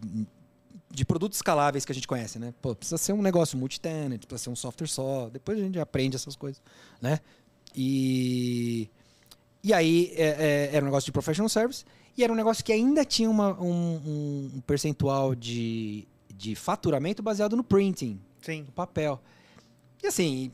[0.92, 2.54] de produtos escaláveis que a gente conhece, né?
[2.62, 5.30] Pô, precisa ser um negócio multi-tenant, precisa ser um software só.
[5.30, 6.62] Depois a gente aprende essas coisas,
[7.02, 7.20] né?
[7.76, 8.90] E
[9.64, 11.84] e aí é, é, era um negócio de professional service
[12.18, 17.56] e era um negócio que ainda tinha uma- um, um percentual de, de faturamento baseado
[17.58, 18.62] no printing, Sim.
[18.64, 19.22] no papel.
[20.02, 20.50] E assim,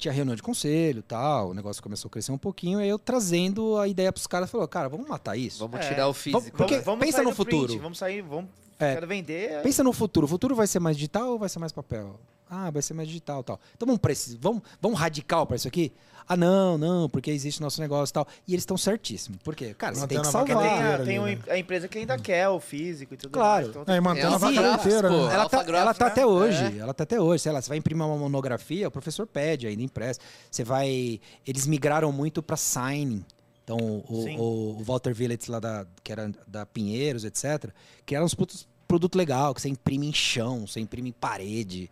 [0.00, 3.76] tinha reunião de conselho tal, o negócio começou a crescer um pouquinho, aí eu trazendo
[3.78, 5.58] a ideia pros caras, falou, cara, vamos matar isso?
[5.60, 5.88] Vamos É.
[5.88, 6.56] tirar o físico.
[6.56, 6.82] Porque- né?
[6.82, 7.78] vamos pensa sair no do print, futuro.
[7.80, 8.50] Vamos sair, vamos.
[8.78, 8.94] É.
[8.94, 9.62] Quero vender.
[9.62, 12.18] Pensa no futuro, o futuro vai ser mais digital ou vai ser mais papel?
[12.50, 13.60] Ah, vai ser mais digital tal.
[13.76, 15.92] Então vamos, pra esse- vamos, vamos radical para isso aqui?
[16.28, 18.26] Ah, não, não, porque existe nosso negócio e tal.
[18.46, 19.38] E eles estão certíssimos.
[19.42, 19.74] Por quê?
[19.74, 20.90] Cara, você tem que a Porque vaca tem, salvar.
[20.90, 21.38] a, ali, tem um- né?
[21.48, 23.66] a empresa que ainda quer o físico e tudo Claro.
[23.66, 23.76] mais.
[23.76, 25.16] Então, É, mantendo É a vaca inteira, né?
[25.16, 25.22] pô.
[25.24, 26.26] Ela tá, Alpha ela tá Graph, até né?
[26.26, 26.78] hoje, É.
[26.78, 27.42] ela tá até hoje.
[27.42, 30.20] Sei lá, você vai imprimir uma monografia, o professor pede ainda impresso.
[30.50, 31.20] Você vai.
[31.46, 33.24] Eles migraram muito para signing.
[33.64, 37.70] Então, o, o, o Walter Willets lá da, que era da Pinheiros, etc.,
[38.04, 41.88] criaram uns produtos, produto legal, que você imprime em chão, você imprime em parede.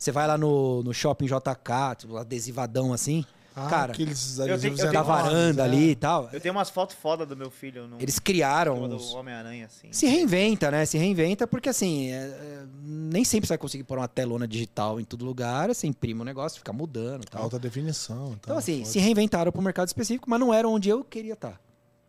[0.00, 3.22] Você vai lá no, no shopping JK, tipo, adesivadão assim,
[3.54, 5.64] Ah, Cara, aqueles eu tenho- adesivos eu da tenho- enormes, varanda é.
[5.66, 6.30] ali e tal.
[6.32, 7.86] Eu tenho umas fotos foda do meu filho.
[7.88, 9.88] No, Eles criaram do uns, Homem-Aranha, assim.
[9.92, 10.86] Se reinventa, né?
[10.86, 14.98] Se reinventa porque, assim, é- é, nem sempre você vai conseguir pôr uma telona digital
[15.00, 15.68] em todo lugar.
[15.68, 17.42] Você imprime o negócio, fica mudando e tal.
[17.42, 18.36] Alta definição.
[18.40, 21.60] Então, assim, se reinventaram para o mercado específico, mas não era onde eu queria estar.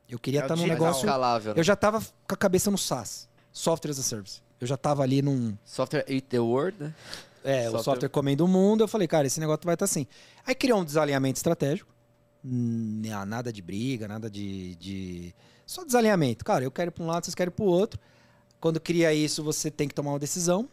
[0.08, 1.00] Eu queria É o estar num negócio...
[1.06, 1.54] escalável.
[1.56, 1.60] né?
[1.60, 4.42] Eu já estava com a cabeça no SaaS, Software as a Service.
[4.62, 5.58] Eu já estava ali num...
[5.66, 6.94] Software Eat the World, né?
[7.44, 8.84] É, o Software- comendo o mundo.
[8.84, 10.06] Eu falei, cara, esse negócio vai estar assim.
[10.46, 11.92] Aí criou um desalinhamento estratégico.
[13.14, 15.36] Ah, Nada de briga, nada de, de-
[15.66, 16.44] Só desalinhamento.
[16.44, 18.00] Cara, eu quero para um lado, vocês querem para o outro.
[18.60, 20.68] Quando cria isso, você tem que tomar uma decisão.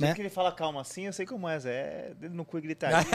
[0.00, 0.14] Né?
[0.14, 1.70] que ele fala calma assim, eu sei como é, Zé.
[1.70, 2.98] É dedo no cu e gritaria.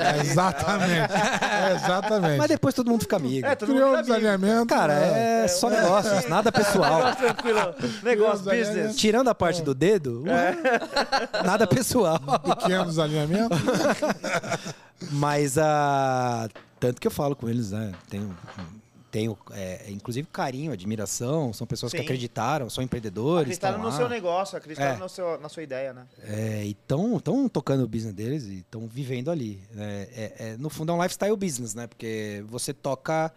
[0.00, 1.12] É, exatamente.
[1.12, 2.38] É, exatamente.
[2.38, 3.46] Mas depois todo mundo fica amigo.
[3.46, 4.66] É, todo mundo Criou um desalinhamento.
[4.66, 5.44] Cara, né?
[5.44, 6.98] é só negócios, nada pessoal.
[7.10, 7.74] Negócio tranquilo.
[8.02, 8.96] Negócio business.
[8.96, 10.24] Tirando a parte do dedo,
[11.44, 12.20] nada pessoal.
[12.44, 13.58] Pequenos alinhamentos.
[15.12, 16.48] Mas a.
[16.78, 17.92] Tanto que eu falo com eles, né?
[18.08, 18.34] Tenho,
[19.10, 21.52] tenho é, inclusive carinho, admiração.
[21.52, 22.04] São pessoas que Sim.
[22.04, 23.42] acreditaram, são empreendedores.
[23.42, 23.92] Acreditaram no lá.
[23.96, 24.98] seu negócio, acreditaram É.
[24.98, 26.06] no seu, na sua ideia, né?
[26.22, 29.60] É, e estão tocando o business deles e estão vivendo ali.
[29.72, 30.06] né?
[30.12, 31.86] É, é, no fundo é um lifestyle business, né?
[31.86, 33.32] Porque você toca.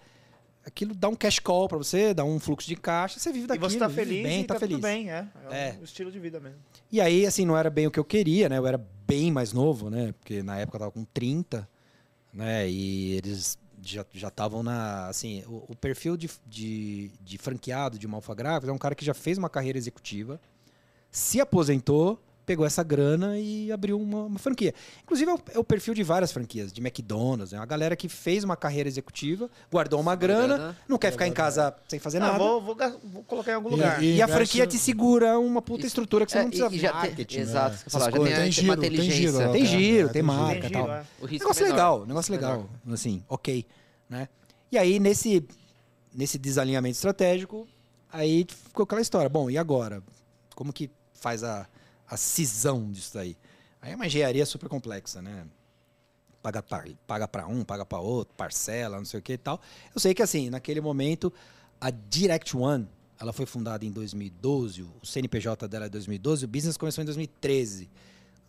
[0.65, 3.47] Aquilo dá um cash call pra você, dá um fluxo de caixa, você vive E
[3.47, 3.69] daquilo.
[3.69, 4.75] você tá feliz bem, e tá, feliz.
[4.77, 5.27] tudo bem, é.
[5.51, 5.77] É, É.
[5.77, 6.57] um estilo de vida mesmo.
[6.89, 8.57] E aí, assim, não era bem o que eu queria, né?
[8.59, 10.13] Eu era bem mais novo, né?
[10.19, 11.67] Porque na época eu tava com 30,
[12.33, 12.69] né?
[12.69, 13.57] E eles
[14.13, 15.07] já estavam na.
[15.07, 18.35] Assim, o, o perfil de, de, de franqueado de uma Alfa
[18.67, 20.39] é um cara que já fez uma carreira executiva,
[21.11, 24.73] se aposentou, pegou essa grana e abriu uma, uma franquia.
[25.03, 27.59] Inclusive, é o, é o perfil de várias franquias, de McDonald's, né?
[27.59, 30.77] A galera que fez uma carreira executiva, guardou uma grana, grana.
[30.87, 32.37] não quer ficar em casa sem fazer Ah, nada.
[32.39, 34.03] vou, vou, vou colocar em algum E- lugar.
[34.03, 36.75] e- E a franquia te segura uma puta estrutura que você É, não precisa e,
[36.75, 37.51] e já marketing, tem, né?
[37.51, 39.21] Exato, você falar, já tem, Tem a- giro, uma tem inteligência.
[39.31, 39.51] giro, né?
[39.51, 40.81] Tem giro, É, tem tem marca Tem e tal.
[40.83, 41.05] giro, é.
[41.21, 41.75] O risco Negócio é menor.
[41.75, 42.69] legal, negócio legal.
[42.91, 43.65] Assim, ok.
[44.09, 44.27] Né?
[44.71, 45.47] E aí, nesse,
[46.13, 47.65] nesse desalinhamento estratégico,
[48.11, 49.29] aí ficou aquela história.
[49.29, 50.03] Bom, e agora?
[50.55, 51.65] Como que faz a,
[52.09, 53.35] a cisão disso daí?
[53.81, 55.45] Aí é uma engenharia super complexa, né?
[56.41, 59.61] Paga para paga pra um, paga para outro, parcela, não sei o que e tal.
[59.93, 61.31] Eu sei que, assim, naquele momento,
[61.79, 62.87] a Direct One,
[63.19, 67.89] ela foi fundada em 2012, o CNPJ dela é 2012, o business começou em 2013,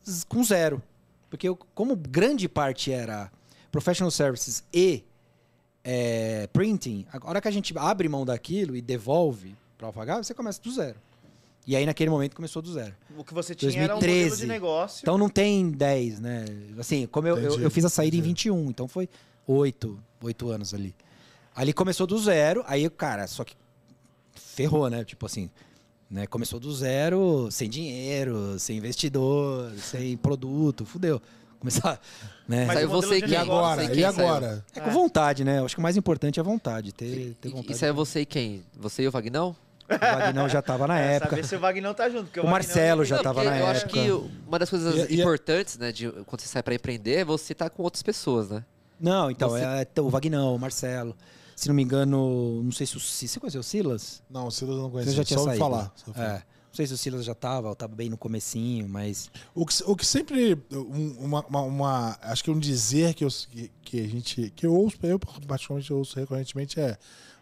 [0.08, 0.82] z- com zero.
[1.30, 3.30] Porque eu- como grande parte era
[3.70, 5.04] professional services e
[5.84, 9.92] é, printing, a hora que a gente abre mão daquilo e devolve para o
[10.24, 10.98] você começa do zero.
[11.66, 12.94] E aí, naquele momento, começou do zero.
[13.16, 14.40] O que você tinha era um modelo 2013.
[14.42, 15.00] de negócio.
[15.02, 16.44] Então não tem 10, né?
[16.78, 18.50] Assim, como eu, eu, eu fiz a saída em entendi.
[18.50, 19.08] 21, então foi
[19.46, 20.94] 8, 8 anos ali.
[21.56, 23.54] Ali começou do zero, aí, cara, só que
[24.34, 25.04] ferrou, né?
[25.04, 25.48] Tipo assim,
[26.10, 26.26] né?
[26.26, 31.20] Começou do zero, sem dinheiro, sem investidor, sem produto, fudeu.
[31.58, 31.98] Começar,
[32.46, 32.66] né?
[32.66, 33.36] Mas Saiu você e E quem?
[33.36, 33.94] agora?
[33.94, 34.64] E agora?
[34.74, 35.60] É com vontade, né?
[35.60, 37.72] Eu acho que o mais importante é a vontade, ter, ter vontade.
[37.72, 38.62] e saiu você e quem?
[38.76, 39.56] Você e o Vagnão?
[39.88, 41.30] O Vagnão já tava na É, época.
[41.30, 42.22] Saber se o Wagner tá junto.
[42.24, 43.76] O Wagner Marcelo não já tava porque na eu época.
[43.76, 47.16] acho que uma das coisas E- e- importantes, né, de quando você sai pra empreender,
[47.16, 48.64] é você estar com outras pessoas, né?
[48.98, 51.14] Não, então, Você- é, o Vagnão, o Marcelo.
[51.54, 53.30] Se não me engano, não sei se o Silas.
[53.32, 54.22] Você conheceu o Silas?
[54.30, 55.12] Não, o Silas não Você conhecia.
[55.14, 55.58] já tinha só saído.
[55.60, 55.92] falar.
[55.94, 56.10] só.
[56.20, 56.32] É.
[56.38, 59.30] Não sei se o Silas já tava, eu tava bem no comecinho, mas.
[59.54, 60.58] O que, o que sempre.
[60.72, 64.50] um- Uma, uma, uma- acho que um dizer que, eu, que, que a gente.
[64.56, 66.96] Que eu ouço, eu particularmente ouço recorrentemente é.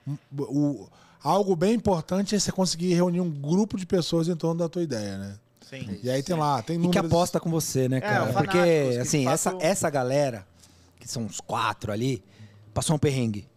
[0.07, 0.89] um, O,
[1.23, 4.83] algo bem importante é você conseguir reunir um grupo de pessoas em torno da tua
[4.83, 5.35] ideia, né?
[5.69, 5.99] Sim.
[6.03, 7.01] E aí tem lá, tem E números.
[7.01, 8.31] que aposta com você, né, cara?
[8.31, 10.47] o Porque, assim, essa, essa galera,
[11.01, 12.23] que são uns quatro ali,
[12.75, 13.49] passou um perrengue.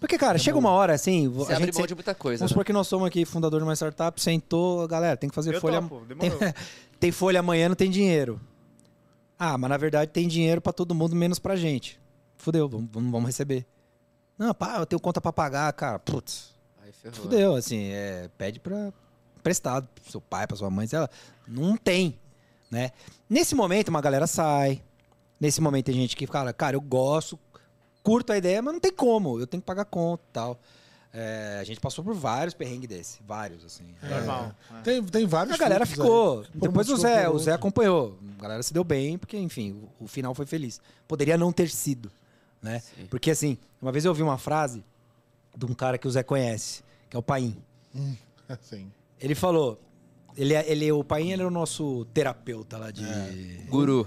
[0.00, 1.74] Porque, cara, chega uma hora, assim, Você a abre gente.
[1.74, 2.54] mão se- de muita coisa, Vamos né?
[2.54, 5.60] supor que nós somos aqui fundador de uma startup, sentou, galera, tem que fazer Eu
[5.60, 5.80] folha.
[5.82, 6.38] topo, tem, demorou.
[7.00, 8.40] tem folha amanhã, não tem dinheiro.
[9.36, 12.00] Ah, mas na verdade tem dinheiro pra todo mundo, menos pra gente.
[12.36, 13.66] Fudeu, vamos, vamos, receber.
[14.38, 15.98] Não, pá, eu tenho conta pra pagar, cara.
[15.98, 16.50] Putz.
[17.12, 18.92] Fudeu, assim, é, pede pra
[19.38, 21.08] emprestado pro seu pai, pra sua mãe, sei lá.
[21.46, 22.18] Não tem,
[22.70, 22.90] né?
[23.28, 24.82] Nesse momento, uma galera sai.
[25.40, 27.38] Nesse momento tem gente que fala, cara, eu gosto,
[28.02, 30.60] curto a ideia, mas não tem como, eu tenho que pagar conta e tal.
[31.12, 33.84] É, a gente passou por vários perrengues desse, vários, assim.
[34.02, 34.52] Normal.
[34.78, 34.82] é.
[34.82, 35.54] Tem, tem vários.
[35.54, 36.40] A galera ficou.
[36.54, 38.18] um Depois o Zé, o Zé acompanhou.
[38.38, 40.80] A galera se deu bem, porque, enfim, o, o final foi feliz.
[41.06, 42.10] Poderia não ter sido,
[42.60, 42.80] né?
[42.80, 43.06] Sim.
[43.08, 44.84] Porque, assim, uma vez eu ouvi uma frase
[45.58, 47.56] de um cara que o Zé conhece, que é o Paim.
[48.62, 48.90] Sim.
[49.20, 49.80] Ele falou.
[50.36, 53.04] Ele, é- ele, o Paim ele é o nosso terapeuta lá de.
[53.68, 54.06] Guru.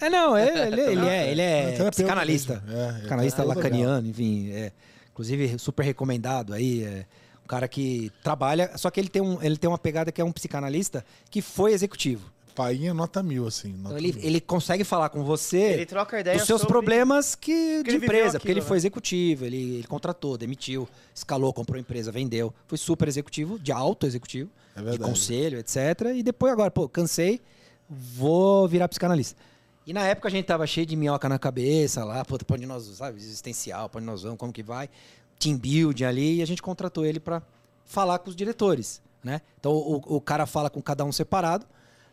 [0.00, 2.62] É, não, ele, ele, ele é, ele é, psicanalista.
[2.68, 4.50] É, é psicanalista lacaniano, enfim.
[4.52, 4.72] É,
[5.10, 6.84] inclusive, super recomendado aí.
[6.84, 7.04] É,
[7.44, 8.70] um cara que trabalha.
[8.78, 11.72] Só que ele tem, um, ele tem uma pegada que é um psicanalista que foi
[11.72, 12.30] executivo.
[12.58, 13.68] Painha nota mil, assim.
[13.72, 14.24] Nota Então, ele, mil.
[14.24, 17.90] ele consegue falar com você Ele troca ideia dos seus sobre- problemas que, que de
[17.90, 18.78] ele empresa, porque aquilo, ele foi né?
[18.78, 22.52] executivo, ele, ele contratou, demitiu, escalou, comprou empresa, vendeu.
[22.66, 25.76] Foi super executivo, de alto executivo, É de conselho, etc.
[26.16, 27.40] E depois agora, pô, cansei,
[27.88, 29.40] vou virar psicanalista.
[29.86, 32.66] E na época a gente tava cheio de minhoca na cabeça lá, pô, pra onde
[32.66, 34.90] nós, sabe, existencial, pra onde nós vamos, como que vai,
[35.38, 37.40] team building ali, e a gente contratou ele para
[37.86, 39.40] falar com os diretores, né?
[39.58, 41.64] Então o, o cara fala com cada um separado,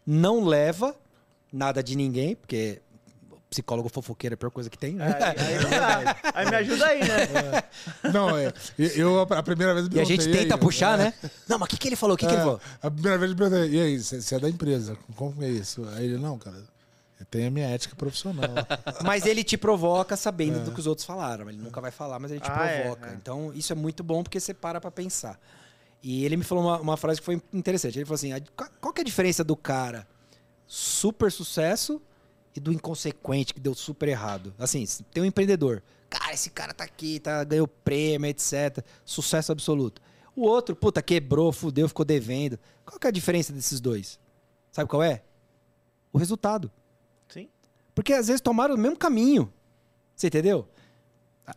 [0.05, 0.95] não leva
[1.51, 2.81] nada de ninguém, porque
[3.49, 5.01] psicólogo fofoqueiro é a pior coisa que tem.
[5.01, 5.35] Aí, né?
[5.37, 6.17] aí não dá.
[6.35, 7.63] Aí me ajuda aí, né?
[8.11, 8.51] Não, é.
[8.77, 9.87] Eu, a primeira vez.
[9.87, 11.13] eu E a gente tenta aí, puxar, é, né?
[11.47, 12.15] Não, mas o que, que ele falou?
[12.15, 12.59] O que, que ele é, falou?
[12.81, 14.97] A primeira vez eu perguntei, e aí, você é da empresa?
[15.15, 15.87] Como é isso?
[15.95, 16.57] Aí ele, não, cara,
[17.19, 18.49] eu tenho a minha ética profissional.
[19.05, 21.49] Mas ele te provoca sabendo do que os outros falaram.
[21.49, 23.09] Ele nunca vai falar, mas ele te Ah, é, provoca.
[23.09, 23.13] é.
[23.13, 25.39] Então, isso é muito bom porque você para pra pensar.
[26.07, 27.97] E ele me falou uma, uma frase que foi interessante.
[27.97, 28.39] Ele falou assim: "A-
[28.79, 30.07] qual- que é a diferença do cara
[30.67, 31.99] super sucesso
[32.55, 34.53] e do inconsequente que deu super errado?
[34.59, 35.81] Assim, tem um empreendedor.
[36.07, 38.85] Cara, esse cara tá aqui, tá, ganhou prêmio, etc.
[39.03, 39.99] Sucesso absoluto.
[40.35, 42.59] O outro, puta, quebrou, fudeu, ficou devendo.
[42.85, 44.19] Qual que é a diferença desses dois?
[44.71, 45.23] Sabe qual é?
[46.13, 46.71] O resultado.
[47.27, 47.49] Sim.
[47.95, 49.51] Porque às vezes tomaram o mesmo caminho.
[50.15, 50.67] Você entendeu?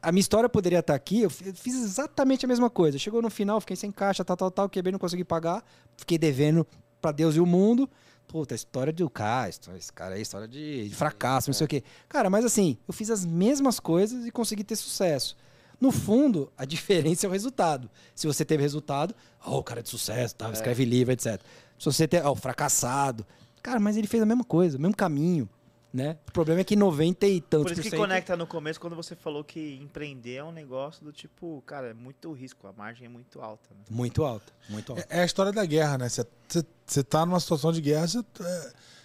[0.02, 2.98] A- minha história poderia estar aqui, eu fi- eu fiz exatamente a mesma coisa.
[2.98, 5.64] Chegou no final, fiquei sem caixa, tal, tal, tal, quebrei, não consegui pagar,
[5.96, 6.66] fiquei devendo
[7.00, 7.88] pra Deus e o mundo.
[8.26, 11.82] Puta, história de cara, esse cara aí, história de, de fracasso, não sei o quê.
[12.08, 15.34] Cara, mas assim, eu fiz as mesmas coisas e consegui ter sucesso.
[15.80, 17.88] No fundo, a diferença é o resultado.
[18.14, 21.40] Se você teve resultado, ó, o cara é de sucesso, tá, escreve livro, etc.
[21.78, 23.24] Se você tem, ó, o fracassado.
[23.62, 25.48] Cara, mas ele fez a mesma coisa, o mesmo caminho,
[25.92, 26.18] né?
[26.28, 28.78] O problema é que 90 e tantos Por isso que por cento- conecta no começo
[28.80, 32.72] quando você falou que empreender é um negócio do tipo, cara, é muito risco, a
[32.72, 33.68] margem é muito alta.
[33.70, 33.80] Né?
[33.90, 35.04] Muito alto, muito alto.
[35.08, 36.08] É, é a história da guerra, né?
[36.08, 38.06] Você tá numa situação de guerra,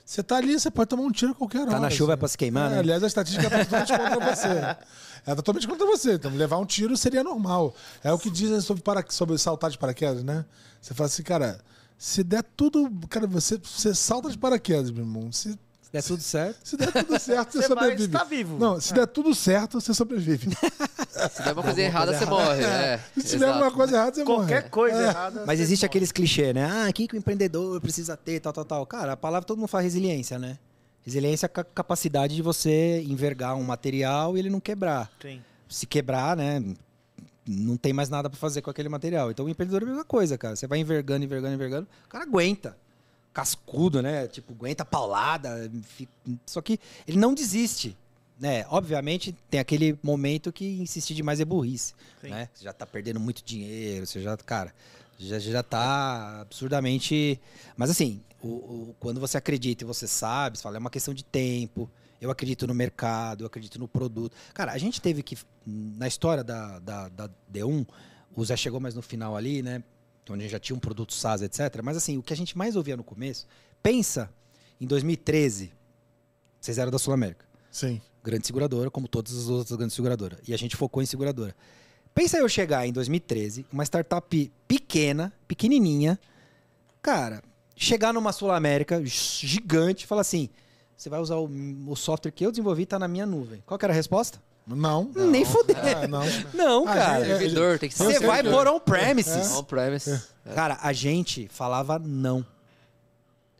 [0.06, 1.72] você tá ali, você pode tomar um tiro a qualquer hora.
[1.72, 2.20] Tá na chuva é assim.
[2.20, 2.80] pra se queimar, É, né?
[2.80, 4.78] Aliás, a estatística é totalmente contra você.
[5.26, 6.14] É totalmente contra você.
[6.16, 7.74] Então, levar um tiro seria normal.
[8.04, 10.44] É o que dizem sobre, para, sobre saltar de paraquedas, né?
[10.82, 11.62] Você fala assim, cara,
[11.98, 12.92] se der tudo.
[13.10, 15.32] Cara, você, você salta de paraquedas, meu irmão.
[15.32, 15.58] Se
[15.94, 16.58] der tudo certo.
[16.68, 18.04] se der tudo certo, você, Você vai sobrevive.
[18.06, 18.58] estar vivo.
[18.60, 20.50] Não, se der tudo certo, você sobrevive.
[21.32, 22.64] Se der uma coisa errada, você morre.
[22.64, 23.52] É, Se exato.
[23.54, 24.70] alguma coisa errada, você Qualquer morre.
[24.70, 25.08] coisa É.
[25.08, 25.44] errada.
[25.46, 25.86] Mas existe morre.
[25.88, 26.66] aqueles clichês, né?
[26.70, 28.86] Ah, o que, o empreendedor precisa ter, tal, tal, tal.
[28.86, 30.58] Cara, a palavra todo mundo fala resiliência, né?
[31.06, 35.12] Resiliência é a ca- capacidade de você envergar um material e ele não quebrar.
[35.22, 35.42] Sim.
[35.70, 36.64] Se quebrar, né?
[37.46, 39.30] Não tem mais nada pra fazer com aquele material.
[39.30, 40.56] Então o empreendedor é a mesma coisa, cara.
[40.56, 41.88] Você vai envergando, envergando, envergando.
[42.06, 42.78] O cara aguenta.
[43.34, 44.28] Cascudo, né?
[44.28, 45.70] Tipo, aguenta paulada.
[45.84, 46.08] fi-
[46.46, 47.98] Só que ele não desiste.
[48.40, 48.66] Né?
[48.70, 51.94] Obviamente, tem aquele momento que insistir demais é burrice.
[52.22, 52.30] Sim.
[52.30, 52.50] Né?
[52.54, 54.74] Você já tá perdendo muito dinheiro, você já, cara,
[55.18, 57.40] já, já tá absurdamente.
[57.78, 61.14] Mas assim, o, o- quando você acredita e você sabe, você fala, é uma questão
[61.14, 61.90] de tempo.
[62.20, 64.36] Eu acredito no mercado, eu acredito no produto.
[64.54, 67.86] Cara, a gente teve que, na história da, da, da D1,
[68.36, 69.84] o Zé chegou mais no final ali, né?
[70.30, 71.82] Onde a gente já tinha um produto SaaS, etc.
[71.84, 73.46] Mas assim, o que a gente mais ouvia no começo,
[73.82, 74.30] pensa
[74.80, 75.72] em 2013,
[76.60, 78.02] vocês eram da Sul América Sim.
[78.24, 80.40] grande seguradora, como todas as outras grandes seguradoras.
[80.48, 81.56] E a gente focou em seguradora.
[82.14, 86.20] Pensa eu chegar em 2013, uma startup pequena, pequenininha,
[87.02, 87.42] cara,
[87.76, 90.50] chegar numa Sul América gigante e falar assim:
[90.96, 91.50] você vai usar o,
[91.88, 93.64] o software que eu desenvolvi, tá na minha nuvem.
[93.66, 94.42] Qual era a resposta?
[94.66, 95.12] Não.
[95.14, 95.76] Nem fuder.
[96.04, 96.22] Ah, não.
[96.54, 97.26] Não, Ah, cara.
[97.26, 99.52] gente, Servidor, tem que ser Você vai por on-premises.
[99.58, 100.22] on-premise.
[100.56, 102.46] Cara, a gente falava não.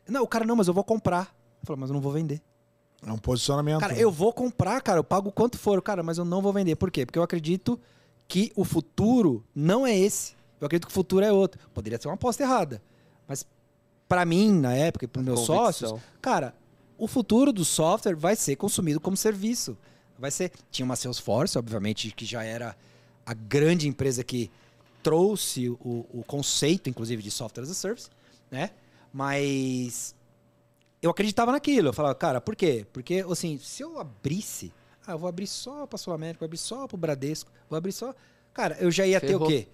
[0.08, 1.34] Não, o cara, não, mas eu vou comprar.
[1.62, 2.40] Eu falei, mas eu não vou vender.
[3.06, 3.80] É um posicionamento.
[3.80, 6.74] Cara, eu vou comprar, cara, eu pago quanto for, cara, mas eu não vou vender.
[6.76, 7.04] Por quê?
[7.04, 7.78] Porque eu acredito
[8.26, 10.32] que o futuro não é esse.
[10.60, 11.60] Eu acredito que o futuro é outro.
[11.74, 12.80] Poderia ser uma aposta errada.
[13.28, 13.46] Mas
[14.08, 15.64] pra mim, na época, e pros meus Convicção.
[15.66, 16.54] sócios, cara,
[16.96, 19.76] o futuro do software vai ser consumido como serviço.
[20.18, 20.52] Vai ser.
[20.70, 22.76] Tinha uma Salesforce, obviamente, que já era
[23.26, 24.50] a grande empresa que
[25.02, 28.08] trouxe o, o conceito, inclusive, de software as a service,
[28.50, 28.70] né?
[29.12, 30.14] Mas
[31.02, 31.88] eu acreditava naquilo.
[31.88, 32.86] Eu falava, cara, por quê?
[32.92, 34.72] Porque, assim, se eu abrisse,
[35.06, 37.92] ah, eu vou abrir só pra Sul América, vou abrir só pro Bradesco, vou abrir
[37.92, 38.14] só.
[38.52, 39.46] Cara, eu já ia ter Ferrou.
[39.46, 39.68] o quê?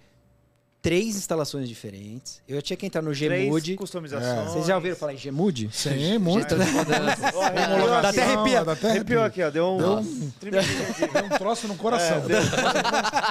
[0.81, 2.41] Três instalações diferentes.
[2.47, 3.75] Eu tinha que entrar no Três Gmood.
[3.75, 4.51] customizações.
[4.51, 5.69] Vocês já ouviram falar em Gmood?
[5.71, 6.55] Sim, muito.
[8.01, 8.65] Dá até arrepia.
[8.65, 9.49] Dá até Arrepiou aqui, ó.
[9.51, 9.77] Deu um.
[9.77, 11.13] Deu aqui.
[11.13, 12.17] Deu um troço no coração.
[12.17, 12.41] É, deu-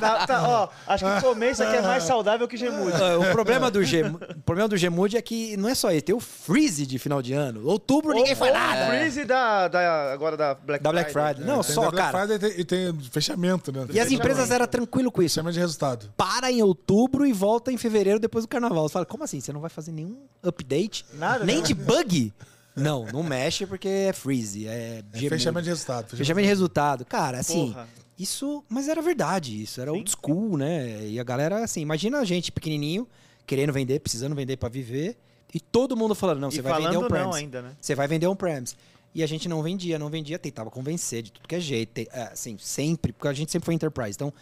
[0.01, 2.97] tá, tá, ó, acho que comer isso aqui é mais saudável que Gemude.
[3.02, 6.02] Ah, o problema do G, o problema do Gmood é que não é só ele,
[6.02, 7.66] tem o freeze de final de ano.
[7.66, 8.85] Outubro ninguém faz nada.
[8.85, 11.44] O freeze da, da, agora da Black Da Black Friday.
[11.44, 12.16] Não, Tem só, cara.
[12.27, 13.86] Friday e tem, e tem fechamento, né?
[13.93, 15.35] E as empresas eram tranquilo com isso.
[15.35, 16.12] Fechamento de resultado.
[16.16, 18.86] Para em outubro e volta em fevereiro depois do carnaval.
[18.86, 19.40] Você fala, como assim?
[19.40, 21.06] Você não vai fazer nenhum update?
[21.14, 21.62] Nada, Nem né?
[21.62, 22.32] de bug?
[22.76, 24.66] Não, não mexe porque é freeze.
[24.68, 26.16] É, É fechamento de resultado.
[26.16, 27.04] Fechamento de resultado.
[27.04, 27.88] Cara, assim, Porra.
[28.18, 28.62] isso.
[28.68, 29.96] Mas era verdade, isso era Sim.
[29.96, 31.06] old school, né?
[31.06, 33.08] E a galera, assim, imagina a gente pequenininho,
[33.46, 35.16] querendo vender, precisando vender pra viver,
[35.52, 37.38] e todo mundo falando, não, você vai vender um não premise.
[37.38, 37.72] ainda, né?
[37.80, 38.76] Você vai vender um premise.
[39.12, 41.98] E a gente não vendia, não vendia, tentava convencer de tudo que é jeito.
[41.98, 44.12] é, assim, sempre, porque a gente sempre foi enterprise.
[44.14, 44.32] Então,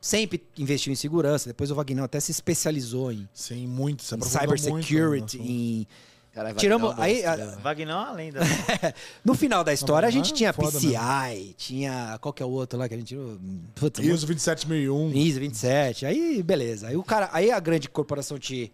[0.00, 1.48] sempre investiu em segurança.
[1.48, 4.02] Depois o Vagnão até se especializou em Sim, muito.
[4.02, 5.50] Se em cybersecurity, assunto.
[5.50, 5.86] em
[6.32, 7.56] Cara, Tiramos- um aí, a- né?
[7.64, 8.40] Wagner é uma lenda.
[9.24, 12.18] No final da história, a gente tinha foda PCI, tinha.
[12.20, 13.38] Qual que é o outro lá que a gente tirou?
[13.74, 15.12] Putz, ISO 27001.
[15.16, 16.04] ISO 27.
[16.04, 16.88] Aí, beleza.
[16.88, 18.70] Aí o cara, aí a grande corporação te,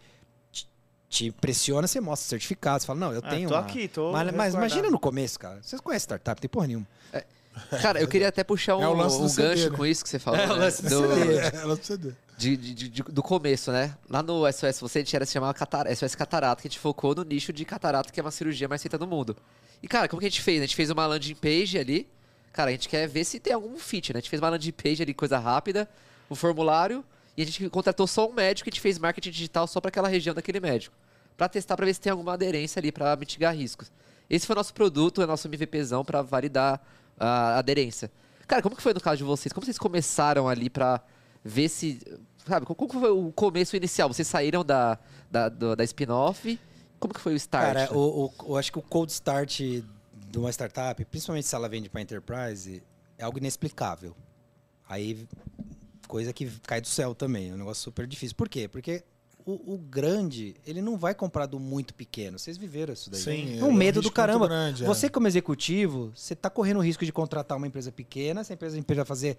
[1.08, 3.48] te, pressiona, você mostra certificado, você fala, não, eu Ah, tenho.
[3.48, 5.60] tô uma- aqui, tô Mas, mas imagina no começo, cara.
[5.62, 6.86] Vocês conhecem startup, tem porra nenhuma.
[7.82, 9.76] Cara, eu queria até puxar um, É o lance do um CD, gancho né?
[9.76, 10.40] com isso que você falou.
[10.40, 10.54] É, o né?
[10.54, 12.08] lance do Do- CD.
[12.08, 13.94] É, de- de- de- do começo, né?
[14.08, 16.78] Lá no SOS você a gente era se chamava catar SOS Catarata, que a gente
[16.80, 19.36] focou no nicho de catarata, que é uma cirurgia mais feita no mundo.
[19.82, 20.58] E, cara, como que a gente fez?
[20.58, 22.08] A gente fez uma landing page ali.
[22.52, 24.18] Cara, a gente quer ver se tem algum fit, né?
[24.18, 25.88] A gente fez uma landing page ali, coisa rápida,
[26.30, 27.04] um formulário,
[27.36, 29.88] e a gente contratou só um médico e a gente fez marketing digital só para
[29.90, 30.94] aquela região daquele médico.
[31.36, 33.90] Pra testar, pra ver se tem alguma aderência ali, pra mitigar riscos.
[34.28, 36.80] Esse foi o nosso produto, é nosso MVPzão pra validar
[37.18, 38.10] a aderência.
[38.46, 39.52] Cara, como que foi no caso de vocês?
[39.52, 41.00] Como vocês começaram ali pra
[41.44, 42.00] ver se.
[42.46, 44.08] Sabe, como foi o começo inicial?
[44.12, 44.98] Vocês saíram da,
[45.30, 46.58] da, do- da spin-off?
[46.98, 47.66] Como que foi o start?
[47.74, 47.88] Cara, né?
[47.92, 51.88] o, o- eu acho que o cold start de uma startup, principalmente se ela vende
[51.88, 52.82] para enterprise,
[53.16, 54.16] é algo inexplicável.
[54.88, 55.26] Aí,
[56.08, 58.36] coisa que cai do céu também, é um negócio super difícil.
[58.36, 58.66] Por quê?
[58.68, 59.04] Porque
[59.44, 62.38] o, o grande, ele não vai comprar do muito pequeno.
[62.38, 63.20] Vocês viveram isso daí.
[63.20, 64.46] Sim, É um é um medo do caramba.
[64.48, 64.86] grande, é.
[64.86, 68.76] Você, como executivo, você tá correndo o risco de contratar uma empresa pequena, essa empresa,
[68.76, 69.38] a empresa vai fazer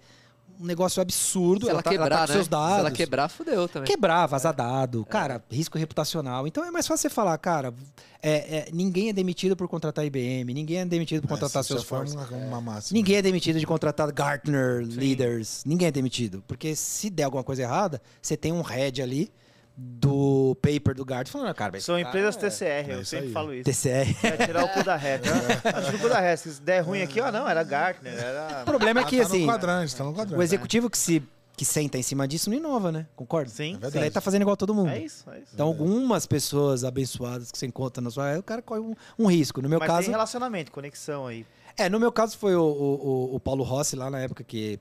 [0.60, 2.32] um negócio absurdo, se ela, tá, tá quebrar, com né?
[2.34, 2.74] seus dados.
[2.74, 3.90] Se ela quebrar, fudeu também.
[3.90, 6.46] Quebrar, vazar dado, cara, risco reputacional.
[6.46, 7.74] Então é mais fácil você falar, cara,
[8.22, 12.14] é, é, ninguém é demitido por contratar IBM, ninguém é demitido por contratar foi Salesforce.
[12.16, 12.96] uma, uma máxima.
[12.96, 15.64] Ninguém é demitido de contratar Gartner, Leaders.
[15.64, 16.44] Ninguém é demitido.
[16.46, 19.32] Porque se der alguma coisa errada, você tem um head ali
[19.76, 23.32] do paper do Gartner falando, "Ah, cara, São empresas TCR, é eu isso sempre aí.
[23.32, 23.68] falo isso.
[23.68, 23.72] é
[24.04, 24.26] TCR.
[24.26, 25.28] É tirar o cu da reta.
[25.76, 26.36] Acho que o cu da reta.
[26.50, 28.62] Se der ruim aqui, ó, não, era Gartner, era...
[28.62, 30.38] O problema é Ah, que, tá assim, no quadrante, tá no quadrante.
[30.38, 31.22] o executivo que se
[31.56, 33.06] que senta em cima disso não inova, né?
[33.14, 33.48] Concorda?
[33.48, 33.96] Sim, verdade.
[33.98, 34.88] Ele aí tá fazendo igual todo mundo.
[34.90, 35.50] é isso, é isso.
[35.54, 39.26] Então, algumas pessoas abençoadas que você encontra na sua área, o cara corre um, um
[39.26, 39.62] risco.
[39.62, 41.46] No meu Mas caso, tem relacionamento, conexão aí.
[41.76, 44.80] É, no meu caso foi o, o, o- o Paulo Rossi lá na época que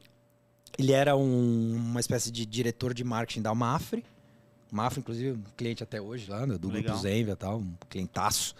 [0.75, 4.03] ele era um- uma espécie de diretor de marketing da Mafre.
[4.73, 6.83] Mafre, inclusive, um cliente até hoje lá, né, do Legal.
[6.83, 8.55] Grupo Zenvia tal, um clientaço.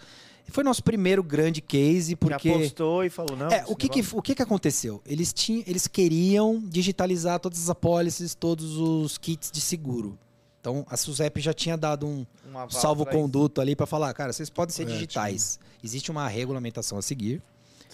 [0.48, 2.50] Foi nosso primeiro grande case, porque...
[2.50, 3.48] Que apostou e falou, não...
[3.48, 5.02] É, o que que, o que que aconteceu?
[5.06, 10.18] Eles, tinham, eles queriam digitalizar todas as apólices, todos os kits de seguro.
[10.60, 12.24] Então, a Suzep já tinha dado um,
[12.70, 15.58] salvo-conduto ali para falar, cara, vocês podem ser É, digitais.
[15.82, 17.42] Existe uma regulamentação a seguir.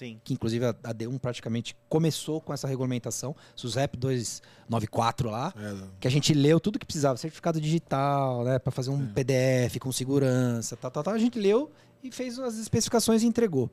[0.00, 0.18] Sim.
[0.24, 6.08] que inclusive a a D1 praticamente começou com essa regulamentação, SUSEP 294 lá, É, que
[6.08, 10.74] a gente leu tudo que precisava, certificado digital, né, para fazer um PDF com segurança,
[10.74, 11.12] tal, tal, tal.
[11.14, 11.70] A gente leu
[12.02, 13.70] e fez as especificações e entregou.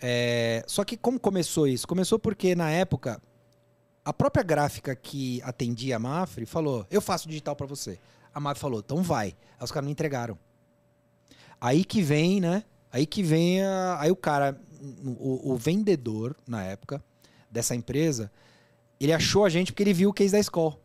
[0.00, 1.86] É, só que como começou isso?
[1.86, 3.20] Começou porque na época
[4.02, 7.98] a própria gráfica que atendia a Mafre falou: "Eu faço digital para você".
[8.32, 9.34] A Mafre falou: "Então vai".
[9.58, 10.38] Aí os caras não entregaram.
[11.60, 12.64] Aí que vem, né?
[12.90, 14.58] Aí que vem a- aí o cara,
[15.04, 17.02] o, o vendedor na época
[17.50, 18.30] dessa empresa,
[19.00, 20.78] ele achou a gente porque ele viu o case da escola.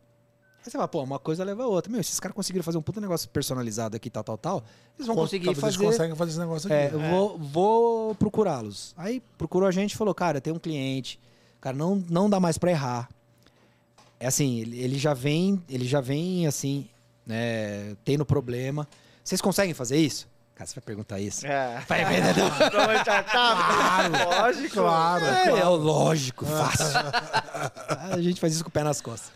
[0.58, 1.92] Aí você fala, pô, uma coisa leva a outra.
[1.92, 4.64] Meu, esses caras conseguiram fazer um puta negócio personalizado aqui, tal, tal, tal.
[4.96, 5.76] Eles vão conseguir fazer.
[5.76, 6.74] Eles conseguem fazer esse negócio aqui.
[6.74, 8.94] É, eu vou, vou procurá-los.
[8.96, 11.20] Aí procurou a gente e falou, cara, tem um cliente,
[11.60, 13.10] cara, não, não dá mais pra errar.
[14.18, 16.88] É assim, ele, ele já vem, ele já vem assim,
[17.26, 18.88] né, tendo problema.
[19.22, 20.26] Vocês conseguem fazer isso?
[20.54, 21.44] Cara, você vai perguntar isso.
[21.46, 21.80] É.
[21.88, 22.50] Vai, vendedor.
[22.66, 24.74] Então, a startup, lógico.
[24.74, 25.56] Claro, É, claro.
[25.56, 26.86] é o lógico, fácil.
[28.12, 29.32] a gente faz isso com o pé nas costas,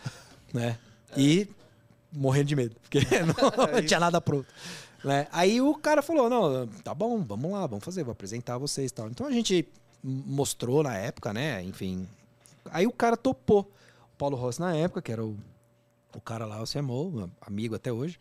[0.55, 0.78] né?
[1.16, 1.49] E
[2.12, 3.01] morrendo de medo, porque
[3.74, 4.47] não tinha nada pronto.
[5.05, 5.27] Né?
[5.32, 8.95] Aí o cara falou, não, tá bom, vamos lá, vamos fazer, vou apresentar vocês e
[8.95, 9.09] tal.
[9.09, 9.66] Então a gente
[10.03, 12.07] mostrou na época, né, enfim.
[12.70, 13.61] Aí o cara topou.
[14.15, 15.36] O Paulo Rossi na época, que era o,
[16.15, 18.19] o cara lá, o CMO, amigo até hoje,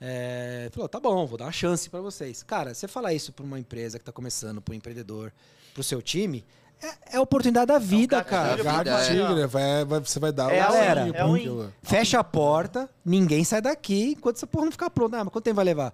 [0.00, 2.42] é, falou, tá bom, vou dar uma chance pra vocês.
[2.42, 5.32] Cara, você falar isso pra uma empresa que tá começando, pro empreendedor,
[5.74, 6.44] pro seu time,
[6.82, 8.48] é, é a oportunidade da vida, cara.
[8.56, 9.06] gatilho Gato vida, é.
[9.28, 11.70] tigre, vai, vai- você vai dar É o Galera, é um-.
[11.82, 15.18] Fecha a porta, ninguém sai daqui enquanto essa porra não ficar pronta.
[15.18, 15.92] Ah, mas quanto tempo vai levar?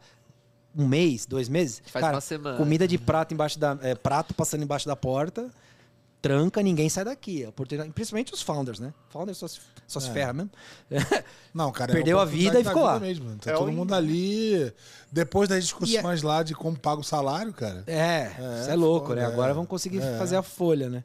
[0.79, 1.83] Um mês, dois meses?
[1.87, 2.59] Faz uma semana.
[2.59, 3.77] Comida de prato embaixo da.
[3.83, 5.51] é, prato passando embaixo da porta,
[6.29, 7.45] tranca, ninguém sai daqui.
[7.45, 8.93] A oportunidade, principalmente os founders, né?
[9.11, 10.13] Founders só se, só se É.
[10.13, 10.51] ferra mesmo.
[11.55, 12.99] Não, cara, Perdeu é a vida e ficou lá.
[13.01, 13.37] Mesmo.
[13.37, 14.73] Tá É todo mundo ali.
[15.11, 17.85] Depois das discussões lá de como paga o salário, cara.
[17.87, 19.27] É, É, isso é louco, foda, né?
[19.27, 19.55] Agora é.
[19.55, 20.19] vamos conseguir É.
[20.19, 21.05] fazer a folha, né?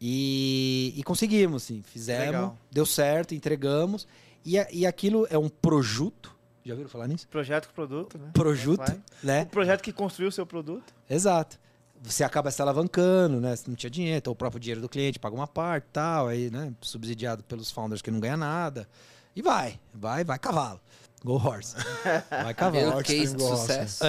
[0.00, 1.82] E, e conseguimos, sim.
[1.82, 2.58] Fizemos, Legal.
[2.70, 4.06] deu certo, entregamos.
[4.44, 6.34] E, e aquilo é um projuto.
[6.64, 7.28] Já ouviram falar nisso?
[7.28, 8.30] Projeto com produto, né?
[8.32, 9.00] Projuto, Vai.
[9.22, 9.42] né?
[9.42, 10.94] O projeto que construiu o seu produto.
[11.08, 11.58] Exato.
[12.06, 13.56] Você acaba se alavancando, né?
[13.56, 16.50] Se não tinha dinheiro, então o próprio dinheiro do cliente paga uma parte tal, aí,
[16.50, 16.70] né?
[16.82, 18.86] Subsidiado pelos founders que não ganham nada.
[19.34, 20.78] E vai, vai, vai cavalo.
[21.24, 21.74] Go Horse.
[22.30, 23.00] Vai cavalo.
[23.00, 24.04] Extreme case de sucesso.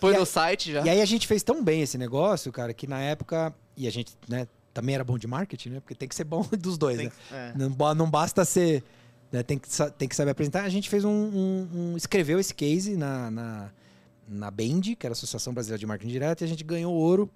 [0.00, 0.82] Põe no site já.
[0.84, 3.52] E aí a gente fez tão bem esse negócio, cara, que na época.
[3.76, 5.80] E a gente, né, também era bom de marketing, né?
[5.80, 7.12] Porque tem que ser bom dos dois, Tem né?
[7.32, 7.52] é.
[7.56, 8.84] Não, não basta ser.
[9.32, 9.68] né, tem, que,
[9.98, 10.62] tem que saber apresentar.
[10.62, 11.10] A gente fez um.
[11.10, 13.70] um- um- escreveu esse case na, na,
[14.28, 17.30] na Band, que era a Associação Brasileira de Marketing Direto, e a gente ganhou ouro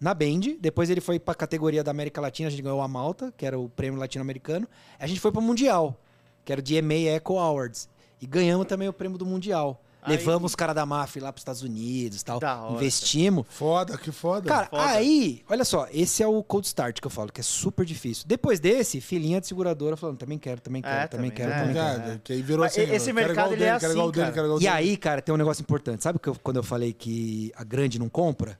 [0.00, 0.56] na Band.
[0.60, 3.58] Depois ele foi pra categoria da América Latina, a gente ganhou a Malta, que era
[3.58, 4.68] o prêmio latino-americano.
[4.98, 5.98] A gente foi pro Mundial,
[6.44, 7.88] que era o DMA Echo Awards.
[8.20, 9.80] E ganhamos também o prêmio do Mundial.
[10.06, 12.38] Levamos os caras da máfia lá pros Estados Unidos tal.
[12.40, 13.46] Da hora, Investimos.
[13.48, 14.48] Foda, que foda.
[14.48, 14.82] Cara, Foda.
[14.84, 18.24] aí, olha só, esse é o cold start que eu falo, que é super difícil.
[18.26, 21.58] Depois desse, filhinha de seguradora falando, também quero, também quero, É, também, também, quero, é.
[21.60, 21.90] também quero.
[21.94, 22.20] Obrigado.
[22.22, 22.80] Que aí virou assim.
[22.82, 24.46] esse mercado, igual ele dele, é quero igual assim, dele, cara.
[24.46, 24.72] igual E dele.
[24.74, 26.02] aí, cara, tem um negócio importante.
[26.02, 28.58] Sabe que eu- quando eu falei que a grande não compra?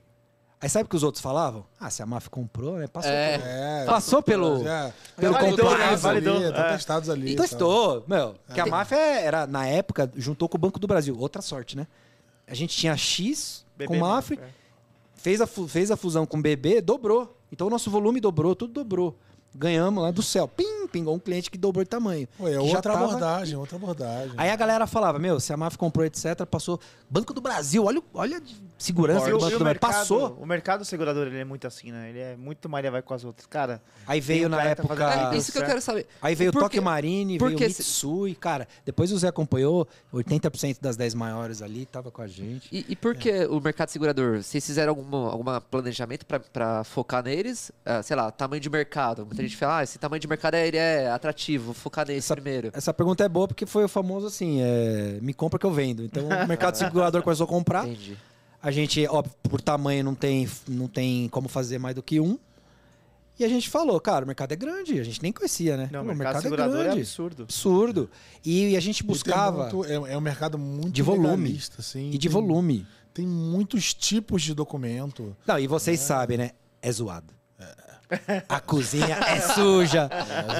[0.64, 1.62] Aí sabe o que os outros falavam?
[1.78, 2.86] Ah, se a máfia comprou, né?
[2.86, 3.36] Passou, É.
[3.38, 4.64] pelo, É, passou pelo.
[4.64, 5.88] já, pelo já validou, estão né?
[5.90, 6.72] testados Validou, ali, é.
[6.72, 7.32] testados ali.
[7.34, 7.54] Então sabe?
[7.54, 8.34] estou, meu.
[8.54, 11.14] Que a máfia era, na época, juntou com o Banco do Brasil.
[11.18, 11.86] Outra sorte, né?
[12.46, 14.48] A gente tinha X BB com Mafre, é.
[15.16, 17.36] fez a, fez a fusão com o BB, dobrou.
[17.52, 19.18] Então o nosso volume dobrou, tudo dobrou.
[19.54, 20.48] Ganhamos lá do céu.
[20.48, 22.26] Pim, pingou um cliente que dobrou de tamanho.
[22.36, 24.32] Pô, é outra tava- abordagem, outra abordagem.
[24.36, 26.80] Aí a galera falava, meu, se a MAF comprou, etc., passou.
[27.08, 28.40] Banco do Brasil, olha, olha a
[28.76, 29.64] segurança do o, Banco do Brasil.
[29.64, 30.38] mercado, Passou.
[30.40, 32.10] o mercado segurador ele é muito assim, né?
[32.10, 33.46] Ele é muito Maria vai com as outras.
[33.46, 34.96] Cara, Aí veio um na tá época.
[34.96, 36.06] fazendo É isso que eu quero saber.
[36.20, 36.80] Aí veio o Toque?
[36.80, 38.34] Marine, veio o Mitsui.
[38.34, 42.68] Cara, depois o Zé acompanhou, 80% das 10 maiores ali, tava com a gente.
[42.72, 44.42] E, e por que o mercado segurador?
[44.42, 47.70] Vocês fizeram algum alguma planejamento pra- pra focar neles?
[47.84, 49.24] Ah, sei lá, tamanho de mercado.
[49.24, 52.18] Muita gente fala, ah, esse tamanho de mercado é, ele é atrativo, vou focar nesse
[52.18, 52.70] Essa- primeiro.
[52.72, 56.04] Essa pergunta é boa porque foi o famoso assim: é, me compra que eu vendo.
[56.04, 57.86] Então o mercado segurador começou a comprar.
[57.86, 58.16] Entendi.
[58.62, 62.38] A gente, óbvio, por tamanho não tem, não tem como fazer mais do que um.
[63.38, 64.98] E a gente falou, cara, o mercado é grande.
[65.00, 65.88] A gente nem conhecia, né?
[65.92, 67.42] não, o Falou, mercado segurador é absurdo.
[67.42, 68.10] Absurdo.
[68.44, 69.70] E a gente E buscava.
[69.70, 71.60] muito- é, é um mercado muito De volume.
[71.78, 72.10] assim.
[72.10, 72.86] E de Tem- volume.
[73.12, 75.36] Tem muitos tipos de documento.
[75.46, 76.50] Não, e vocês sabem, né?
[76.80, 77.34] É zoado.
[78.48, 80.08] A cozinha é suja.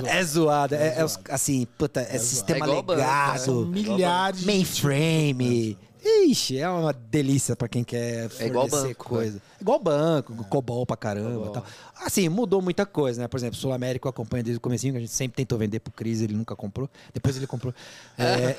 [0.07, 0.77] É zoada.
[0.77, 3.39] É, é assim, puta, é, sistema É igual banco, legado.
[3.39, 5.79] São milhares Mainframe.
[6.05, 9.41] Ixi, é uma delícia pra quem quer É igual fornecer banco, coisa.
[9.65, 11.51] Igual banco, cobol pra caramba Cobol.
[11.53, 11.65] tal.
[12.05, 13.29] Assim, mudou muita coisa, né?
[13.29, 15.81] Por exemplo, Sul América eu acompanho desde o comecinho, que a gente sempre tentou vender
[15.81, 16.87] pro Cris, ele nunca comprou.
[17.15, 17.73] Depois ele comprou.
[18.19, 18.55] É,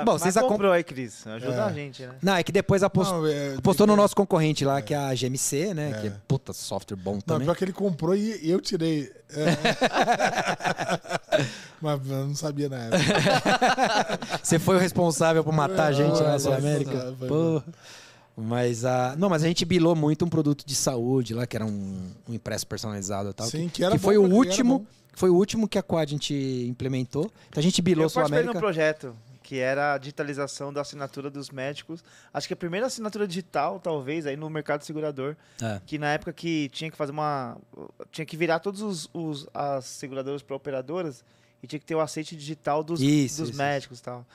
[0.00, 0.48] é- Bom, Mas vocês acompanham.
[0.58, 1.26] comprou aí, Cris.
[1.26, 1.60] Ajuda É.
[1.60, 2.14] a gente, né?
[2.22, 5.14] Não, é que depois apostou, Não, é- apostou no nosso concorrente lá, que é a
[5.14, 5.92] GMC, né?
[5.96, 6.00] É.
[6.02, 7.46] Que é puta software bom Não, também.
[7.46, 9.10] pior que ele comprou e eu tirei.
[9.30, 9.46] É.
[11.80, 12.98] Mas eu não sabia na época.
[14.42, 17.14] Você foi o responsável por matar a gente lá na Sul Foi, América.
[17.26, 17.64] Porra.
[18.36, 19.16] Mas a.
[19.16, 22.34] Não, mas a gente bilou muito um produto de saúde lá, que era um, um
[22.34, 23.46] impresso personalizado e tal.
[23.46, 24.78] Sim, que era bom foi o que era último.
[24.80, 24.86] bom.
[25.14, 26.34] Foi o último que a Quad a gente
[26.68, 27.30] implementou.
[27.48, 28.58] Então a gente bilou Eu Sul um América.
[28.58, 32.02] projeto que era a digitalização da assinatura dos médicos.
[32.34, 35.34] Acho que a primeira assinatura digital, talvez, aí no mercado segurador.
[35.62, 35.80] É.
[35.86, 37.56] Que na época que tinha que fazer uma.
[38.10, 41.24] Tinha que virar todos os, os- as seguradoras para operadoras
[41.62, 44.26] e tinha que ter o aceite digital dos, Isso, dos isso, médicos e tal.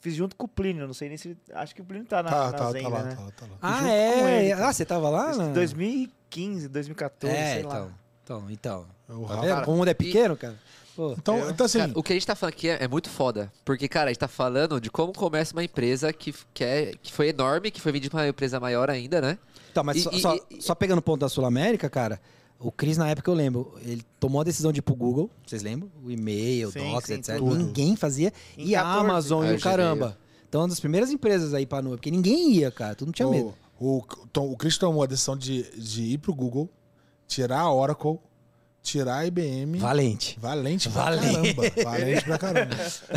[0.00, 1.36] Fiz junto com o Plínio, não sei nem se.
[1.52, 3.14] Acho que o Plínio tá na, Tá, na tá, Zenga, tá lá, né?
[3.16, 3.58] tá lá, tá lá.
[3.60, 4.44] Ah, é.
[4.44, 5.34] ele, ah, você tava lá?
[5.34, 7.70] Na- 2015, 2014, É, sei então.
[7.70, 7.88] lá.
[8.24, 8.86] Então, então.
[9.08, 9.64] O Tá Rafa- vendo?
[9.64, 10.56] Como o mundo é pequeno, cara.
[10.94, 11.14] Pô.
[11.18, 13.08] Então, Eu- então assim, Cara, o que a gente tá falando aqui é, é muito
[13.08, 13.52] foda.
[13.64, 17.12] Porque, cara, a gente tá falando de como começa uma empresa que, que, é, que
[17.12, 19.38] foi enorme, que foi vendida pra uma empresa maior ainda, né?
[19.70, 22.20] Então, mas E- só, e- só, e- só pegando o ponto da Sul América, cara,
[22.60, 25.62] o Cris, na época, eu lembro, ele tomou a decisão de ir pro Google, vocês
[25.62, 25.90] lembram?
[26.04, 27.36] O e-mail, Sim, Docs, sim, etc.
[27.38, 27.54] tudo.
[27.56, 28.32] Ninguém fazia.
[28.56, 29.04] Em e a 14.
[29.04, 30.18] Amazon Ah, e o caramba.
[30.48, 33.28] Então, uma das primeiras empresas aí pra nuvem, porque ninguém ia, cara, tu não tinha
[33.28, 33.54] medo.
[33.78, 36.68] o, o, o Chris tomou a decisão de, de ir pro Google,
[37.26, 38.18] tirar a Oracle,
[38.82, 39.78] tirar a IBM.
[39.78, 40.38] Valente.
[40.40, 41.54] Valente pra Valente.
[41.54, 41.82] caramba.
[41.84, 42.74] Valente pra caramba.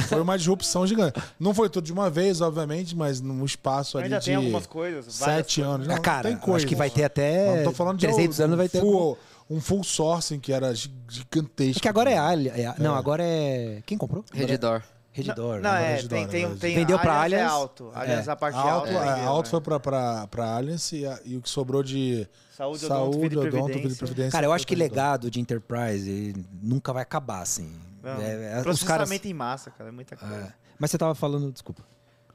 [0.10, 1.22] Foi uma disrupção gigante.
[1.40, 4.68] Não foi tudo de uma vez, obviamente, mas num espaço ali Ainda de tem algumas
[4.68, 5.14] coisas.
[5.14, 5.74] sete coisas.
[5.76, 5.88] anos.
[5.90, 6.58] Ah, Não, cara, tem coisa.
[6.58, 8.82] acho que vai ter até Não tô falando de 300 um anos vai ter.
[8.82, 9.18] full,
[9.56, 11.80] um full sourcing que era gi- gigantesco.
[11.80, 12.50] É que agora é Ali.
[12.50, 13.82] é- Não, agora é.
[13.86, 14.24] Quem comprou?
[14.34, 14.82] É Redditor.
[15.14, 15.56] Redditor.
[15.60, 15.84] Não, né?
[15.84, 16.56] é, Redditor, tem, tem, né?
[16.60, 17.52] tem Vendeu pra Allianz Allianz.
[17.52, 17.92] É alto.
[17.94, 18.32] Aliás, É.
[18.32, 18.90] a parte Alto, alta.
[18.90, 19.52] a vendeu, Alto né?
[19.52, 22.26] foi pra, pra, pra Allianz e, a- e o que sobrou de
[22.56, 23.98] Saúde, saúde, odonto, vida odonto, vida previdência.
[23.98, 24.32] previdência.
[24.32, 27.74] Cara, eu acho que legado de Enterprise nunca vai acabar, assim.
[28.02, 29.26] Não, É, é, os processamento caras.
[29.26, 30.34] em massa, cara, é muita coisa.
[30.36, 30.54] É.
[30.80, 31.84] Mas você tava falando, desculpa.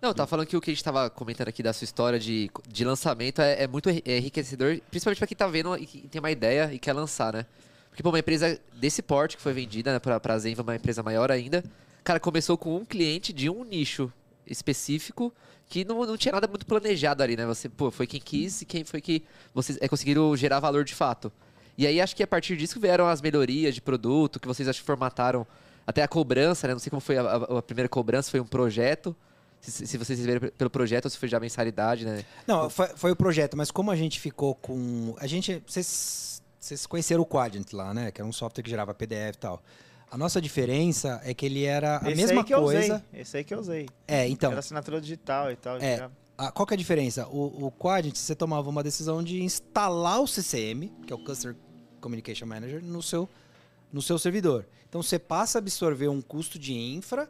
[0.01, 2.51] Não, tá falando que o que a gente tava comentando aqui da sua história de,
[2.69, 6.31] de lançamento é, é muito é enriquecedor, principalmente pra quem tá vendo e tem uma
[6.31, 7.47] ideia e quer lançar, né?
[7.89, 11.03] Porque, pô, uma empresa desse porte que foi vendida né, pra, pra Zenva, uma empresa
[11.03, 11.65] maior ainda,
[12.05, 14.13] cara, começou com um cliente de um nicho
[14.47, 15.33] específico
[15.69, 17.47] que não, não tinha nada muito planejado ali, né?
[17.47, 19.23] Você, pô, foi quem quis e quem foi que
[19.55, 21.33] vocês é, conseguiram gerar valor de fato.
[21.79, 24.81] E aí acho que a partir disso vieram as melhorias de produto, que vocês acho
[24.81, 25.47] que formataram
[25.87, 26.75] até a cobrança, né?
[26.75, 29.17] Não sei como foi a, a- a primeira cobrança, foi um projeto.
[29.61, 32.25] Se, se vocês receberam pelo projeto ou se foi já mensalidade, né?
[32.47, 35.15] Não, foi, foi o projeto, mas como a gente ficou com.
[35.19, 35.63] A gente.
[35.67, 38.11] Vocês, vocês conheceram o Quadrant lá, né?
[38.13, 39.63] Que era um software que gerava PDF e tal.
[40.09, 42.95] A nossa diferença é que ele era a Esse mesma aí que eu coisa.
[43.13, 43.21] usei.
[43.21, 43.89] Esse aí que eu usei.
[44.07, 44.51] É, então.
[44.53, 45.79] Era assinatura digital e tal.
[45.79, 45.97] É.
[45.97, 46.11] já.
[46.39, 47.27] a- qual que é a diferença?
[47.27, 51.57] O, o Quadrant, você tomava uma decisão de instalar o CCM, que é o Customer
[52.01, 53.29] Communication Manager, no seu,
[53.93, 54.65] no seu servidor.
[54.89, 57.29] Então você passa a absorver um custo de infra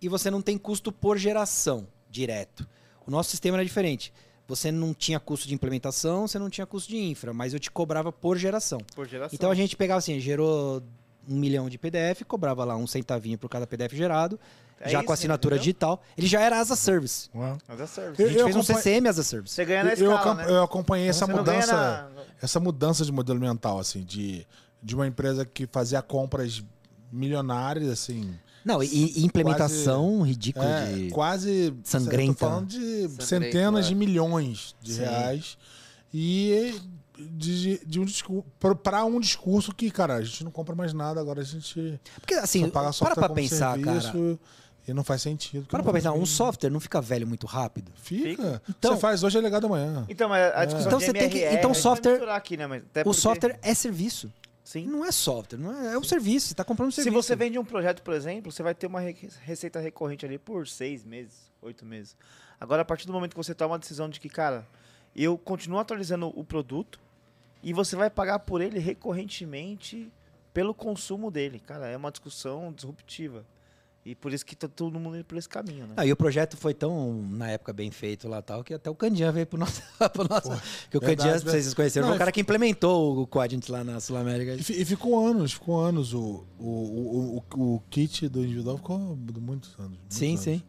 [0.00, 2.66] e você não tem custo por geração direto.
[3.06, 4.12] O nosso sistema era diferente.
[4.48, 7.70] Você não tinha custo de implementação, você não tinha custo de infra, mas eu te
[7.70, 8.78] cobrava por geração.
[8.94, 9.34] Por geração.
[9.34, 10.82] Então a gente pegava assim, gerou
[11.28, 14.38] um milhão de PDF, cobrava lá um centavinho por cada PDF gerado,
[14.80, 15.64] É já isso, com assinatura entendeu?
[15.64, 16.02] digital.
[16.16, 17.28] Ele já era as a service.
[17.34, 17.58] Uau.
[17.66, 18.22] Mas é service.
[18.22, 19.52] A Eu- gente fez um CCM as a service.
[19.54, 20.44] Você ganha na Eu, escala, acom- né?
[20.48, 22.10] eu acompanhei essa não ganha mudança, na-
[22.40, 24.46] essa mudança de modelo mental, assim, de,
[24.80, 26.62] de uma empresa que fazia compras
[27.10, 28.38] milionárias, assim.
[28.66, 31.10] Não, e, e implementação ridícula É, de.
[31.10, 31.72] quase.
[31.84, 32.34] sangrenta.
[32.34, 32.78] Tô falando de
[33.08, 33.88] Sangrenta, centenas é.
[33.90, 35.00] de milhões de Sim.
[35.02, 35.56] reais.
[36.12, 36.74] E
[37.16, 38.44] de, de um discurso.
[38.82, 42.34] Para um discurso que, cara, a gente não compra mais nada, agora a gente Porque
[42.34, 44.00] assim, só paga para como pensar, cara.
[44.00, 44.38] serviço
[44.88, 45.66] E não faz sentido.
[45.68, 47.90] Para pra pensar, um software não fica velho muito rápido.
[47.96, 48.60] Fica.
[48.68, 50.04] Então- você faz hoje é legado amanhã.
[50.08, 52.66] Então, mas a discussão Então de você tem que- MRR, então software- aqui, né?
[52.66, 54.30] Mas até O porque- software é serviço.
[54.66, 54.84] Sim.
[54.88, 56.48] Não é software, não é, é um serviço.
[56.48, 57.22] Você tá comprando um Se serviço.
[57.22, 60.66] você vende um projeto, por exemplo, você vai ter uma re- receita recorrente ali por
[60.66, 62.16] seis meses, oito meses.
[62.60, 64.66] Agora, a partir do momento que você toma a decisão de que, cara,
[65.14, 66.98] eu continuo atualizando o produto
[67.62, 70.12] e você vai pagar por ele recorrentemente
[70.52, 71.60] pelo consumo dele.
[71.60, 73.44] Cara, é uma discussão disruptiva.
[74.08, 75.94] E por isso que tá todo mundo indo por esse caminho, né?
[75.96, 78.94] Ah, e o projeto foi tão, na época, bem feito lá tal, que até o
[78.94, 79.82] Candian veio pro nosso.
[80.12, 80.48] Pro nosso
[80.88, 81.44] que o verdade, Candian, verdade.
[81.50, 84.54] vocês conheceram, Não, foi o cara que implementou o Quadrant lá na Sul-América.
[84.54, 86.14] E, fi- e ficou anos, ficou anos.
[86.14, 89.98] O, o, o, o, o kit do individual ficou muitos anos.
[89.98, 90.40] muitos Sim, anos.
[90.40, 90.62] sim.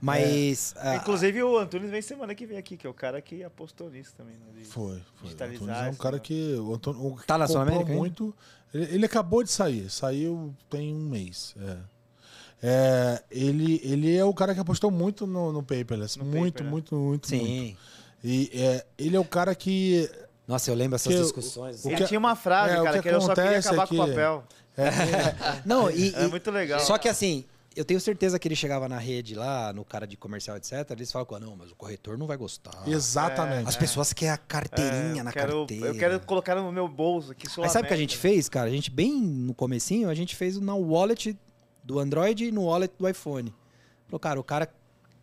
[0.00, 0.72] Mas.
[0.78, 3.90] ah, Inclusive, o Antunes vem semana que vem aqui, que é o cara que apostou
[3.90, 4.36] nisso também.
[4.36, 4.46] Né?
[4.58, 5.28] De- Foi, foi.
[5.28, 6.54] O é um esse cara que.
[6.54, 7.98] O Antônio, o que Tá na Sul-América ainda?
[7.98, 8.34] muito.
[8.72, 9.90] Ele, ele acabou de sair.
[9.90, 11.54] Saiu tem um mês.
[11.60, 11.99] É.
[12.62, 16.18] É, ele, ele é o cara que apostou muito no, no paperless.
[16.18, 16.70] No muito, paper, né?
[16.70, 17.26] muito, muito, muito.
[17.28, 17.76] sim.
[18.22, 20.10] E é, ele é o cara que.
[20.46, 21.84] Nossa, eu lembro essas Que discussões.
[21.84, 23.70] o Ele que- tinha uma frase, é, cara, que que, eu só queria acontece é
[23.70, 24.44] acabar com o papel.
[24.76, 24.84] É,
[25.64, 26.80] Não, e, É e- muito legal.
[26.80, 30.16] Só que assim, eu tenho certeza que ele chegava na rede lá, no cara de
[30.16, 30.72] comercial, etc.
[30.90, 32.82] Eles falam, não, mas o corretor não vai gostar.
[32.86, 33.68] exatamente.
[33.68, 35.86] As pessoas querem a carteirinha É, na quero, carteira.
[35.86, 37.46] Eu quero colocar no meu bolso aqui.
[37.62, 38.66] Aí sabe o que a gente fez, cara?
[38.68, 41.36] A gente, bem no comecinho, a gente fez na wallet
[41.90, 43.52] do Android e no wallet do iPhone.
[44.06, 44.68] Falou, cara, o cara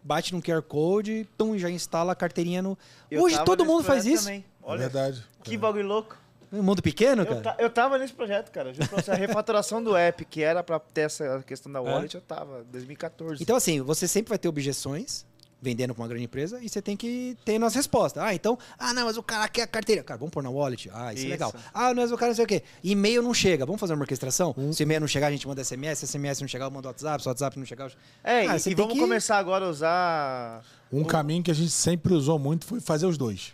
[0.03, 2.77] bate num QR Code, tum, já instala a carteirinha no...
[3.11, 4.30] Hoje todo mundo faz isso.
[4.30, 5.23] É Olha, verdade.
[5.44, 6.18] que bagulho louco.
[6.52, 7.41] Um mundo pequeno, Eu, cara.
[7.41, 8.72] ta- eu tava nesse projeto, cara.
[8.73, 12.64] Você, a refaturação do app, que era pra ter essa questão da wallet, eu tava.
[12.72, 13.44] 2014.
[13.44, 15.26] Então, assim, você sempre vai ter objeções
[15.62, 18.22] vendendo pra uma grande empresa e você tem que ter nas respostas.
[18.24, 20.04] Ah, então, ah, não, mas o cara quer a carteira.
[20.04, 20.90] Cara, vamos pôr na wallet?
[20.94, 21.30] Ah, isso, é Isso.
[21.30, 21.54] legal.
[21.74, 22.62] Ah, mas o cara não sei o quê.
[22.84, 23.66] E-mail não chega.
[23.66, 24.54] Vamos fazer uma orquestração?
[24.72, 26.00] Se e-mail não chegar, a gente manda SMS.
[26.00, 27.24] Se SMS não chegar, eu mando WhatsApp.
[27.24, 27.92] Se WhatsApp não chegar...
[28.24, 30.64] é, Ah, e, e vamos que- começar agora a usar.
[30.94, 33.52] Um O- caminho que a gente sempre usou muito foi fazer os dois.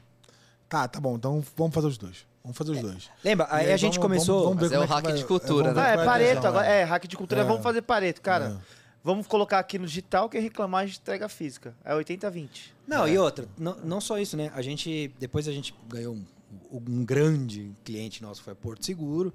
[0.68, 2.26] Tá, tá bom, então vamos fazer os dois.
[2.44, 3.10] Vamos fazer os dois.
[3.24, 3.48] Lembra?
[3.52, 4.44] E Aí a gente vamos- começou...
[4.50, 5.82] vamos ver Mas é que hack vai- de cultura, ver né?
[5.88, 6.68] Ah, é Pareto agora.
[6.68, 7.42] É, hack de cultura.
[7.42, 7.44] É.
[7.46, 8.60] Vamos fazer Pareto, cara.
[9.04, 9.08] É.
[9.08, 11.76] Vamos colocar aqui no digital que reclamar de entrega física.
[11.84, 12.72] É 80-20.
[12.88, 14.52] Não, e outra, não, não só isso, né?
[14.56, 16.26] A gente, depois a gente ganhou um,
[16.72, 19.34] um grande cliente nosso, foi a Porto Seguro.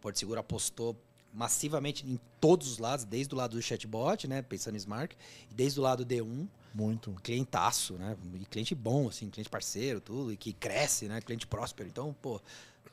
[0.00, 0.96] Porto Seguro apostou
[1.32, 4.40] massivamente em todos os lados, desde o lado do chatbot, né?
[4.40, 5.16] Pensando em Smart,
[5.50, 7.12] e desde o lado D1, Muito.
[7.22, 8.16] clientaço, né?
[8.34, 11.20] E cliente bom, assim, cliente parceiro, tudo, e que cresce, né?
[11.20, 11.88] Cliente próspero.
[11.88, 12.40] Então, pô,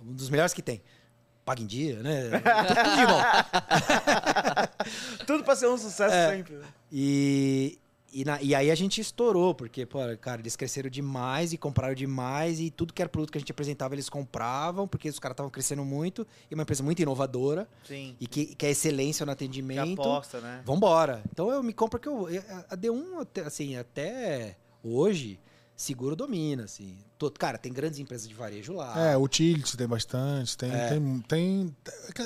[0.02, 0.82] um dos melhores que tem.
[1.46, 2.30] Paga em dia, né?
[2.40, 3.22] Tudo de bom.
[5.26, 6.30] Tudo pra ser um sucesso É.
[6.38, 6.54] sempre.
[6.56, 6.66] né?
[6.92, 7.78] E,
[8.14, 11.94] e, na- e aí a gente estourou, porque, pô, cara, eles cresceram demais e compraram
[11.96, 15.34] demais, e tudo que era produto que a gente apresentava, eles compravam, porque os caras
[15.34, 18.16] estavam crescendo muito, e uma empresa muito inovadora, Sim.
[18.22, 20.02] e que, que é excelência no Que atendimento.
[20.02, 20.62] aposta, né?
[20.66, 21.24] Vambora.
[21.32, 22.28] Então eu me compro que eu.
[22.70, 25.40] A D1, até- assim, até hoje,
[25.76, 26.96] seguro domina, assim.
[27.18, 28.94] Todo, cara, tem grandes empresas de varejo lá.
[29.14, 30.88] É, Tilt tem bastante, tem, É.
[30.90, 31.76] tem, tem.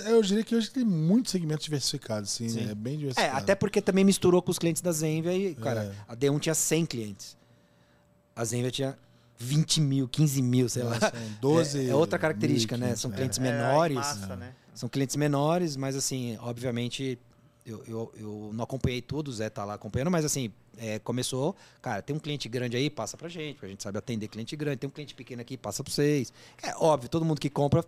[0.06, 2.66] Eu diria que hoje tem muitos segmentos diversificados, assim, Sim.
[2.66, 2.72] né?
[2.72, 3.38] É bem É, diversificado.
[3.38, 6.12] até porque também misturou com os clientes da Zenvia e, cara, É.
[6.12, 7.38] a D1 tinha 100 clientes.
[8.36, 8.98] A Zenvia tinha
[9.38, 10.96] 20 mil, 15 mil, sei lá.
[10.96, 11.12] É, são
[11.42, 12.88] 12 É, é outra característica, né?
[12.94, 13.16] 1.500, São é.
[13.16, 13.96] clientes É, menores.
[13.96, 14.54] massa, né?
[14.74, 17.18] São clientes menores, mas assim, obviamente,
[17.68, 21.56] eu, eu, eu não acompanhei tudo, o Zé tá lá acompanhando, mas assim, é, começou,
[21.82, 24.78] cara, tem um cliente grande aí, passa pra gente, a gente sabe atender cliente grande,
[24.78, 26.32] tem um cliente pequeno aqui, passa pra vocês.
[26.64, 27.84] É óbvio, todo mundo que compra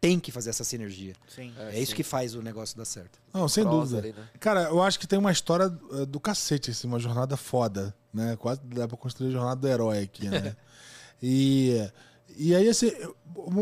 [0.00, 1.14] tem que fazer essa sinergia.
[1.28, 1.54] Sim.
[1.58, 3.18] É, isso que faz o negócio dar certo.
[3.32, 4.18] Não, sem Prosa dúvida.
[4.18, 4.28] ali, né?
[4.38, 8.36] Cara, eu acho que tem uma história eh, do cacete, assim, uma jornada foda, né?
[8.36, 10.54] Quase dá pra construir a jornada do herói aqui, né?
[11.22, 11.90] e,
[12.36, 12.92] e aí, assim,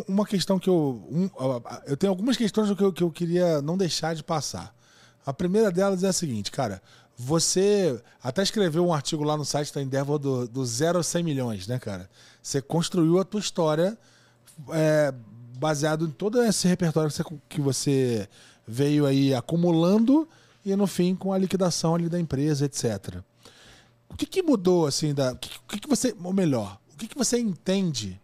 [0.08, 1.06] uma- questão que eu.
[1.08, 1.30] um,
[1.86, 4.74] eu tenho algumas questões que eu, que eu queria não deixar de passar.
[5.24, 6.82] A primeira delas é a seguinte, cara.
[7.16, 11.22] Você até escreveu um artigo lá no site da Endeavor do, do 0 a 100
[11.22, 12.08] milhões, né, cara?
[12.42, 13.96] Você construiu a tua história
[14.70, 15.14] é,
[15.58, 18.28] baseado em todo esse repertório que você, que você
[18.66, 20.28] veio aí acumulando
[20.64, 23.22] e no fim com a liquidação ali da empresa, etc.
[24.08, 27.16] O que, que mudou assim da, o que, que, você, ou melhor, o que, que
[27.16, 28.20] você entende?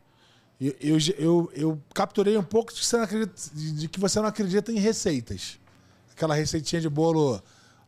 [0.61, 4.21] Eu, eu, eu, eu capturei um pouco de que, você não acredita, de que você
[4.21, 5.59] não acredita em receitas.
[6.19, 7.41] Aquela receitinha de bolo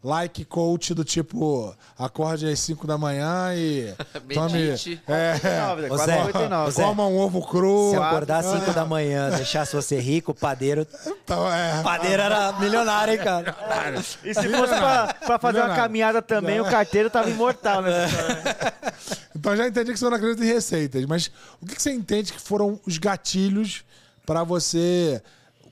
[0.05, 3.93] like coach do tipo acorde às 5 da manhã e
[4.33, 4.69] tome
[5.09, 6.69] é, 99, Ô, quase Zé, 99.
[6.69, 6.83] ô, Zé.
[6.85, 7.91] coma um ovo cru.
[7.91, 10.87] Se acordar às 5 da manhã, deixasse você rico, o padeiro.
[11.05, 13.57] Então, é, O padeiro era milionário, hein, cara?
[14.23, 18.95] E se fosse pra, pra fazer uma caminhada também, o carteiro tava imortal nessa história.
[19.35, 22.33] Então já entendi que você não acredita em receitas, mas o que que você entende
[22.33, 23.83] que foram os gatilhos
[24.25, 25.21] para você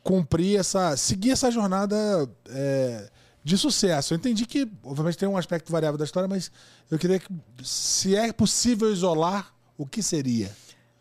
[0.09, 0.97] cumprir essa.
[0.97, 1.97] seguir essa jornada
[2.49, 3.11] é,
[3.45, 4.15] de sucesso?
[4.15, 6.51] Eu entendi que, obviamente, tem um aspecto variável da história, mas
[6.91, 7.29] eu queria que,
[7.63, 10.51] se é possível isolar, o que seria?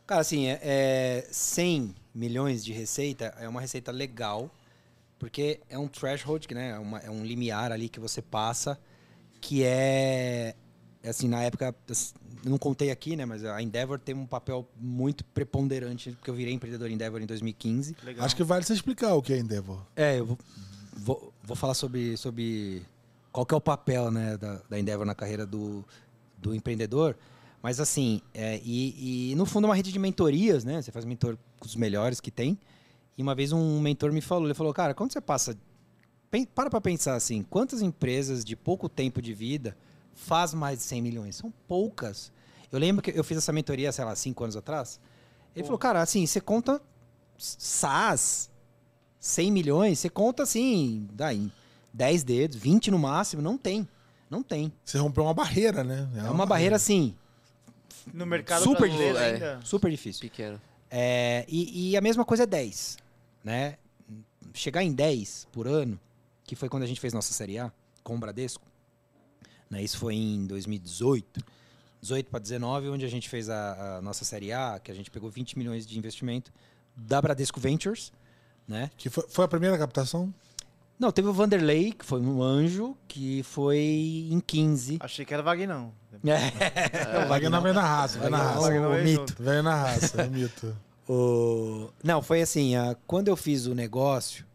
[0.05, 4.51] Cara, assim, é, é 100 milhões de receita é uma receita legal,
[5.17, 6.71] porque é um threshold, né?
[6.71, 8.77] É, uma- é um limiar ali que você passa,
[9.39, 10.55] que é, é
[11.07, 11.75] assim, na época,
[12.43, 13.25] eu não contei aqui, né?
[13.25, 17.95] Mas a Endeavor tem um papel muito preponderante, porque eu virei empreendedor Endeavor em 2015.
[18.03, 18.25] Legal.
[18.25, 19.81] Acho que vale você explicar o que é Endeavor.
[19.95, 20.38] É, eu vou,
[20.95, 22.84] vou, vou falar sobre, sobre
[23.31, 25.85] qual que é o papel né, da, da Endeavor na carreira do,
[26.38, 27.15] do empreendedor.
[27.61, 30.81] Mas assim, é, e, e no fundo é uma rede de mentorias, né?
[30.81, 32.57] Você faz mentor com os melhores que tem.
[33.17, 35.57] E uma vez um mentor me falou, ele falou, cara, quando você passa...
[36.53, 39.77] Para pra pensar assim, quantas empresas de pouco tempo de vida
[40.18, 41.35] faz mais de 100 milhões?
[41.38, 42.31] São poucas.
[42.72, 44.99] Eu lembro que eu fiz essa mentoria, sei lá, cinco anos atrás.
[45.56, 46.81] Ele falou, cara, assim, você conta
[47.38, 48.49] SaaS,
[49.19, 51.52] 100 milhões, você conta assim, em
[51.94, 53.88] 10 dedos, 20 no máximo, não tem.
[54.30, 54.73] Não tem.
[54.84, 56.07] Você rompeu uma barreira, né?
[56.18, 57.15] É uma barreira assim,
[58.14, 59.65] No mercado Super brasileiro difícil, ainda.
[59.65, 60.22] super difícil.
[60.22, 60.61] Pequeno.
[60.91, 62.98] É, e, e a mesma coisa é 10,
[63.44, 63.77] né?
[64.53, 65.99] Chegar em 10 por ano,
[66.44, 67.72] que foi quando a gente fez nossa Série A
[68.03, 68.65] com o Bradesco,
[69.69, 69.81] né?
[69.84, 71.41] Isso foi em 2018,
[72.02, 75.10] 18 para 19, onde a gente fez a, a nossa Série A, que a gente
[75.11, 76.52] pegou 20 milhões de investimento
[76.95, 78.11] da Bradesco Ventures,
[78.68, 78.89] né?
[78.98, 80.34] Que foi, foi a primeira captação?
[80.99, 84.98] Não, teve o Vanderlei, que foi um anjo, que foi em 15.
[84.99, 85.94] Achei que era Vagnão.
[86.26, 87.23] É.
[87.26, 89.02] O Wagner veio na raça, veio na Wagner- raça.
[89.02, 89.35] O mito.
[89.39, 90.76] Veio na raça, é mito.
[91.10, 91.89] O...
[92.03, 94.45] Não, foi assim, a- quando eu fiz o negócio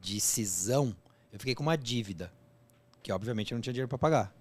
[0.00, 0.92] de cisão,
[1.32, 2.32] eu fiquei com uma dívida,
[3.06, 4.34] que obviamente eu não tinha dinheiro para pagar,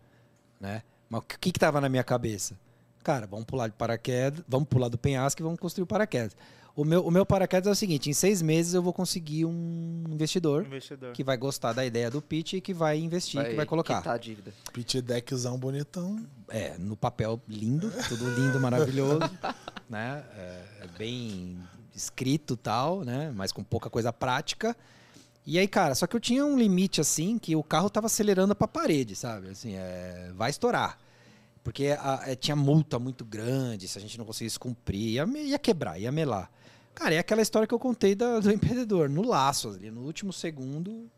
[0.59, 0.81] né?
[1.07, 2.57] Mas o que que tava na minha cabeça?
[3.03, 6.35] Cara, vamos pular de paraquedas, vamos pular do penhasco e vamos construir o paraquedas.
[6.75, 10.03] O meu, o meu paraquedas é o seguinte, em seis meses eu vou conseguir um
[10.09, 11.11] investidor Investidor.
[11.13, 13.99] que vai gostar da ideia do pitch e que vai investir, que vai colocar.
[13.99, 14.51] quitar a dívida.
[14.73, 16.25] Pitch deckzão bonitão.
[16.49, 19.19] É, no papel lindo, tudo lindo, maravilhoso,
[19.87, 20.23] né?
[20.35, 21.59] É, é bem
[21.93, 23.31] escrito tal, né?
[23.35, 24.75] Mas com pouca coisa prática.
[25.45, 28.55] E aí, cara, só que eu tinha um limite assim que o carro tava acelerando
[28.55, 29.49] pra parede, sabe?
[29.49, 30.97] Assim, é, vai estourar.
[31.63, 35.59] Porque a- é, tinha multa muito grande, se a gente não conseguisse cumprir, ia, ia
[35.59, 36.51] quebrar, ia melar.
[36.95, 40.31] Cara, é aquela história que eu contei da- do empreendedor, no laço ali, no último
[40.33, 41.09] segundo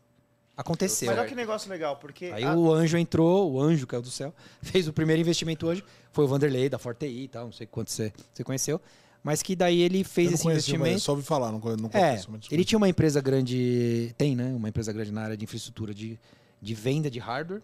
[0.56, 1.08] aconteceu.
[1.10, 4.10] Mas olha que negócio legal, porque Aí a- o anjo entrou, o anjo caiu do
[4.10, 7.66] céu, fez o primeiro investimento hoje, foi o Vanderlei da Fortei e tal, não sei
[7.66, 8.80] quanto você, você conheceu,
[9.28, 11.00] mas que daí ele fez esse investimento.
[11.00, 12.30] só ouvi falar, não, conhe- não É, conheço.
[12.30, 14.54] mas- ele tinha uma empresa grande, tem, né?
[14.56, 16.18] Uma empresa grande na área de infraestrutura de,
[16.62, 17.60] de venda de hardware.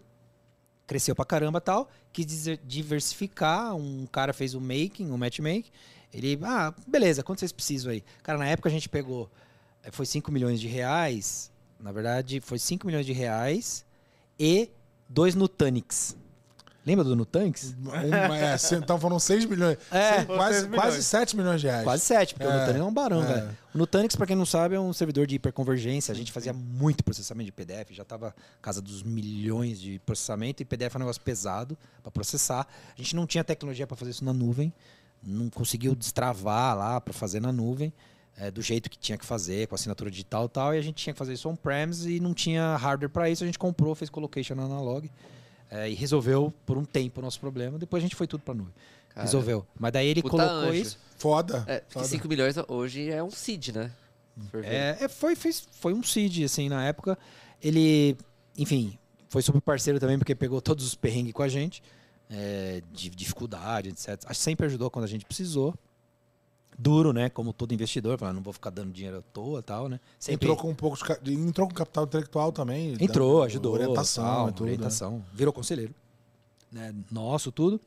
[0.85, 1.89] Cresceu pra caramba tal.
[2.13, 2.27] Quis
[2.63, 3.75] diversificar.
[3.75, 5.71] Um cara fez o making, o matchmaking.
[6.13, 8.03] Ele, ah, beleza, quanto vocês precisam aí?
[8.21, 9.27] Cara, na época a gente pegou,
[9.83, 11.51] eh, foi 5 milhões de reais.
[11.79, 13.83] Na verdade, foi 5 milhões de reais
[14.39, 14.69] e
[15.09, 16.15] dois Nutanix.
[16.85, 17.75] Lembra do Nutanix?
[17.83, 19.77] Um- é, então foram 6 milhões.
[19.91, 20.13] É.
[20.15, 20.75] Seis- quase, milhões.
[20.81, 21.83] quase 7 milhões de reais.
[21.83, 23.25] Quase sete, porque o É, Nutanix é um barão, é.
[23.25, 23.57] velho.
[23.73, 26.11] O Nutanix, pra quem não sabe, é um servidor de hiperconvergência.
[26.11, 30.65] A gente fazia muito processamento de PDF, já tava casa dos milhões de processamento, e
[30.65, 32.67] PDF é um negócio pesado pra processar.
[32.93, 34.71] A gente não tinha tecnologia pra fazer isso na nuvem,
[35.23, 37.91] não conseguiu destravar lá pra fazer na nuvem.
[38.37, 40.95] é, do jeito que tinha que fazer, com assinatura digital e tal, e a gente
[40.97, 44.09] tinha que fazer isso on-premise e não tinha hardware pra isso, a gente comprou, fez
[44.09, 45.09] colocation analog
[45.69, 47.77] é, e resolveu por um tempo o nosso problema.
[47.77, 48.73] Depois a gente foi tudo pra nuvem.
[49.09, 49.65] Cara, resolveu.
[49.79, 50.73] Mas daí ele colocou anjo.
[50.73, 50.99] isso.
[51.17, 51.63] Foda.
[51.67, 52.05] É, porque foda.
[52.07, 53.91] 5 milhões hoje é um seed, né?
[54.63, 57.17] É, é, foi, fez- foi um seed, assim, na época.
[57.63, 58.17] Ele,
[58.57, 58.97] enfim,
[59.29, 61.81] foi super parceiro também, porque pegou todos os perrengues com a gente,
[62.29, 64.09] é, de dificuldade, etc.
[64.25, 65.73] Acho que sempre ajudou quando a gente precisou.
[66.77, 67.29] Duro, né?
[67.29, 69.99] Como todo investidor, falando, não vou ficar dando dinheiro à toa e tal, né?
[70.19, 72.97] Sempre Entrou com um pouco de, entrou com capital intelectual também.
[72.99, 73.73] entrou, dando ajudou.
[73.73, 74.65] Orientação tal, e tudo.
[74.65, 74.71] né?
[74.73, 75.23] orientação.
[75.33, 75.93] Virou conselheiro.
[76.71, 76.93] Né?
[77.09, 77.79] Nosso, tudo.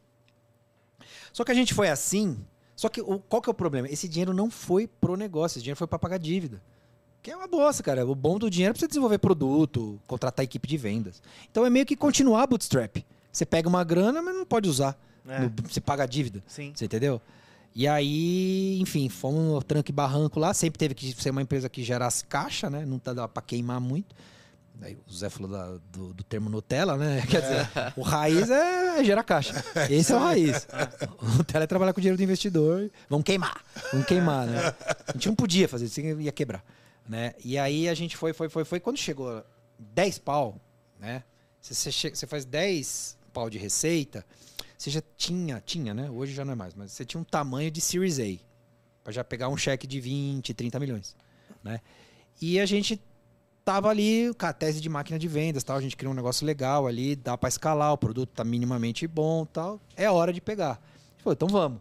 [1.32, 2.39] Só que a gente foi assim.
[2.74, 3.89] Só que o- qual que é o problema?
[3.89, 6.62] Esse dinheiro não foi pro negócio, esse dinheiro foi para pagar dívida.
[7.23, 8.06] Que é uma bosta, cara.
[8.06, 11.20] O bom do dinheiro é pra você desenvolver produto, contratar equipe de vendas.
[11.51, 13.05] Então é meio que continuar bootstrap.
[13.32, 14.97] Você pega uma grana, mas não pode usar.
[15.27, 15.40] É.
[15.40, 16.43] No- você paga a dívida.
[16.47, 16.73] Sim.
[16.74, 17.20] Você entendeu?
[17.78, 20.52] E aí, enfim, fomos no e barranco lá.
[20.52, 22.84] Sempre teve que ser uma empresa que gerasse caixa, né?
[22.84, 24.16] Não dava pra queimar muito.
[24.82, 27.22] Aí o Zé falou da- do, do termo Nutella, né?
[27.30, 29.64] Quer dizer, o raiz é gerar caixa.
[29.88, 30.66] Esse é o raiz.
[31.22, 32.90] O Nutella é trabalhar com o dinheiro do investidor.
[33.09, 33.62] Vamos queimar.
[33.92, 34.74] Vamos queimar, né?
[35.06, 36.64] A gente não podia fazer isso, ia quebrar.
[37.09, 37.34] Né?
[37.44, 38.80] E aí a gente foi, foi, foi, foi.
[38.80, 39.40] Quando chegou
[39.78, 40.60] 10 pau,
[40.98, 41.22] né?
[41.60, 44.26] Você faz 10 pau de receita,
[44.78, 46.09] você já tinha, tinha, né?
[46.09, 48.38] Hoje já não é mais, mas você tinha um tamanho de Series A.
[49.02, 51.16] Pra já pegar um cheque de 20, 30 milhões,
[51.64, 51.80] né?
[52.40, 53.00] E a gente
[53.64, 56.46] tava ali com a tese de máquina de vendas, tal, a gente criou um negócio
[56.46, 59.80] legal ali, dá pra escalar, o produto tá minimamente bom, tal.
[59.96, 60.80] É hora de pegar.
[61.18, 61.80] Falou, então vamos.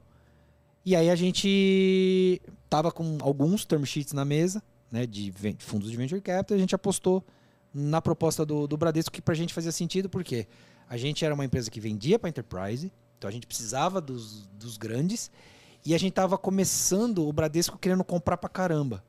[0.83, 5.97] E aí a gente tava com alguns term sheets na mesa, né, de fundos de
[5.97, 7.23] venture capital, a gente apostou
[7.73, 10.47] na proposta do, do Bradesco que pra gente fazia sentido, porque
[10.89, 14.77] a gente era uma empresa que vendia para enterprise, então a gente precisava dos, dos
[14.77, 15.30] grandes,
[15.85, 19.03] e a gente tava começando o Bradesco querendo comprar pra caramba.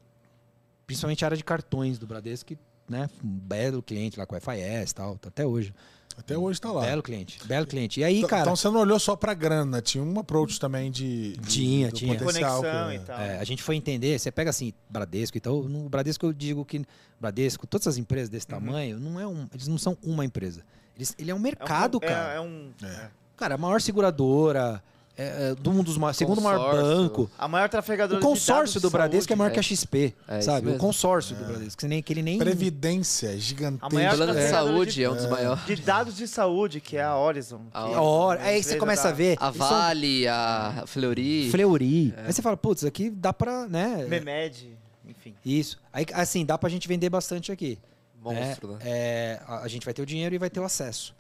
[0.87, 4.91] Principalmente a área de cartões do Bradesco, que, né, um belo cliente lá com FIS
[4.91, 5.75] e tal, tá até hoje.
[6.17, 6.81] Até hoje tá lá.
[6.85, 8.01] Belo cliente, belo cliente.
[8.01, 11.35] E aí, cara, Então você não olhou só pra grana, tinha um approach também de.
[11.37, 12.19] de- Tinha, do tinha.
[12.19, 13.21] potencial Conexão que- e tal.
[13.21, 16.65] É, a gente foi entender, você pega assim, Bradesco e tal, no Bradesco eu digo
[16.65, 16.85] que
[17.21, 20.65] Bradesco, todas as empresas desse tamanho, não é um, eles não são uma empresa.
[20.99, 22.35] Eles, ele é um É um- mercado, é- cara.
[22.35, 22.87] É, um, É.
[22.87, 23.11] é.
[23.37, 24.83] Cara, a maior seguradora,
[25.17, 27.31] é, é, do um dos maiores, segundo maior banco.
[27.39, 29.55] A maior trafegadora O consórcio de dados do Bradesco de é maior é.
[29.55, 30.71] que a XP, É sabe?
[30.71, 32.37] O consórcio do Bradesco, que, nem, que ele nem...
[32.39, 33.95] Previdência A gigantesca.
[33.95, 35.65] maior Plano de saúde de- é um dos maiores.
[35.67, 37.61] De dados de saúde, que é a Horizon.
[37.73, 39.37] A A uma aí você começa da a ver...
[39.41, 41.49] A são Vale, a Fleury.
[41.51, 42.15] Fleury.
[42.17, 44.05] Aí você fala, putz, aqui dá pra, né...
[44.09, 44.77] Memed,
[45.09, 45.33] enfim.
[45.45, 45.79] Isso.
[45.93, 47.79] Aí, assim, dá pra gente vender bastante aqui.
[48.21, 48.79] Monstro, né?
[48.85, 51.15] É, a, a gente vai ter o dinheiro e vai ter o acesso.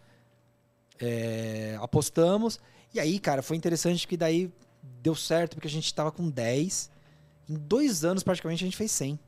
[1.01, 2.59] É, apostamos.
[2.93, 4.51] E aí, cara, foi interessante que daí
[5.03, 6.91] deu certo, porque a gente tava com 10.
[7.49, 9.19] Em dois anos, praticamente, a gente fez 100.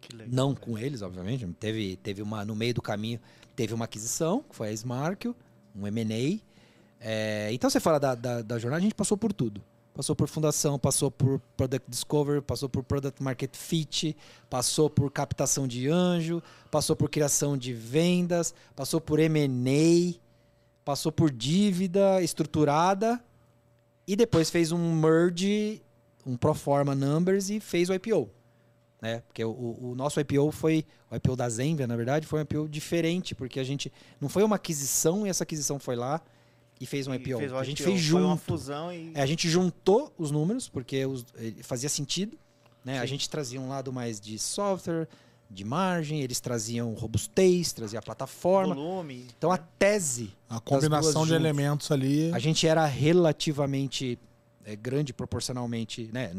[0.00, 0.32] Que legal.
[0.32, 1.46] Não com eles, obviamente.
[1.58, 3.20] Teve, teve uma, no meio do caminho,
[3.54, 5.34] teve uma aquisição, que foi a Smarkio,
[5.74, 6.40] um M&A.
[7.00, 9.62] É, então, você fala da, da, da jornada, a gente passou por tudo.
[9.96, 14.14] Passou por fundação, passou por Product Discovery, passou por Product Market Fit,
[14.50, 20.20] passou por captação de anjo, passou por criação de vendas, passou por M&A,
[20.84, 23.24] passou por dívida estruturada
[24.06, 25.82] e depois fez um merge,
[26.26, 28.30] um pro forma numbers e fez o IPO
[29.00, 29.22] né?
[29.26, 32.68] Porque o, o nosso IPO foi o IPO da Zenvia, na verdade, foi um IPO
[32.68, 36.20] diferente, porque a gente não foi uma aquisição e essa aquisição foi lá
[36.80, 37.38] e fez um IPO.
[37.38, 38.42] fez a gente IPO, fez junto.
[38.42, 39.12] fusão e...
[39.14, 41.24] É, a gente juntou os números porque os-
[41.62, 42.36] fazia sentido,
[42.84, 42.98] né?
[43.00, 45.08] A gente trazia um lado mais de software,
[45.50, 48.74] de margem, eles traziam robustez, trazia a plataforma.
[48.74, 49.26] volume.
[49.38, 51.40] Então a tese A combinação de juntas.
[51.44, 52.30] elementos ali.
[52.32, 52.84] a gente era
[53.40, 54.18] relativamente
[54.64, 56.32] é, grande proporcionalmente, né?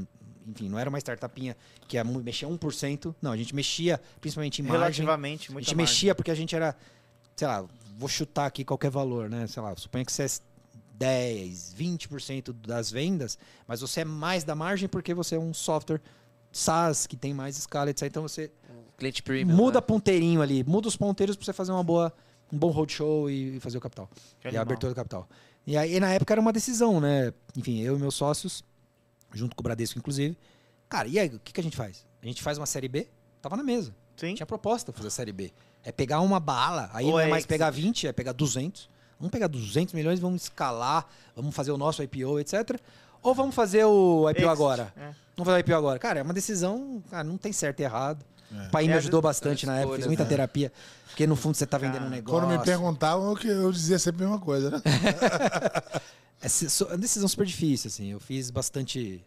[0.46, 1.58] Enfim, não era uma startupinha
[1.88, 3.14] que mexia 1%.
[3.22, 4.80] Não, a gente mexia principalmente em margem.
[5.06, 6.76] Relativamente, A muito gente mexia porque a gente era,
[7.36, 7.66] sei lá,
[7.98, 9.48] vou chutar aqui qualquer valor, né?
[9.48, 10.30] Sei lá, suponha que você é
[10.98, 13.38] 10, 20% das vendas,
[13.68, 16.02] mas você é mais da margem porque você é um software
[16.52, 18.04] SaaS que tem mais escala, etc.
[18.08, 18.52] Então você
[18.98, 19.56] Cliente premium.
[19.56, 19.82] muda né?
[19.82, 22.12] ponteirinho ali, muda os ponteiros para você fazer uma boa,
[22.52, 24.10] um bom roadshow e fazer o capital.
[24.40, 24.62] Que E a animal.
[24.64, 25.28] abertura do capital.
[25.66, 27.34] E aí, na época, era uma decisão, né?
[27.56, 28.64] Enfim, eu e meus sócios,
[29.34, 30.38] junto com o Bradesco, inclusive.
[30.88, 32.06] Cara, e aí, o que, que a gente faz?
[32.24, 33.08] A gente faz uma série B?
[33.42, 33.94] Tava na mesa.
[34.16, 34.34] Sim.
[34.34, 35.52] Tinha proposta fazer a série B.
[35.84, 38.90] É pegar uma bala, aí Ou não é é mais pegar 20, é pegar 200.
[39.20, 42.80] Vamos pegar 200 milhões, vamos escalar, vamos fazer o nosso IPO, etc.
[43.24, 44.94] Ou vamos fazer o IPO Exit, agora?
[44.98, 45.06] é.
[45.36, 45.98] Vamos fazer o IPO agora.
[46.00, 48.24] Cara, é uma decisão, cara, não tem certo e errado.
[48.54, 48.68] É.
[48.68, 50.30] O pai me É, ajudou as- bastante as na época, fiz muita né?
[50.30, 50.72] terapia.
[51.08, 52.40] Porque no fundo você tá vendendo um negócio.
[52.48, 54.82] Quando me perguntavam, eu, que- eu dizia sempre a mesma coisa, né?
[56.42, 58.12] É é uma decisão super difícil, assim.
[58.12, 59.26] Eu fiz bastante,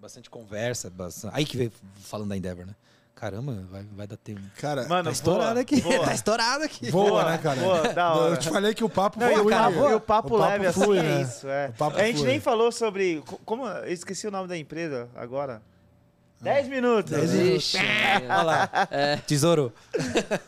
[0.00, 0.90] bastante conversa.
[0.90, 2.74] bastante- Aí que veio falando da Endeavor, né?
[3.14, 4.40] Caramba, vai, vai dar tempo.
[4.56, 5.80] Cara, Mano, Tá estourado boa, aqui.
[5.80, 6.04] boa.
[6.04, 6.90] Tá estourado aqui.
[6.90, 7.60] voa, boa, né, cara?
[7.60, 8.34] boa, da hora.
[8.34, 11.02] Eu te falei que o papo Não, e, o papo, o papo leve assim é
[11.02, 11.22] né?
[11.22, 11.46] isso.
[11.48, 11.68] É.
[11.68, 12.28] O papo a gente flui.
[12.28, 13.22] nem falou sobre.
[13.24, 13.66] co- Como.
[13.68, 15.62] Eu esqueci o nome da empresa agora.
[16.40, 17.12] 10 minutos.
[17.12, 17.78] Ixi,
[18.24, 18.70] Olha lá.
[19.26, 19.72] Tesouro.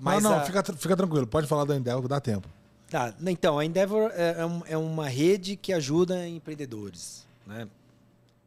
[0.00, 1.26] Mas não, não a- fica, tr- fica tranquilo.
[1.26, 2.48] Pode falar da Endeavor que dá tempo.
[2.90, 7.68] Tá, então, a Endeavor é, é é uma rede que ajuda empreendedores, né?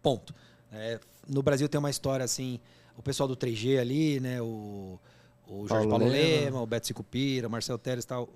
[0.01, 0.33] Ponto.
[0.71, 2.59] É, no Brasil tem uma história assim,
[3.01, 4.41] o pessoal do 3G ali, né?
[4.41, 4.99] O,
[5.47, 6.45] o Jorge Paulo Paulo Lema.
[6.45, 8.29] Lema, o Beto Sicupira, o Marcel Teres e tal,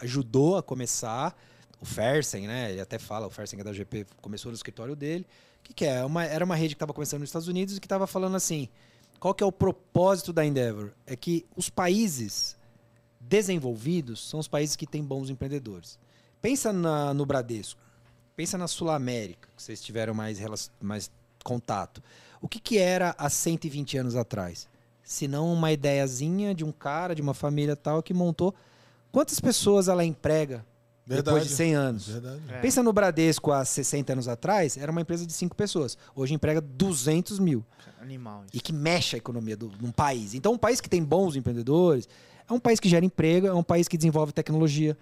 [0.00, 1.36] ajudou a começar.
[1.80, 2.70] O Fersen, né?
[2.70, 5.26] Ele até fala, o Fersen é da GP, começou no escritório dele.
[5.58, 6.04] O que, que é?
[6.04, 8.68] Uma, era uma rede que estava começando nos Estados Unidos e que estava falando assim,
[9.18, 10.90] qual que é o propósito da Endeavor?
[11.06, 12.56] É que os países
[13.20, 15.98] desenvolvidos são os países que têm bons empreendedores.
[16.40, 17.80] Pensa na- no Bradesco.
[18.36, 20.38] Pensa na Sul América, que vocês tiveram mais,
[20.80, 21.10] mais
[21.44, 22.02] contato.
[22.42, 24.68] O que, que era há 120 anos atrás?
[25.04, 28.52] Se não uma ideiazinha de um cara, de uma família tal, que montou.
[29.12, 30.64] Quantas pessoas ela emprega
[31.06, 31.48] depois Verdade.
[31.48, 32.08] de 100 anos?
[32.08, 32.40] Verdade.
[32.48, 32.60] É.
[32.60, 35.96] Pensa no Bradesco há 60 anos atrás, era uma empresa de 5 pessoas.
[36.16, 37.64] Hoje emprega 200 mil
[38.00, 38.44] Animal.
[38.52, 40.34] e que mexe a economia do, de um país.
[40.34, 42.08] Então, um país que tem bons empreendedores
[42.48, 44.96] é um país que gera emprego, é um país que desenvolve tecnologia.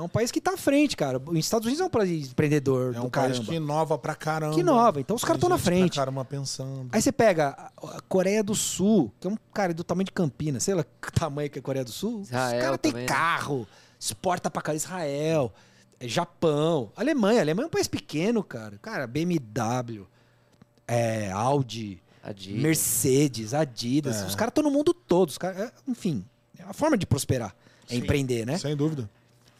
[0.00, 1.20] É um país que está à frente, cara.
[1.24, 3.34] Os Estados Unidos é um país empreendedor É do um caramba.
[3.36, 4.54] país que inova pra caramba.
[4.54, 4.98] Que inova.
[5.00, 5.94] Então, os caras estão na frente.
[5.94, 6.88] Pra caramba pensando.
[6.90, 10.62] Aí você pega a Coreia do Sul, que é um cara do tamanho de Campinas,
[10.64, 12.22] sei lá que tamanho que é a Coreia do Sul.
[12.22, 13.04] Israel Os caras têm né?
[13.04, 13.68] carro,
[13.98, 15.52] exporta pra cá Israel,
[16.00, 17.42] é Japão, Alemanha.
[17.42, 18.78] Alemanha é um país pequeno, cara.
[18.80, 20.06] Cara, BMW,
[20.88, 22.62] é, Audi, Adidas.
[22.62, 24.22] Mercedes, Adidas.
[24.22, 24.26] É.
[24.26, 25.28] Os caras estão no mundo todo.
[25.28, 26.24] Os caras, é, enfim,
[26.58, 27.54] é a forma de prosperar.
[27.88, 27.98] É Sim.
[27.98, 28.56] empreender, né?
[28.56, 29.08] Sem dúvida.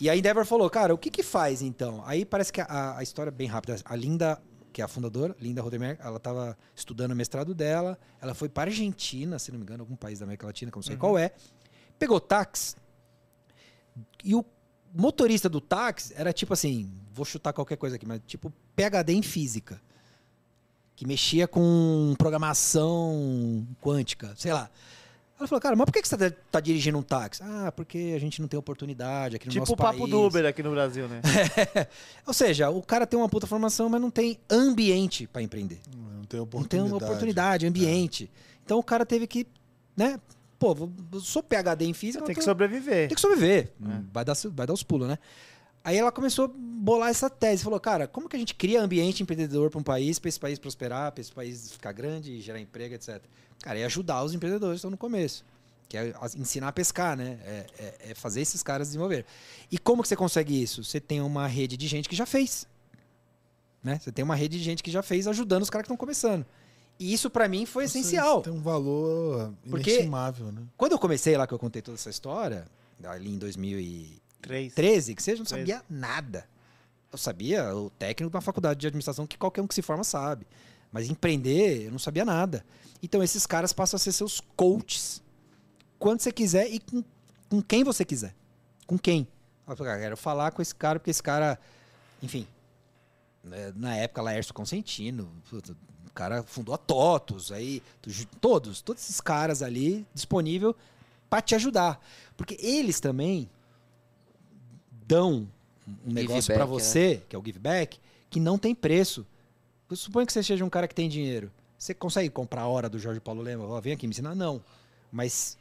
[0.01, 2.03] E a Endeavor falou, cara, o que que faz então?
[2.07, 3.77] Aí parece que a, a história é bem rápida.
[3.85, 4.41] A Linda,
[4.73, 8.71] que é a fundadora, Linda Rodemer, ela estava estudando o mestrado dela, ela foi para
[8.71, 11.19] Argentina, se não me engano, algum país da América Latina, que eu não sei qual
[11.19, 11.33] é,
[11.99, 12.77] pegou táxi
[14.25, 14.45] e o
[14.95, 19.23] motorista do táxi era tipo assim, vou chutar qualquer coisa aqui, mas tipo PhD em
[19.23, 19.81] física,
[20.97, 24.71] que mexia com programação quântica, sei lá.
[25.41, 27.43] Ela falou, cara, mas por que que você tá, tá dirigindo um táxi?
[27.43, 30.11] Ah, porque a gente não tem oportunidade aqui no Tipo nosso o papo país.
[30.11, 31.23] do Uber aqui no Brasil, né?
[32.27, 35.81] Ou seja, o cara tem uma puta formação, mas não tem ambiente para empreender.
[35.97, 36.69] Não tem Não oportunidade.
[36.69, 38.31] tem uma oportunidade, ambiente.
[38.65, 39.47] Então o cara teve que,
[39.97, 40.21] né?
[40.59, 40.77] Pô,
[41.13, 43.09] eu sou PhD em física, Tem que tô- sobreviver.
[43.09, 43.73] tem que sobreviver.
[43.83, 44.01] É.
[44.13, 45.19] Vai, dar, vai dar os pulos, né?
[45.83, 47.63] Aí ela começou a bolar essa tese.
[47.65, 50.59] Falou, cara, como que a gente cria ambiente empreendedor para um país, para esse país
[50.59, 53.23] prosperar, para esse país ficar grande, gerar emprego, etc.
[53.63, 55.45] Cara, e ajudar os empreendedores que estão no começo.
[55.89, 57.39] Que é ensinar a pescar, né?
[57.45, 59.25] É, é- é fazer esses caras desenvolver.
[59.73, 60.85] E como que você consegue isso?
[60.85, 62.67] Você tem uma rede de gente que já fez.
[63.83, 63.99] Né?
[63.99, 66.45] Você tem uma rede de gente que já fez ajudando os caras que estão começando.
[66.99, 68.43] E isso para mim foi Isso- essencial.
[68.43, 70.63] Tem um valor Porque- inestimável, né?
[70.77, 72.67] Quando eu comecei lá, que eu contei toda essa história,
[73.03, 75.09] ali em 2013, Três.
[75.09, 76.49] que seja, não sabia nada.
[77.13, 80.47] Eu sabia o técnico uma faculdade de administração que qualquer um que se forma sabe.
[80.93, 82.65] Mas empreender, eu não sabia nada.
[83.03, 85.23] Então esses caras passam a ser seus coaches.
[85.99, 87.05] Quando você quiser e com,
[87.49, 88.35] com quem você quiser.
[88.87, 89.27] Com quem?
[89.69, 91.59] Eu quero falar com esse cara, porque esse cara,
[92.23, 92.47] enfim.
[93.45, 97.83] né, Na época, Laércio Consentino, o cara fundou a TOTUS, aí,
[98.41, 100.75] todos, todos esses caras ali disponível
[101.29, 102.05] para te ajudar.
[102.37, 103.49] Porque eles também
[105.11, 105.49] dão
[106.07, 106.71] um negócio para né?
[106.71, 107.99] você, que é o give back,
[108.31, 109.27] que não tem preço.
[109.91, 111.51] Eu suponho que você seja um cara que tem dinheiro.
[111.79, 113.65] Você consegue comprar a hora do Jorge Paulo Lema?
[113.67, 114.35] Ó, vem aqui me ensinar?
[114.35, 114.63] Não.
[115.11, 115.57] Mas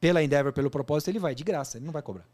[0.00, 2.24] pela Endeavor, pelo propósito, ele vai de graça, ele não vai cobrar.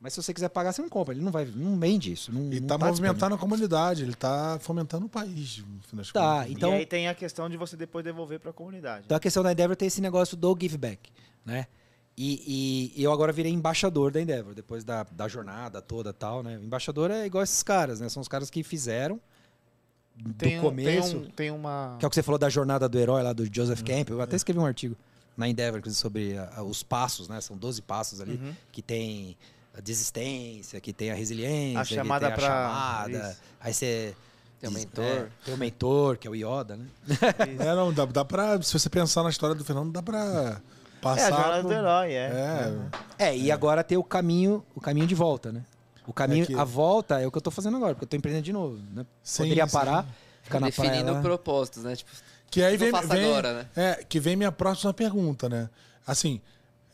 [0.00, 1.12] Mas se você quiser pagar, você não compra.
[1.12, 2.32] Ele não vai, não vende isso.
[2.32, 2.86] Não, E não tá, disponível.
[2.88, 6.50] movimentando a comunidade, ele tá fomentando o país, no fim das Tá, contas.
[6.52, 9.02] então- E aí tem a questão de você depois devolver pra comunidade.
[9.06, 11.10] Então a questão da Endeavor tem esse negócio do give back,
[11.44, 11.66] né?
[12.20, 16.58] E, e eu agora virei embaixador da Endeavor, depois da, da jornada toda tal, né?
[16.60, 18.08] Embaixador é igual esses caras, né?
[18.08, 19.20] São os caras que fizeram
[20.16, 21.10] do Tem, um- começo.
[21.10, 21.96] tem, um- tem uma.
[21.98, 24.16] Que é o que você falou da jornada do herói lá do Joseph Campbell.
[24.16, 24.96] Eu até escrevi um artigo
[25.36, 27.40] na Endeavor sobre a- a- os passos, né?
[27.40, 28.52] São 12 passos ali, Uhum.
[28.72, 29.36] que tem
[29.72, 33.30] a desistência, que tem a resiliência, A chamada que tem a pra- chamada.
[33.30, 33.40] isso.
[33.60, 34.16] Aí você.
[34.60, 35.04] Tem o diz- mentor.
[35.04, 36.84] é, tem o mentor, que é o Yoda, né?
[37.60, 38.60] É, não, dá, dá pra.
[38.60, 40.60] Se você pensar na história do Fernando, dá pra
[40.98, 41.26] É, passar.
[41.26, 42.30] a jornada do herói, é.
[43.18, 45.64] É, É, e agora tem o caminho, o caminho de volta, né?
[46.06, 48.16] O caminho, É a volta é o que eu tô fazendo agora, porque eu tô
[48.16, 49.04] empreendendo de novo, né?
[49.22, 49.72] Sim, Poderia sim.
[49.72, 50.06] parar,
[50.42, 51.94] ficar na praia Definindo propósitos, né?
[51.96, 52.10] Tipo,
[52.50, 53.68] Que aí vem, vem- agora, né?
[53.76, 55.68] É, que vem minha próxima pergunta, né?
[56.06, 56.40] Assim,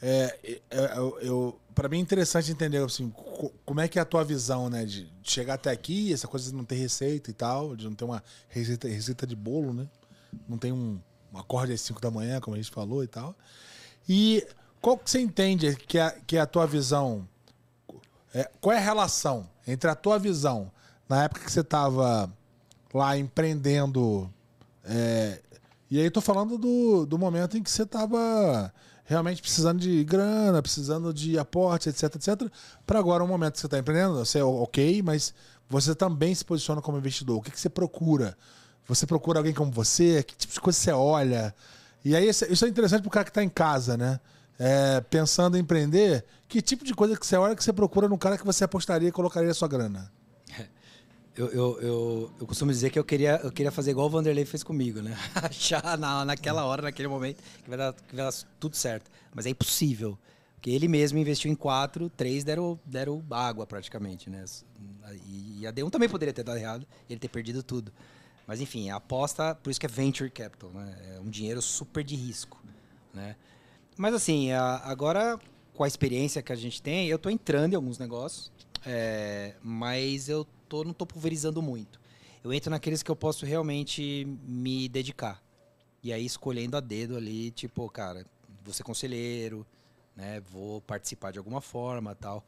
[0.02, 3.98] é, é, é, eu, eu, para mim é interessante entender assim, co- como é que
[3.98, 4.84] é a tua visão, né?
[4.84, 8.04] De chegar até aqui, essa coisa de não ter receita e tal, de não ter
[8.04, 9.86] uma receita, receita de bolo, né?
[10.48, 10.98] Não tem um,
[11.32, 13.36] um acorde às 5 da manhã, como a gente falou e tal.
[14.08, 14.46] E
[14.80, 17.26] qual que você entende que é, que é a tua visão?
[18.34, 20.70] É, qual é a relação entre a tua visão
[21.08, 22.30] na época que você estava
[22.92, 24.30] lá empreendendo
[24.84, 25.40] é,
[25.90, 28.72] E aí tô falando do, do momento em que você tava
[29.04, 32.50] realmente precisando de grana, precisando de aporte, etc, etc.
[32.86, 35.34] Para agora, um momento que você está empreendendo, você é ok, mas
[35.68, 37.38] você também se posiciona como investidor.
[37.38, 38.36] O que, que você procura?
[38.86, 40.22] Você procura alguém como você?
[40.22, 41.54] Que tipo de coisa você olha?
[42.04, 44.20] E aí, isso é interessante para o cara que está em casa, né?
[44.58, 48.18] É, pensando em empreender, que tipo de coisa que você olha que você procura no
[48.18, 50.12] cara que você apostaria e colocaria a sua grana?
[51.36, 54.44] Eu, eu, eu, eu, costumo dizer que eu queria, eu queria fazer igual o Vanderlei
[54.44, 55.18] fez comigo, né?
[55.34, 59.10] Achar na, naquela hora, naquele momento, que vai, dar, que vai dar tudo certo.
[59.34, 60.16] Mas é impossível.
[60.54, 64.44] Porque ele mesmo investiu em quatro, três deram, deram água praticamente, né?
[65.26, 67.92] E a D1 também poderia ter dado errado, ele ter perdido tudo.
[68.46, 71.16] Mas enfim, a aposta, por isso que é venture capital, né?
[71.16, 72.62] É um dinheiro super de risco,
[73.12, 73.36] né?
[73.96, 75.38] Mas assim, a, agora
[75.72, 78.52] com a experiência que a gente tem, eu estou entrando em alguns negócios,
[78.86, 82.00] é, mas eu tô, não estou pulverizando muito.
[82.42, 85.42] Eu entro naqueles que eu posso realmente me dedicar.
[86.02, 88.26] E aí escolhendo a dedo ali, tipo, cara,
[88.62, 89.66] vou ser conselheiro,
[90.14, 90.40] né?
[90.52, 92.44] Vou participar de alguma forma, tal.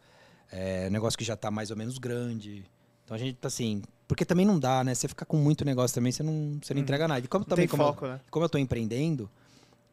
[0.52, 2.64] É negócio que já está mais ou menos grande.
[3.04, 4.94] Então a gente tá assim, porque também não dá, né?
[4.94, 6.82] Você ficar com muito negócio também, você não, você não uhum.
[6.84, 7.24] entrega nada.
[7.24, 8.20] E como também como, foco, eu, né?
[8.30, 9.30] como eu tô empreendendo,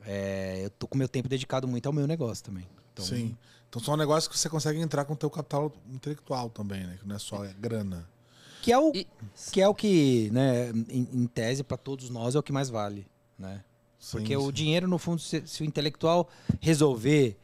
[0.05, 2.67] é, eu tô com meu tempo dedicado muito ao meu negócio também.
[2.93, 3.35] Então, Sim.
[3.69, 6.97] Então são negócios que você consegue entrar com o teu capital intelectual também, né?
[6.99, 8.07] Que não é só grana.
[8.61, 9.07] Que é o e...
[9.51, 12.69] que, é o que né, em, em tese, para todos nós, é o que mais
[12.69, 13.07] vale.
[13.37, 13.63] Né?
[13.99, 14.37] Sim, Porque sim.
[14.37, 16.29] o dinheiro, no fundo, se, se, o intelectual
[16.61, 17.35] resolver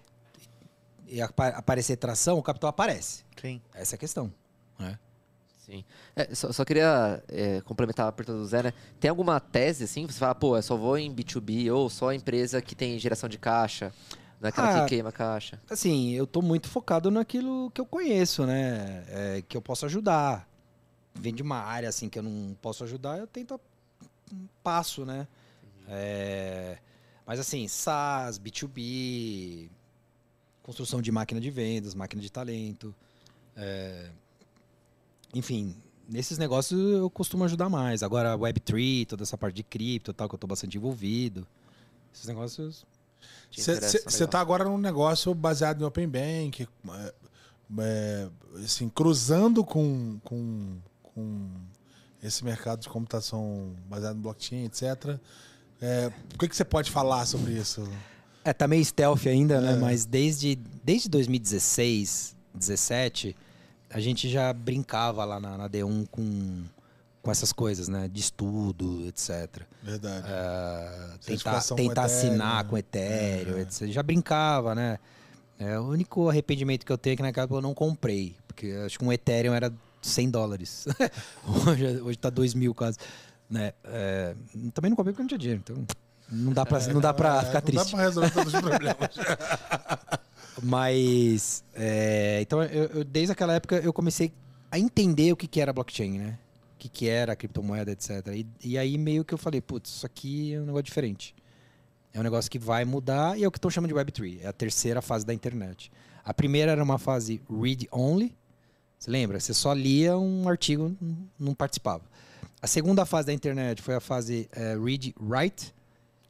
[1.07, 3.23] e aparecer tração, o capital aparece.
[3.41, 3.59] Sim.
[3.73, 4.31] Essa é a questão.
[4.77, 4.99] Né?
[5.69, 5.83] Sim.
[6.15, 8.73] É, só, só, queria é, complementar a pergunta do Zé, né?
[8.99, 10.07] Tem alguma tese, assim?
[10.07, 13.37] Você fala, pô, eu só vou em B2B ou só empresa que tem geração de
[13.37, 13.93] caixa?
[14.41, 15.61] Naquela ah, que queima caixa?
[15.69, 19.03] Assim, eu tô muito focado naquilo que eu conheço, né?
[19.09, 20.49] É, que eu posso ajudar
[21.19, 23.59] vem de uma área assim que eu não posso ajudar, eu tento
[24.63, 25.27] passo, né?
[25.63, 25.85] Uhum.
[25.89, 26.77] É,
[27.25, 29.69] mas assim, SaaS, B2B,
[30.63, 32.95] construção de máquina de vendas, máquina de talento,
[33.55, 34.09] é,
[35.33, 35.75] enfim,
[36.07, 38.03] nesses negócios eu costumo ajudar mais.
[38.03, 41.47] Agora Web3, toda essa parte de cripto, tal que eu estou bastante envolvido,
[42.13, 42.85] esses negócios.
[43.51, 47.13] Você está agora num negócio baseado em Open Bank, é,
[47.79, 48.29] é,
[48.63, 50.77] assim, cruzando com, com
[51.19, 51.49] com
[52.21, 55.19] esse mercado de computação baseado no blockchain, etc.
[55.81, 57.87] É, o que, que você pode falar sobre isso?
[58.43, 59.73] É, tá meio stealth ainda, né?
[59.73, 59.75] É.
[59.75, 63.35] Mas desde, desde 2016, 2017,
[63.89, 66.63] a gente já brincava lá na, na D1 com,
[67.21, 68.07] com essas coisas, né?
[68.07, 69.63] De estudo, etc.
[69.81, 70.27] Verdade.
[70.27, 73.61] É, tentar tentar assinar com Ethereum, é.
[73.61, 73.87] etc.
[73.87, 74.99] Já brincava, né?
[75.57, 78.35] É, o único arrependimento que eu tenho é que naquela época eu não comprei.
[78.47, 80.87] Porque acho que um Ethereum era 100 dólares.
[81.67, 82.97] hoje, hoje tá 2 mil quase.
[83.49, 83.73] Né?
[83.83, 84.35] É,
[84.73, 85.85] também não comprei porque não tinha dinheiro, então
[86.31, 87.77] não dá pra, não dá pra é, ficar triste.
[87.77, 89.09] Não dá pra resolver todos os problemas.
[90.63, 94.31] Mas, é, então, eu, eu, desde aquela época eu comecei
[94.71, 96.39] a entender o que, que era blockchain, né?
[96.75, 98.27] O que, que era criptomoeda, etc.
[98.33, 101.35] E, e aí meio que eu falei, putz, isso aqui é um negócio diferente.
[102.13, 104.39] É um negócio que vai mudar e é o que estão chamando de Web3.
[104.41, 105.91] É a terceira fase da internet.
[106.23, 108.35] A primeira era uma fase read-only,
[108.99, 109.39] você lembra?
[109.39, 110.93] Você só lia um artigo,
[111.39, 112.03] não participava.
[112.61, 115.73] A segunda fase da internet foi a fase é, read write,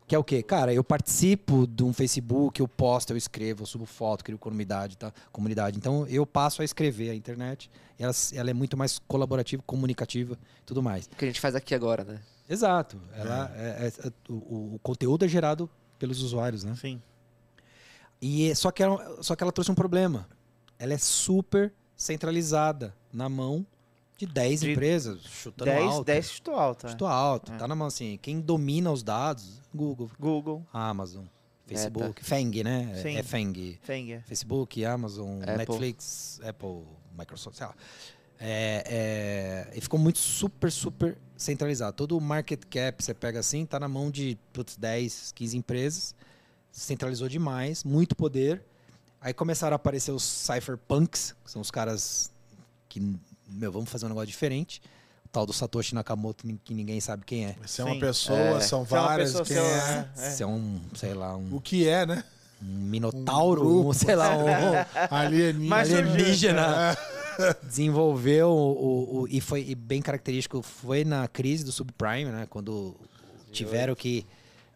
[0.10, 0.41] que é o quê?
[0.41, 4.98] Cara, eu participo de um Facebook, eu posto, eu escrevo, eu subo foto, crio comunidade,
[4.98, 5.14] tá?
[5.31, 5.77] comunidade.
[5.77, 7.69] Então eu passo a escrever a internet.
[7.98, 11.06] Ela, ela é muito mais colaborativa, comunicativa, tudo mais.
[11.06, 12.19] O que a gente faz aqui agora, né?
[12.49, 12.99] Exato.
[13.14, 13.61] Ela é.
[13.61, 15.69] É, é, o, o, conteúdo é gerado
[15.99, 16.76] pelos usuários, né?
[16.76, 16.99] Sim.
[18.19, 20.27] E só que ela, só que ela trouxe um problema.
[20.80, 23.64] Ela é super centralizada na mão
[24.20, 26.06] de 10 de empresas, chutando 10, alto.
[26.06, 26.88] 10 chutou alto.
[26.88, 26.90] É.
[26.90, 27.54] Chutou alto.
[27.54, 27.58] É.
[27.58, 28.20] Tá na mão assim.
[28.22, 30.12] Quem domina os dados, Google.
[30.20, 30.66] Google.
[30.74, 31.26] Amazon.
[31.66, 32.20] Facebook.
[32.20, 32.24] É, tá.
[32.24, 33.00] Feng, né?
[33.02, 33.16] Sim.
[33.16, 33.80] É Feng.
[33.82, 34.12] Feng.
[34.12, 34.22] É.
[34.22, 35.58] Facebook, Amazon, Apple.
[35.58, 36.84] Netflix, Apple,
[37.18, 37.76] Microsoft, sei lá.
[38.41, 38.84] É,
[39.72, 41.96] é, e ficou muito super, super centralizado.
[41.96, 46.16] Todo o market cap, você pega assim, tá na mão de putz, 10, 15 empresas.
[46.72, 48.64] Centralizou demais, muito poder.
[49.22, 52.32] Aí começaram a aparecer os cypherpunks, que são os caras
[52.88, 53.16] que,
[53.50, 54.82] meu, vamos fazer um negócio diferente.
[55.26, 57.56] O tal do Satoshi Nakamoto, que ninguém sabe quem é.
[57.66, 58.00] Se é uma Sim.
[58.00, 58.60] pessoa, é.
[58.62, 60.10] são se várias, é, quem é.
[60.18, 60.30] é.
[60.32, 61.56] Se é um, sei lá, um...
[61.56, 62.24] O que é, né?
[62.62, 64.46] Um minotauro, um, grupo, um sei lá, um
[65.16, 65.76] alienígena.
[65.76, 66.98] alienígena.
[67.64, 72.48] Desenvolveu o, o, o, e foi e bem característico, foi na crise do subprime, né?
[72.50, 72.96] Quando
[73.52, 74.26] tiveram que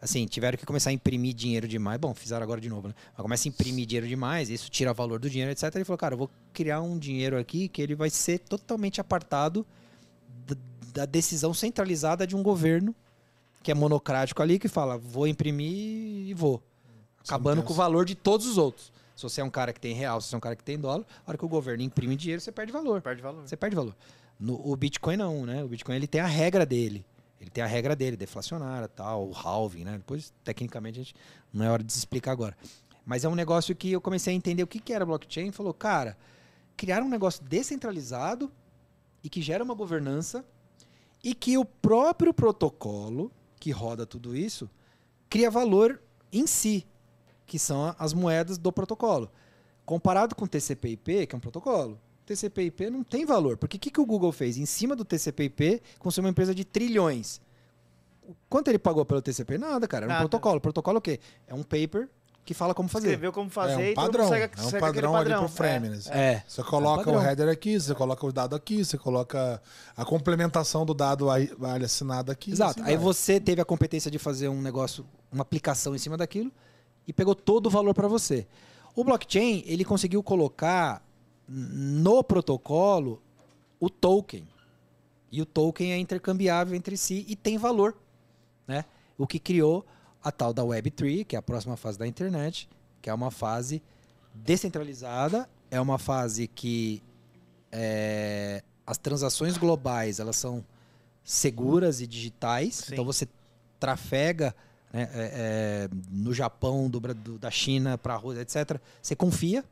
[0.03, 1.97] assim, tiveram que começar a imprimir dinheiro demais.
[1.97, 2.93] Bom, fizeram agora de novo, né?
[3.15, 5.73] Mas começa a imprimir dinheiro demais, isso tira valor do dinheiro, etc.
[5.73, 9.65] Ele falou, cara, eu vou criar um dinheiro aqui que ele vai ser totalmente apartado
[10.93, 12.93] da decisão centralizada de um governo
[13.63, 16.61] que é monocrático ali, que fala, vou imprimir e vou.
[17.25, 17.67] Acabando pensa.
[17.67, 18.91] com o valor de todos os outros.
[19.15, 20.77] Se você é um cara que tem real, se você é um cara que tem
[20.77, 23.01] dólar, a hora que o governo imprime dinheiro, você perde valor.
[23.01, 23.47] Perde valor.
[23.47, 23.95] Você perde valor.
[24.37, 25.63] No, o Bitcoin não, né?
[25.63, 27.05] O Bitcoin ele tem a regra dele.
[27.43, 29.97] Ele tem a regra dele, deflacionária, tal, o halving, né?
[29.97, 31.15] Depois, tecnicamente, a gente
[31.51, 32.57] não é hora de explicar agora.
[33.05, 35.51] Mas é um negócio que eu comecei a entender o que, que era blockchain.
[35.51, 36.17] Falou, cara,
[36.77, 38.49] criar um negócio descentralizado
[39.21, 40.45] e que gera uma governança
[41.21, 43.29] e que o próprio protocolo
[43.59, 44.69] que roda tudo isso
[45.29, 46.01] cria valor
[46.31, 46.87] em si,
[47.45, 49.29] que são as moedas do protocolo.
[49.85, 53.57] Comparado com TCP/IP, que é um protocolo, TCP/IP não tem valor.
[53.57, 54.57] Porque o que, que o Google fez?
[54.57, 57.41] Em cima do TCP/IP, construiu uma empresa de trilhões.
[58.49, 59.57] Quanto ele pagou pelo TCP?
[59.57, 60.05] Nada, cara.
[60.05, 60.29] Era um Nada.
[60.29, 60.61] protocolo.
[60.61, 61.19] Protocolo o quê?
[61.47, 62.07] É um paper
[62.45, 63.07] que fala como fazer.
[63.07, 64.27] Escreveu como fazer é e um padrão.
[64.27, 65.45] segue, é um segue padrão, aquele ali padrão.
[65.45, 65.99] pro frame, né?
[66.09, 66.43] É.
[66.47, 67.21] Você coloca padrão.
[67.21, 69.61] o header aqui, você coloca o dado aqui, você coloca
[69.95, 71.49] a complementação do dado aí
[71.83, 72.51] assinado aqui.
[72.51, 72.81] Exato.
[72.81, 73.03] assim Aí vai.
[73.03, 76.51] você teve a competência de fazer um negócio, uma aplicação em cima daquilo
[77.07, 78.45] e pegou todo o valor para você.
[78.95, 81.01] O blockchain, ele conseguiu colocar
[81.55, 83.21] no protocolo
[83.79, 84.47] o token.
[85.31, 87.95] E o token é intercambiável entre si e tem valor,
[88.67, 88.85] né?
[89.17, 89.85] O que criou
[90.23, 92.67] a tal da Web3, que é a próxima fase da internet,
[93.01, 93.81] que é uma fase
[94.33, 97.01] descentralizada, é uma fase que
[97.71, 100.63] é, as transações globais elas são
[101.23, 102.75] seguras e digitais.
[102.75, 102.93] Sim.
[102.93, 103.27] Então você
[103.79, 104.55] trafega
[104.91, 108.79] né, é, é, no Japão, do, do- da China para a Rússia, etc.
[109.01, 109.63] Você confia.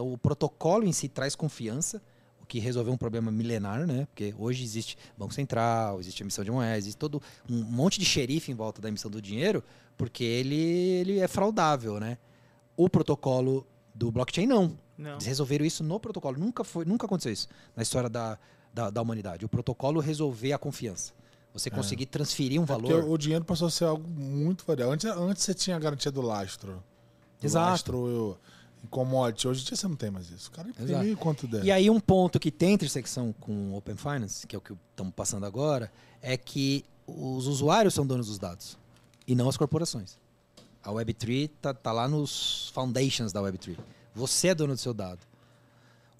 [0.00, 2.00] Então o protocolo em si traz confiança,
[2.42, 4.06] o que resolveu um problema milenar, né?
[4.06, 8.50] Porque hoje existe Banco Central, existe emissão de moedas, existe todo um monte de xerife
[8.50, 9.62] em volta da emissão do dinheiro,
[9.98, 12.16] porque ele, ele é fraudável, né?
[12.78, 14.74] O protocolo do blockchain não.
[14.96, 15.12] Não.
[15.12, 16.38] Eles resolveram isso no protocolo.
[16.38, 17.46] Nunca foi, nunca aconteceu isso
[17.76, 18.38] na história da,
[18.72, 19.44] da, da humanidade.
[19.44, 21.12] O protocolo resolver a confiança.
[21.52, 23.10] Você conseguir transferir um É porque valor.
[23.10, 24.94] o dinheiro passou a ser algo muito variável.
[24.94, 26.82] Antes, antes você tinha a garantia do lastro.
[27.38, 27.70] Do Exato.
[27.70, 28.38] Lastro eu,
[28.88, 29.46] commodity.
[29.46, 30.48] Hoje em dia você não tem mais isso.
[30.48, 31.64] O cara imprimiu quanto der.
[31.64, 35.12] E aí um ponto que tem intersecção com Open Finance, que é o que estamos
[35.14, 35.92] passando agora,
[36.22, 38.78] é que os usuários são donos dos dados
[39.26, 40.18] e não as corporações.
[40.82, 43.76] A Web3 tá, tá lá nos foundations da Web3.
[44.14, 45.20] Você é dono do seu dado.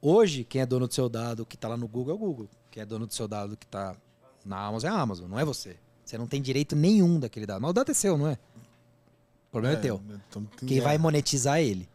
[0.02, 2.48] Hoje, quem é dono do seu dado que está lá no Google é o Google.
[2.70, 3.96] Quem é dono do seu dado que está
[4.44, 5.76] na Amazon é a Amazon, não é você.
[6.04, 7.60] Você não tem direito nenhum daquele dado.
[7.60, 8.32] Mas o dado é seu, não é?
[9.48, 10.00] O problema é, teu.
[10.28, 10.80] então Quem é.
[10.80, 11.88] vai monetizar é ele.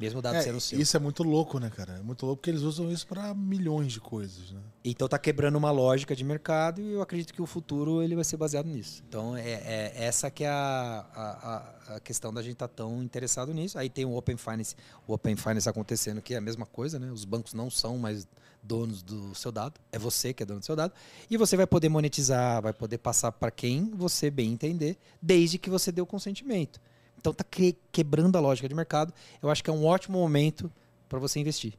[0.00, 0.80] Mesmo o dado É, sendo seu.
[0.80, 1.92] Isso é muito louco, né, cara?
[1.98, 4.60] É muito louco porque eles usam isso pra milhões de coisas, né?
[4.84, 8.24] Então tá quebrando uma lógica de mercado e eu acredito que o futuro ele vai
[8.24, 9.04] ser baseado nisso.
[9.08, 13.54] Então é, é essa que é a, a, a- questão da gente estar tão interessado
[13.54, 13.78] nisso.
[13.78, 14.74] Aí tem o Open Finance,
[15.06, 17.12] o Open Finance acontecendo que é a mesma coisa, né?
[17.12, 18.26] Os bancos não são mais
[18.62, 20.92] donos do seu dado, é você que é dono do seu dado
[21.30, 25.68] e você vai poder monetizar, vai poder passar para quem você bem entender, desde que
[25.70, 26.80] você dê o consentimento.
[27.24, 29.10] Então tá que- quebrando a lógica de mercado.
[29.42, 30.70] Eu acho que é um ótimo momento
[31.08, 31.72] para você investir.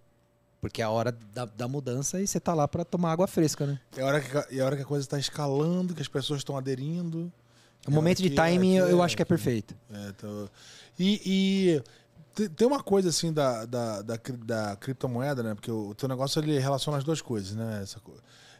[0.59, 3.67] Porque é a hora da, da mudança e você tá lá para tomar água fresca,
[3.67, 3.79] né?
[3.95, 6.39] É a hora que, é a, hora que a coisa está escalando, que as pessoas
[6.39, 7.31] estão aderindo.
[7.87, 9.75] O momento de que- timing é eu, eu é- acho que é perfeito.
[9.93, 10.49] É, então-
[10.97, 11.83] E, e
[12.33, 15.53] te- tem uma coisa assim da, da, da, da criptomoeda, né?
[15.53, 17.81] Porque o, teu negócio ele relaciona as duas coisas, né?
[17.83, 18.01] Essa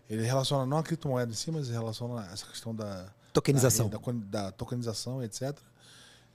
[0.07, 3.89] ele relaciona não a criptomoeda em si, mas relaciona essa questão da, Tokenização.
[3.89, 4.11] da, da,
[4.43, 5.57] da tokenização, etc.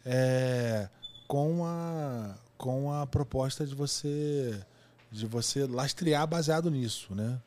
[0.05, 0.89] É,
[1.29, 4.59] com, a, com a proposta de você
[5.13, 7.41] de você lastrear baseado nisso, né?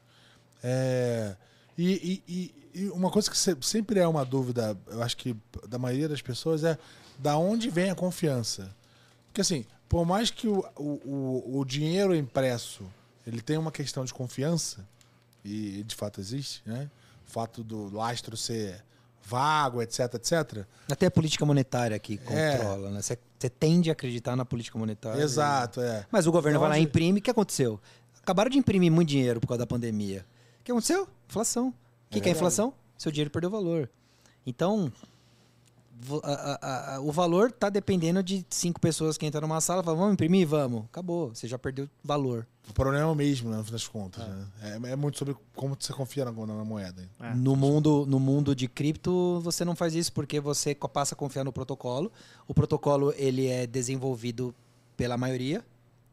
[0.61, 1.35] É,
[1.77, 5.34] e, e- e- uma coisa que se- sempre é uma dúvida, eu acho que
[5.69, 6.77] da maioria das pessoas é
[7.17, 8.69] da onde vem a confiança.
[9.27, 12.84] Porque assim, por mais que o, o, o- dinheiro impresso
[13.25, 14.85] ele tenha uma questão de confiança,
[15.45, 16.89] e de fato existe, né?
[17.25, 18.84] O fato do lastro ser
[19.25, 20.65] vago, etc, etc.
[20.91, 22.57] Até a política monetária que É.
[22.57, 23.01] controla, né?
[23.01, 25.21] Você você tende a acreditar na política monetária.
[25.21, 26.05] Exato, é.
[26.09, 27.19] Mas o governo Então, vai lá e onde- imprime.
[27.19, 27.77] O que aconteceu?
[28.21, 30.25] Acabaram de imprimir muito dinheiro por causa da pandemia.
[30.61, 31.05] O que aconteceu?
[31.27, 31.67] Inflação.
[31.67, 31.73] O
[32.09, 32.73] que, que é inflação?
[32.97, 33.89] Seu dinheiro perdeu valor.
[34.45, 34.89] Então,
[36.23, 39.85] a- a- a- o valor está dependendo de cinco pessoas que entram numa sala e
[39.85, 40.47] falam, vamos imprimir?
[40.47, 40.85] Vamos.
[40.85, 41.30] Acabou.
[41.34, 42.45] Você já perdeu valor.
[42.69, 44.25] O problema é o mesmo, né, no fim das contas.
[44.27, 44.45] né?
[44.61, 47.07] É, é muito sobre como você confia na, na moeda.
[47.19, 47.34] É.
[47.35, 51.43] No, mundo, no mundo de cripto, você não faz isso porque você passa a confiar
[51.43, 52.11] no protocolo.
[52.47, 54.53] O protocolo ele é desenvolvido
[54.95, 55.63] pela maioria.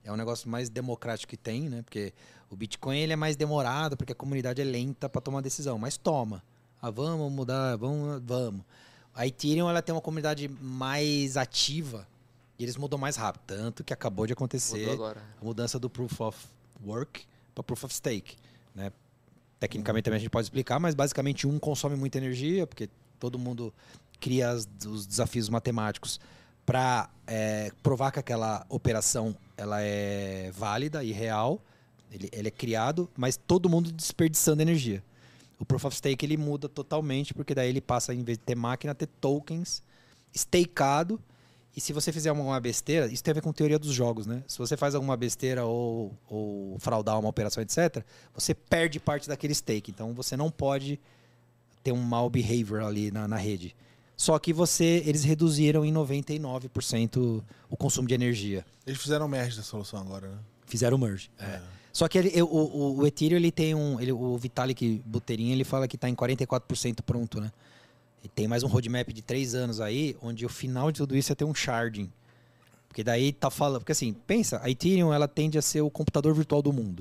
[0.02, 1.82] É um negócio mais democrático que tem, né?
[1.82, 2.12] Porque
[2.50, 5.78] o Bitcoin ele é mais demorado, porque a comunidade é lenta para tomar decisão.
[5.78, 6.42] Mas toma.
[6.82, 8.62] Ah, vamos mudar, vamos, vamos.
[9.14, 12.06] A Ethereum ela tem uma comunidade mais ativa
[12.58, 13.42] e eles mudam mais rápido.
[13.46, 14.84] Tanto que acabou de acontecer
[15.40, 16.38] a mudança do Proof of
[16.84, 17.24] Work
[17.54, 18.36] para Proof of Stake.
[18.74, 18.92] Né?
[19.58, 22.88] Tecnicamente também a gente pode explicar, mas basicamente um consome muita energia, porque
[23.18, 23.74] todo mundo
[24.18, 26.18] cria as- os desafios matemáticos
[26.64, 27.10] para
[27.82, 31.60] provar que aquela operação ela é válida e real.
[32.12, 35.02] Ele, ele é criado, mas todo mundo desperdiçando energia.
[35.60, 38.56] O Proof of Stake ele muda totalmente, porque daí ele passa, em vez de ter
[38.56, 39.82] máquina, a ter tokens
[40.34, 41.20] stakeado.
[41.76, 44.42] E se você fizer uma besteira, isso tem a ver com teoria dos jogos, né?
[44.48, 48.02] Se você faz alguma besteira ou, ou fraudar uma operação, etc.,
[48.34, 49.90] você perde parte daquele stake.
[49.90, 50.98] Então você não pode
[51.84, 53.76] ter um mau behavior ali na, na rede.
[54.16, 58.64] Só que você, eles reduziram em 99% o consumo de energia.
[58.86, 60.38] Eles fizeram merge da solução agora, né?
[60.66, 61.30] Fizeram merge.
[61.38, 61.60] é.
[62.00, 64.00] Só que ele, o, o, o Ethereum ele tem um.
[64.00, 67.52] Ele, o Vitalik Buterin ele fala que está em 44% pronto, né?
[68.24, 71.30] E tem mais um roadmap de três anos aí, onde o final de tudo isso
[71.30, 72.10] é ter um sharding.
[72.88, 73.80] Porque daí tá falando.
[73.80, 77.00] Porque assim, pensa, a Ethereum ela tende a ser o computador virtual do mundo.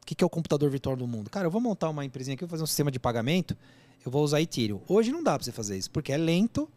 [0.00, 1.28] O que, que é o computador virtual do mundo?
[1.28, 3.56] Cara, eu vou montar uma empresinha aqui, vou fazer um sistema de pagamento,
[4.06, 4.80] eu vou usar Ethereum.
[4.86, 6.70] Hoje não dá para você fazer isso, porque é lento,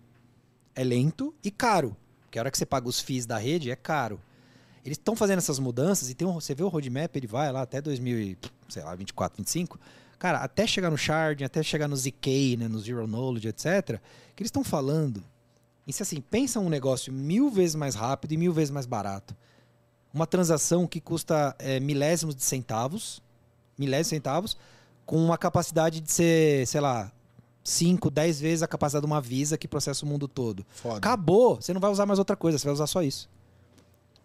[0.74, 1.96] é lento e caro.
[2.24, 4.20] Porque a hora que você paga os FIIs da rede é caro.
[4.88, 7.62] Eles estão fazendo essas mudanças e tem um, você vê o roadmap, ele vai lá
[7.62, 9.78] até 2024, 25.
[10.18, 14.00] Cara, até chegar no Shard, até chegar no ZK, né, no Zero Knowledge, etc.
[14.34, 15.22] Que eles estão falando.
[15.86, 19.36] E se assim, pensa um negócio mil vezes mais rápido e mil vezes mais barato.
[20.14, 23.22] Uma transação que custa é, milésimos de centavos,
[23.78, 24.58] milésimos de centavos,
[25.06, 27.12] com uma capacidade de ser, sei lá,
[27.62, 30.66] 5, 10 vezes a capacidade de uma Visa que processa o mundo todo.
[30.70, 30.96] Foda.
[30.96, 31.58] Acabou.
[31.58, 33.30] Você não vai usar mais outra coisa, você vai usar só isso.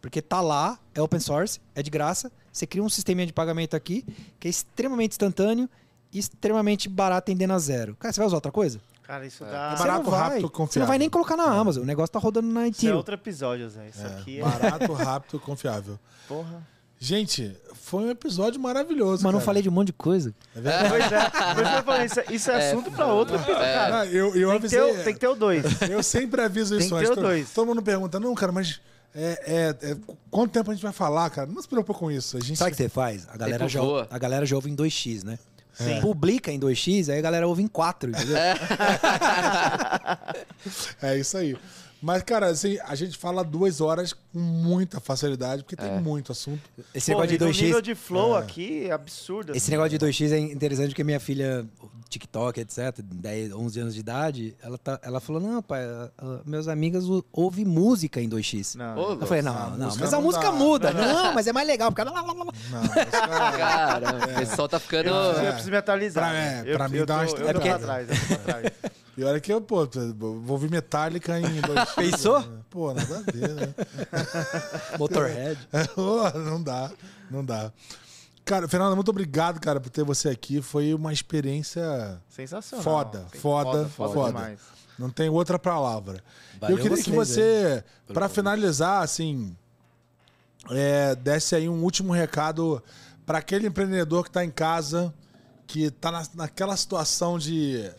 [0.02, 2.30] Porque tá lá, é open source, é de graça.
[2.52, 4.04] Você cria um sistema de pagamento aqui
[4.38, 5.70] que é extremamente instantâneo
[6.12, 7.96] e extremamente barato tendendo a zero.
[7.98, 8.78] Cara, você vai usar outra coisa?
[9.04, 9.50] Cara, isso É.
[9.50, 9.72] dá.
[9.74, 10.20] É barato, não vai.
[10.20, 10.88] rápido, Você não confiável.
[10.88, 11.82] vai nem colocar na Amazon.
[11.84, 13.88] O negócio tá rodando na Isso é outro episódio, Zé.
[13.88, 14.42] Isso É, aqui é.
[14.42, 15.98] Barato, rápido, confiável.
[16.28, 16.66] Porra.
[16.98, 19.24] Gente, foi um episódio maravilhoso.
[19.24, 19.44] Mas não cara.
[19.44, 20.32] falei de um monte de coisa.
[20.54, 20.88] É verdade.
[20.88, 21.30] Pois é.
[21.30, 23.58] Que eu falei, isso, é- isso é assunto pra outro episódio.
[23.60, 24.78] Cara, Ah, eu, eu tem, que avisei.
[24.80, 25.64] ter, o- tem que ter o dois.
[25.90, 27.10] Eu sempre aviso Tem isso que antes.
[27.10, 27.50] ter o dois.
[27.50, 28.80] todo mundo pergunta, não, cara, mas
[29.14, 29.96] é, é- é-
[30.30, 31.50] quanto tempo a gente vai falar, cara?
[31.50, 32.36] Não se preocupa com isso.
[32.36, 33.26] A gente Sabe o que você faz?
[33.28, 33.80] A galera, Tempo já,
[34.10, 35.38] a galera já ouve em 2x, né?
[35.74, 36.00] Sim.
[36.02, 38.36] Publica em 2x, aí a galera ouve em 4, entendeu?
[41.00, 41.56] É isso aí.
[42.00, 46.00] Mas, cara, assim, a gente fala duas horas com muita facilidade, porque tem É.
[46.00, 46.60] muito assunto.
[46.92, 47.62] Esse Pô, negócio de e no 2x.
[47.62, 48.40] nível de flow É.
[48.40, 49.52] aqui é absurdo.
[49.52, 49.70] Esse assim.
[49.70, 51.64] negócio de 2x é interessante porque minha filha,
[52.12, 56.40] TikTok, etc., 10, 11 anos de idade, ela, tá, ela falou: Não, pai, a- a-
[56.44, 58.74] meus amigos ou- ouvem música em 2x.
[58.76, 58.96] Não.
[58.98, 60.52] Ô, Eu falei: Não, não, música mas a não música dá.
[60.52, 60.92] muda.
[60.92, 62.02] Não, mas é mais legal, porque.
[62.08, 62.52] lá, lá, lá, lá.
[62.70, 65.08] Não, cara- Cara, o pessoal tá ficando.
[65.08, 65.48] Eu, preciso, É.
[65.48, 66.28] eu preciso me atualizar.
[66.30, 67.78] Pra- é, eu, pra mim eu dá uma eu tô estragada.
[67.78, 68.72] pra trás, eu tô pra trás.
[69.14, 69.86] E olha que eu, pô,
[70.16, 72.42] vou ouvir Metallica em dois Pensou?
[72.70, 73.74] Pô, nada a ver, né?
[74.98, 75.58] Motorhead.
[76.46, 76.90] Não dá,
[77.30, 77.70] não dá.
[78.44, 80.60] Cara, Fernando, muito obrigado, cara, por ter você aqui.
[80.60, 82.82] Foi uma experiência Sensacional.
[82.82, 84.14] foda, foda, foda.
[84.14, 84.60] foda demais.
[84.98, 86.22] Não tem outra palavra.
[86.60, 88.34] Valeu eu queria que vocês, você, pelo pra convite.
[88.34, 89.56] finalizar, assim,
[90.70, 92.82] é, desse aí um último recado
[93.24, 95.14] para aquele empreendedor que tá em casa,
[95.66, 97.90] que tá na, naquela situação de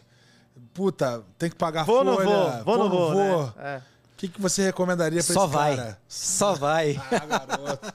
[0.73, 2.63] puta, tem que pagar Vou ou não folha, vou?
[2.63, 3.45] Vou ou não vou?
[3.45, 3.53] né?
[3.57, 3.77] É.
[3.77, 5.75] O que, que você recomendaria pra Só esse vai.
[5.75, 5.97] cara?
[6.07, 7.01] Só vai.
[7.11, 7.93] Ah, garoto.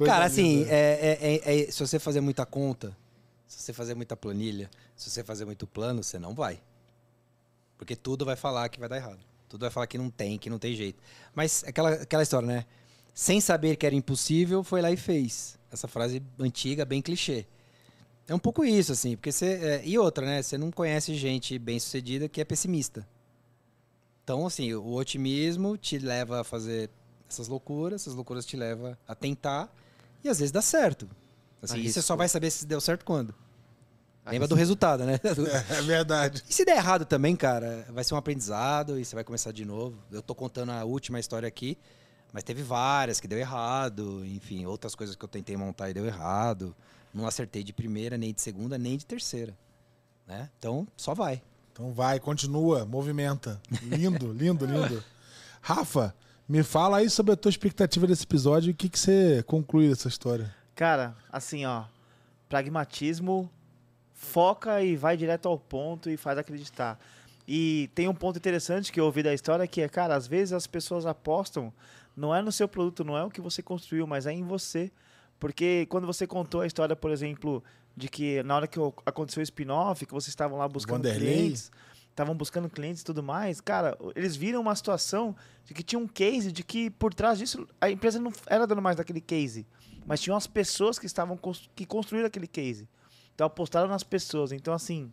[0.00, 2.96] Coisa Cara, assim, é, é- é- é- se você fazer muita conta,
[3.46, 6.58] se você fazer muita planilha, se você fazer muito plano, você não vai.
[7.76, 9.18] Porque tudo vai falar que vai dar errado.
[9.46, 11.02] Tudo vai falar que não tem, que não tem jeito.
[11.34, 12.64] Mas aquela, aquela história, né?
[13.12, 15.58] Sem saber que era impossível, foi lá e fez.
[15.70, 17.44] Essa frase antiga, bem clichê.
[18.26, 19.46] É um pouco isso, assim, porque você.
[19.62, 20.40] é, e outra, né?
[20.40, 23.06] Você não conhece gente bem sucedida que é pessimista.
[24.24, 26.88] Então, assim, o otimismo te leva a fazer
[27.28, 29.70] essas loucuras, essas loucuras te levam a tentar,
[30.22, 31.08] e às vezes dá certo.
[31.62, 32.02] Assim, e você Arrisco.
[32.02, 33.34] só vai saber se deu certo quando.
[34.26, 35.18] Lembra do resultado, né?
[35.70, 36.42] É verdade.
[36.48, 39.64] E se der errado também, cara, vai ser um aprendizado e você vai começar de
[39.64, 39.98] novo.
[40.10, 41.76] Eu tô contando a última história aqui,
[42.32, 46.06] mas teve várias que deu errado, enfim, outras coisas que eu tentei montar e deu
[46.06, 46.74] errado.
[47.12, 49.56] Não acertei de primeira, nem de segunda, nem de terceira.
[50.26, 50.48] Né?
[50.58, 51.42] Então, só vai.
[51.72, 53.60] Então vai, continua, movimenta.
[53.82, 55.02] Lindo, lindo, lindo.
[55.60, 56.14] Rafa,
[56.50, 59.88] me fala aí sobre a tua expectativa desse episódio e o que, que você conclui
[59.88, 60.52] dessa história.
[60.74, 61.84] Cara, assim, ó.
[62.48, 63.48] Pragmatismo,
[64.12, 66.98] foca e vai direto ao ponto e faz acreditar.
[67.46, 70.52] E tem um ponto interessante que eu ouvi da história que é, cara, às vezes
[70.52, 71.72] as pessoas apostam
[72.16, 74.90] não é no seu produto, não é o que você construiu, mas é em você.
[75.38, 77.62] Porque quando você contou a história, por exemplo,
[77.96, 81.32] de que na hora que aconteceu o spin-off, que vocês estavam lá buscando Vanderlei.
[81.32, 81.70] clientes,
[82.10, 85.34] estavam buscando clientes e tudo mais, cara, eles viram uma situação
[85.64, 88.82] de que tinha um case, de que por trás disso a empresa não era dando
[88.82, 89.66] mais daquele case,
[90.04, 91.38] mas tinham as pessoas que estavam
[91.74, 92.88] que construíram aquele case.
[93.34, 94.52] Então apostaram nas pessoas.
[94.52, 95.10] Então assim,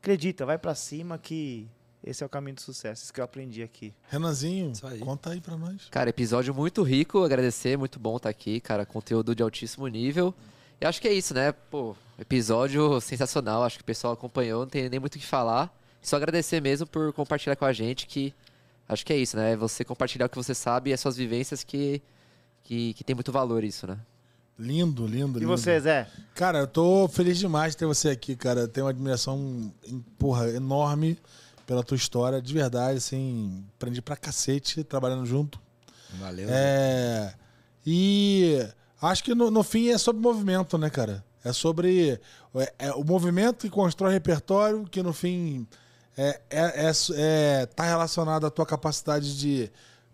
[0.00, 1.68] acredita, vai pra cima que
[2.04, 3.94] Esse é o caminho do sucesso, isso que eu aprendi aqui.
[4.08, 4.98] Renanzinho, aí.
[4.98, 5.88] conta aí pra nós.
[5.88, 10.34] Cara, episódio muito rico, agradecer, muito bom estar aqui, cara, conteúdo de altíssimo nível.
[10.80, 11.52] E acho que é isso, né?
[11.52, 15.72] Pô, episódio sensacional, acho que o pessoal acompanhou, não tem nem muito o que falar.
[16.02, 18.34] Só agradecer mesmo por compartilhar com a gente, que
[18.88, 19.56] acho que é isso, né?
[19.56, 22.02] Você compartilhar o que você sabe e as suas vivências que,
[22.64, 23.96] que, que tem muito valor isso, né?
[24.58, 25.46] Lindo, lindo, E lindo.
[25.48, 26.06] você, Zé?
[26.34, 28.60] Cara, eu tô feliz demais de ter você aqui, cara.
[28.62, 29.72] Eu tenho uma admiração,
[30.18, 31.18] porra, enorme
[31.66, 35.58] pela tua história, de verdade, assim, aprendi pra cacete trabalhando junto.
[36.18, 36.48] Valeu.
[36.50, 37.34] É.
[37.86, 38.58] E
[39.00, 41.24] acho que no, no fim é sobre movimento, né, cara?
[41.44, 42.20] É sobre
[42.54, 45.66] é, é o movimento que constrói repertório, que no fim
[46.16, 46.92] é, é, é,
[47.62, 49.70] é- tá relacionado à tua capacidade de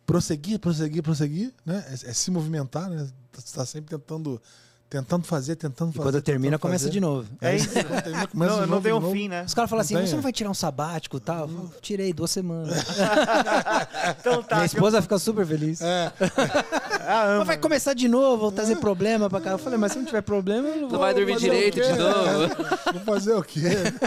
[0.06, 1.84] prosseguir, prosseguir, prosseguir, né?
[1.88, 3.08] É, é se movimentar, né?
[3.32, 4.40] Você tá sempre tentando,
[4.90, 6.08] tentando fazer, tentando E fazer.
[6.12, 6.92] quando termina, começa fazer.
[6.92, 7.28] de novo.
[7.40, 7.68] É isso.
[7.70, 9.12] Quando termina, começa Não, de não novo, tem de um novo.
[9.12, 9.44] fim, né?
[9.46, 10.22] Os caras falam assim, Não tem, você não é.
[10.22, 11.40] vai tirar um sabático e tal?
[11.42, 12.74] Eu falo, Tirei duas semanas.
[14.20, 14.56] Então tá.
[14.56, 15.80] Minha esposa fica super feliz.
[15.82, 16.12] É,
[17.10, 19.50] Ah, vai começar de novo, vou trazer problema pra cá.
[19.50, 20.98] Eu falei, mas se não tiver problema, eu não Não vou.
[20.98, 22.54] vai dormir direito de novo.
[22.92, 23.62] vou fazer o quê?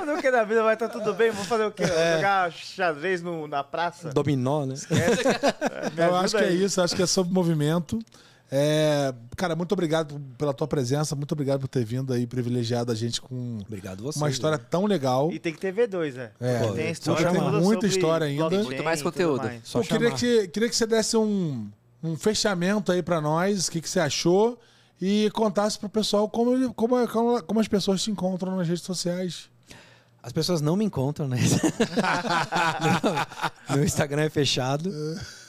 [0.05, 1.83] Não que da vida vai estar tudo bem, vou fazer o quê?
[1.83, 2.15] É.
[2.17, 4.09] Jogar xadrez no- na praça?
[4.09, 4.75] Dominó, né?
[5.95, 7.99] Me Eu acho que é isso, acho que é sobre movimento.
[8.53, 12.95] É, cara, muito obrigado pela tua presença, muito obrigado por ter vindo aí, privilegiado a
[12.95, 14.19] gente com Obrigado você.
[14.19, 15.31] uma história tão legal.
[15.31, 16.31] E tem que ter V2, né?
[16.37, 18.49] É, pô, tem história Muita história ainda.
[18.49, 19.43] blockchain Muito mais conteúdo.
[19.43, 19.61] mais.
[19.63, 21.69] Só Pô, queria, que, queria que você desse um,
[22.03, 24.59] um fechamento aí pra nós, o que, que você achou,
[25.01, 29.49] e contasse pro pessoal como, como, como, como as pessoas te encontram nas redes sociais.
[30.21, 31.37] As pessoas não me encontram, né?
[33.73, 34.91] Meu Instagram é fechado.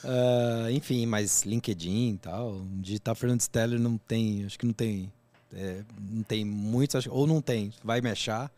[0.04, 2.60] Ah, enfim, mas LinkedIn e tal.
[2.80, 4.44] Digitar Fernando Steller não tem.
[4.44, 5.12] Acho que não tem.
[5.54, 7.72] é, não tem muitos, acho- ou não tem.
[7.84, 8.50] Vai me achar.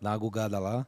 [0.00, 0.86] Dá uma gugada lá.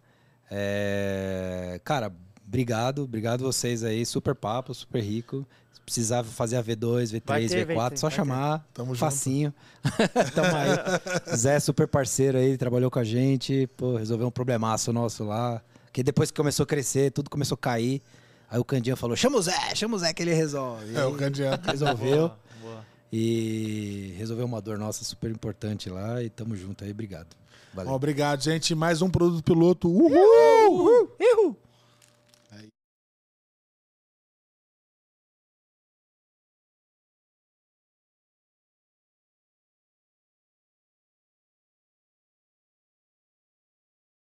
[0.50, 2.12] É, cara,
[2.46, 3.02] obrigado.
[3.04, 4.04] Obrigado vocês aí.
[4.06, 5.46] Super papo, super rico.
[5.72, 8.66] Se precisar fazer a V2, Vai V3, ter, V4, vai ter, só chamar.
[8.72, 8.98] Tamo junto.
[9.00, 9.52] Facinho.
[10.34, 11.36] Tamo aí.
[11.36, 13.66] Zé, super parceiro aí, trabalhou com a gente.
[13.76, 15.60] Pô, resolveu um problemaço nosso lá.
[15.92, 18.00] Que depois que começou a crescer, tudo começou a cair.
[18.52, 20.94] Aí o Candinha falou: chama o Zé, chama o Zé que ele resolve.
[20.94, 21.58] É, o Candiano.
[21.64, 22.28] Resolveu.
[22.28, 22.86] Boa, boa.
[23.10, 26.22] E resolveu uma dor nossa super importante lá.
[26.22, 27.28] E tamo junto aí, obrigado.
[27.72, 27.90] Valeu.
[27.94, 28.74] Obrigado, gente.
[28.74, 29.88] Mais um produto piloto.
[29.88, 31.08] Uhul!
[31.18, 31.56] Uhul!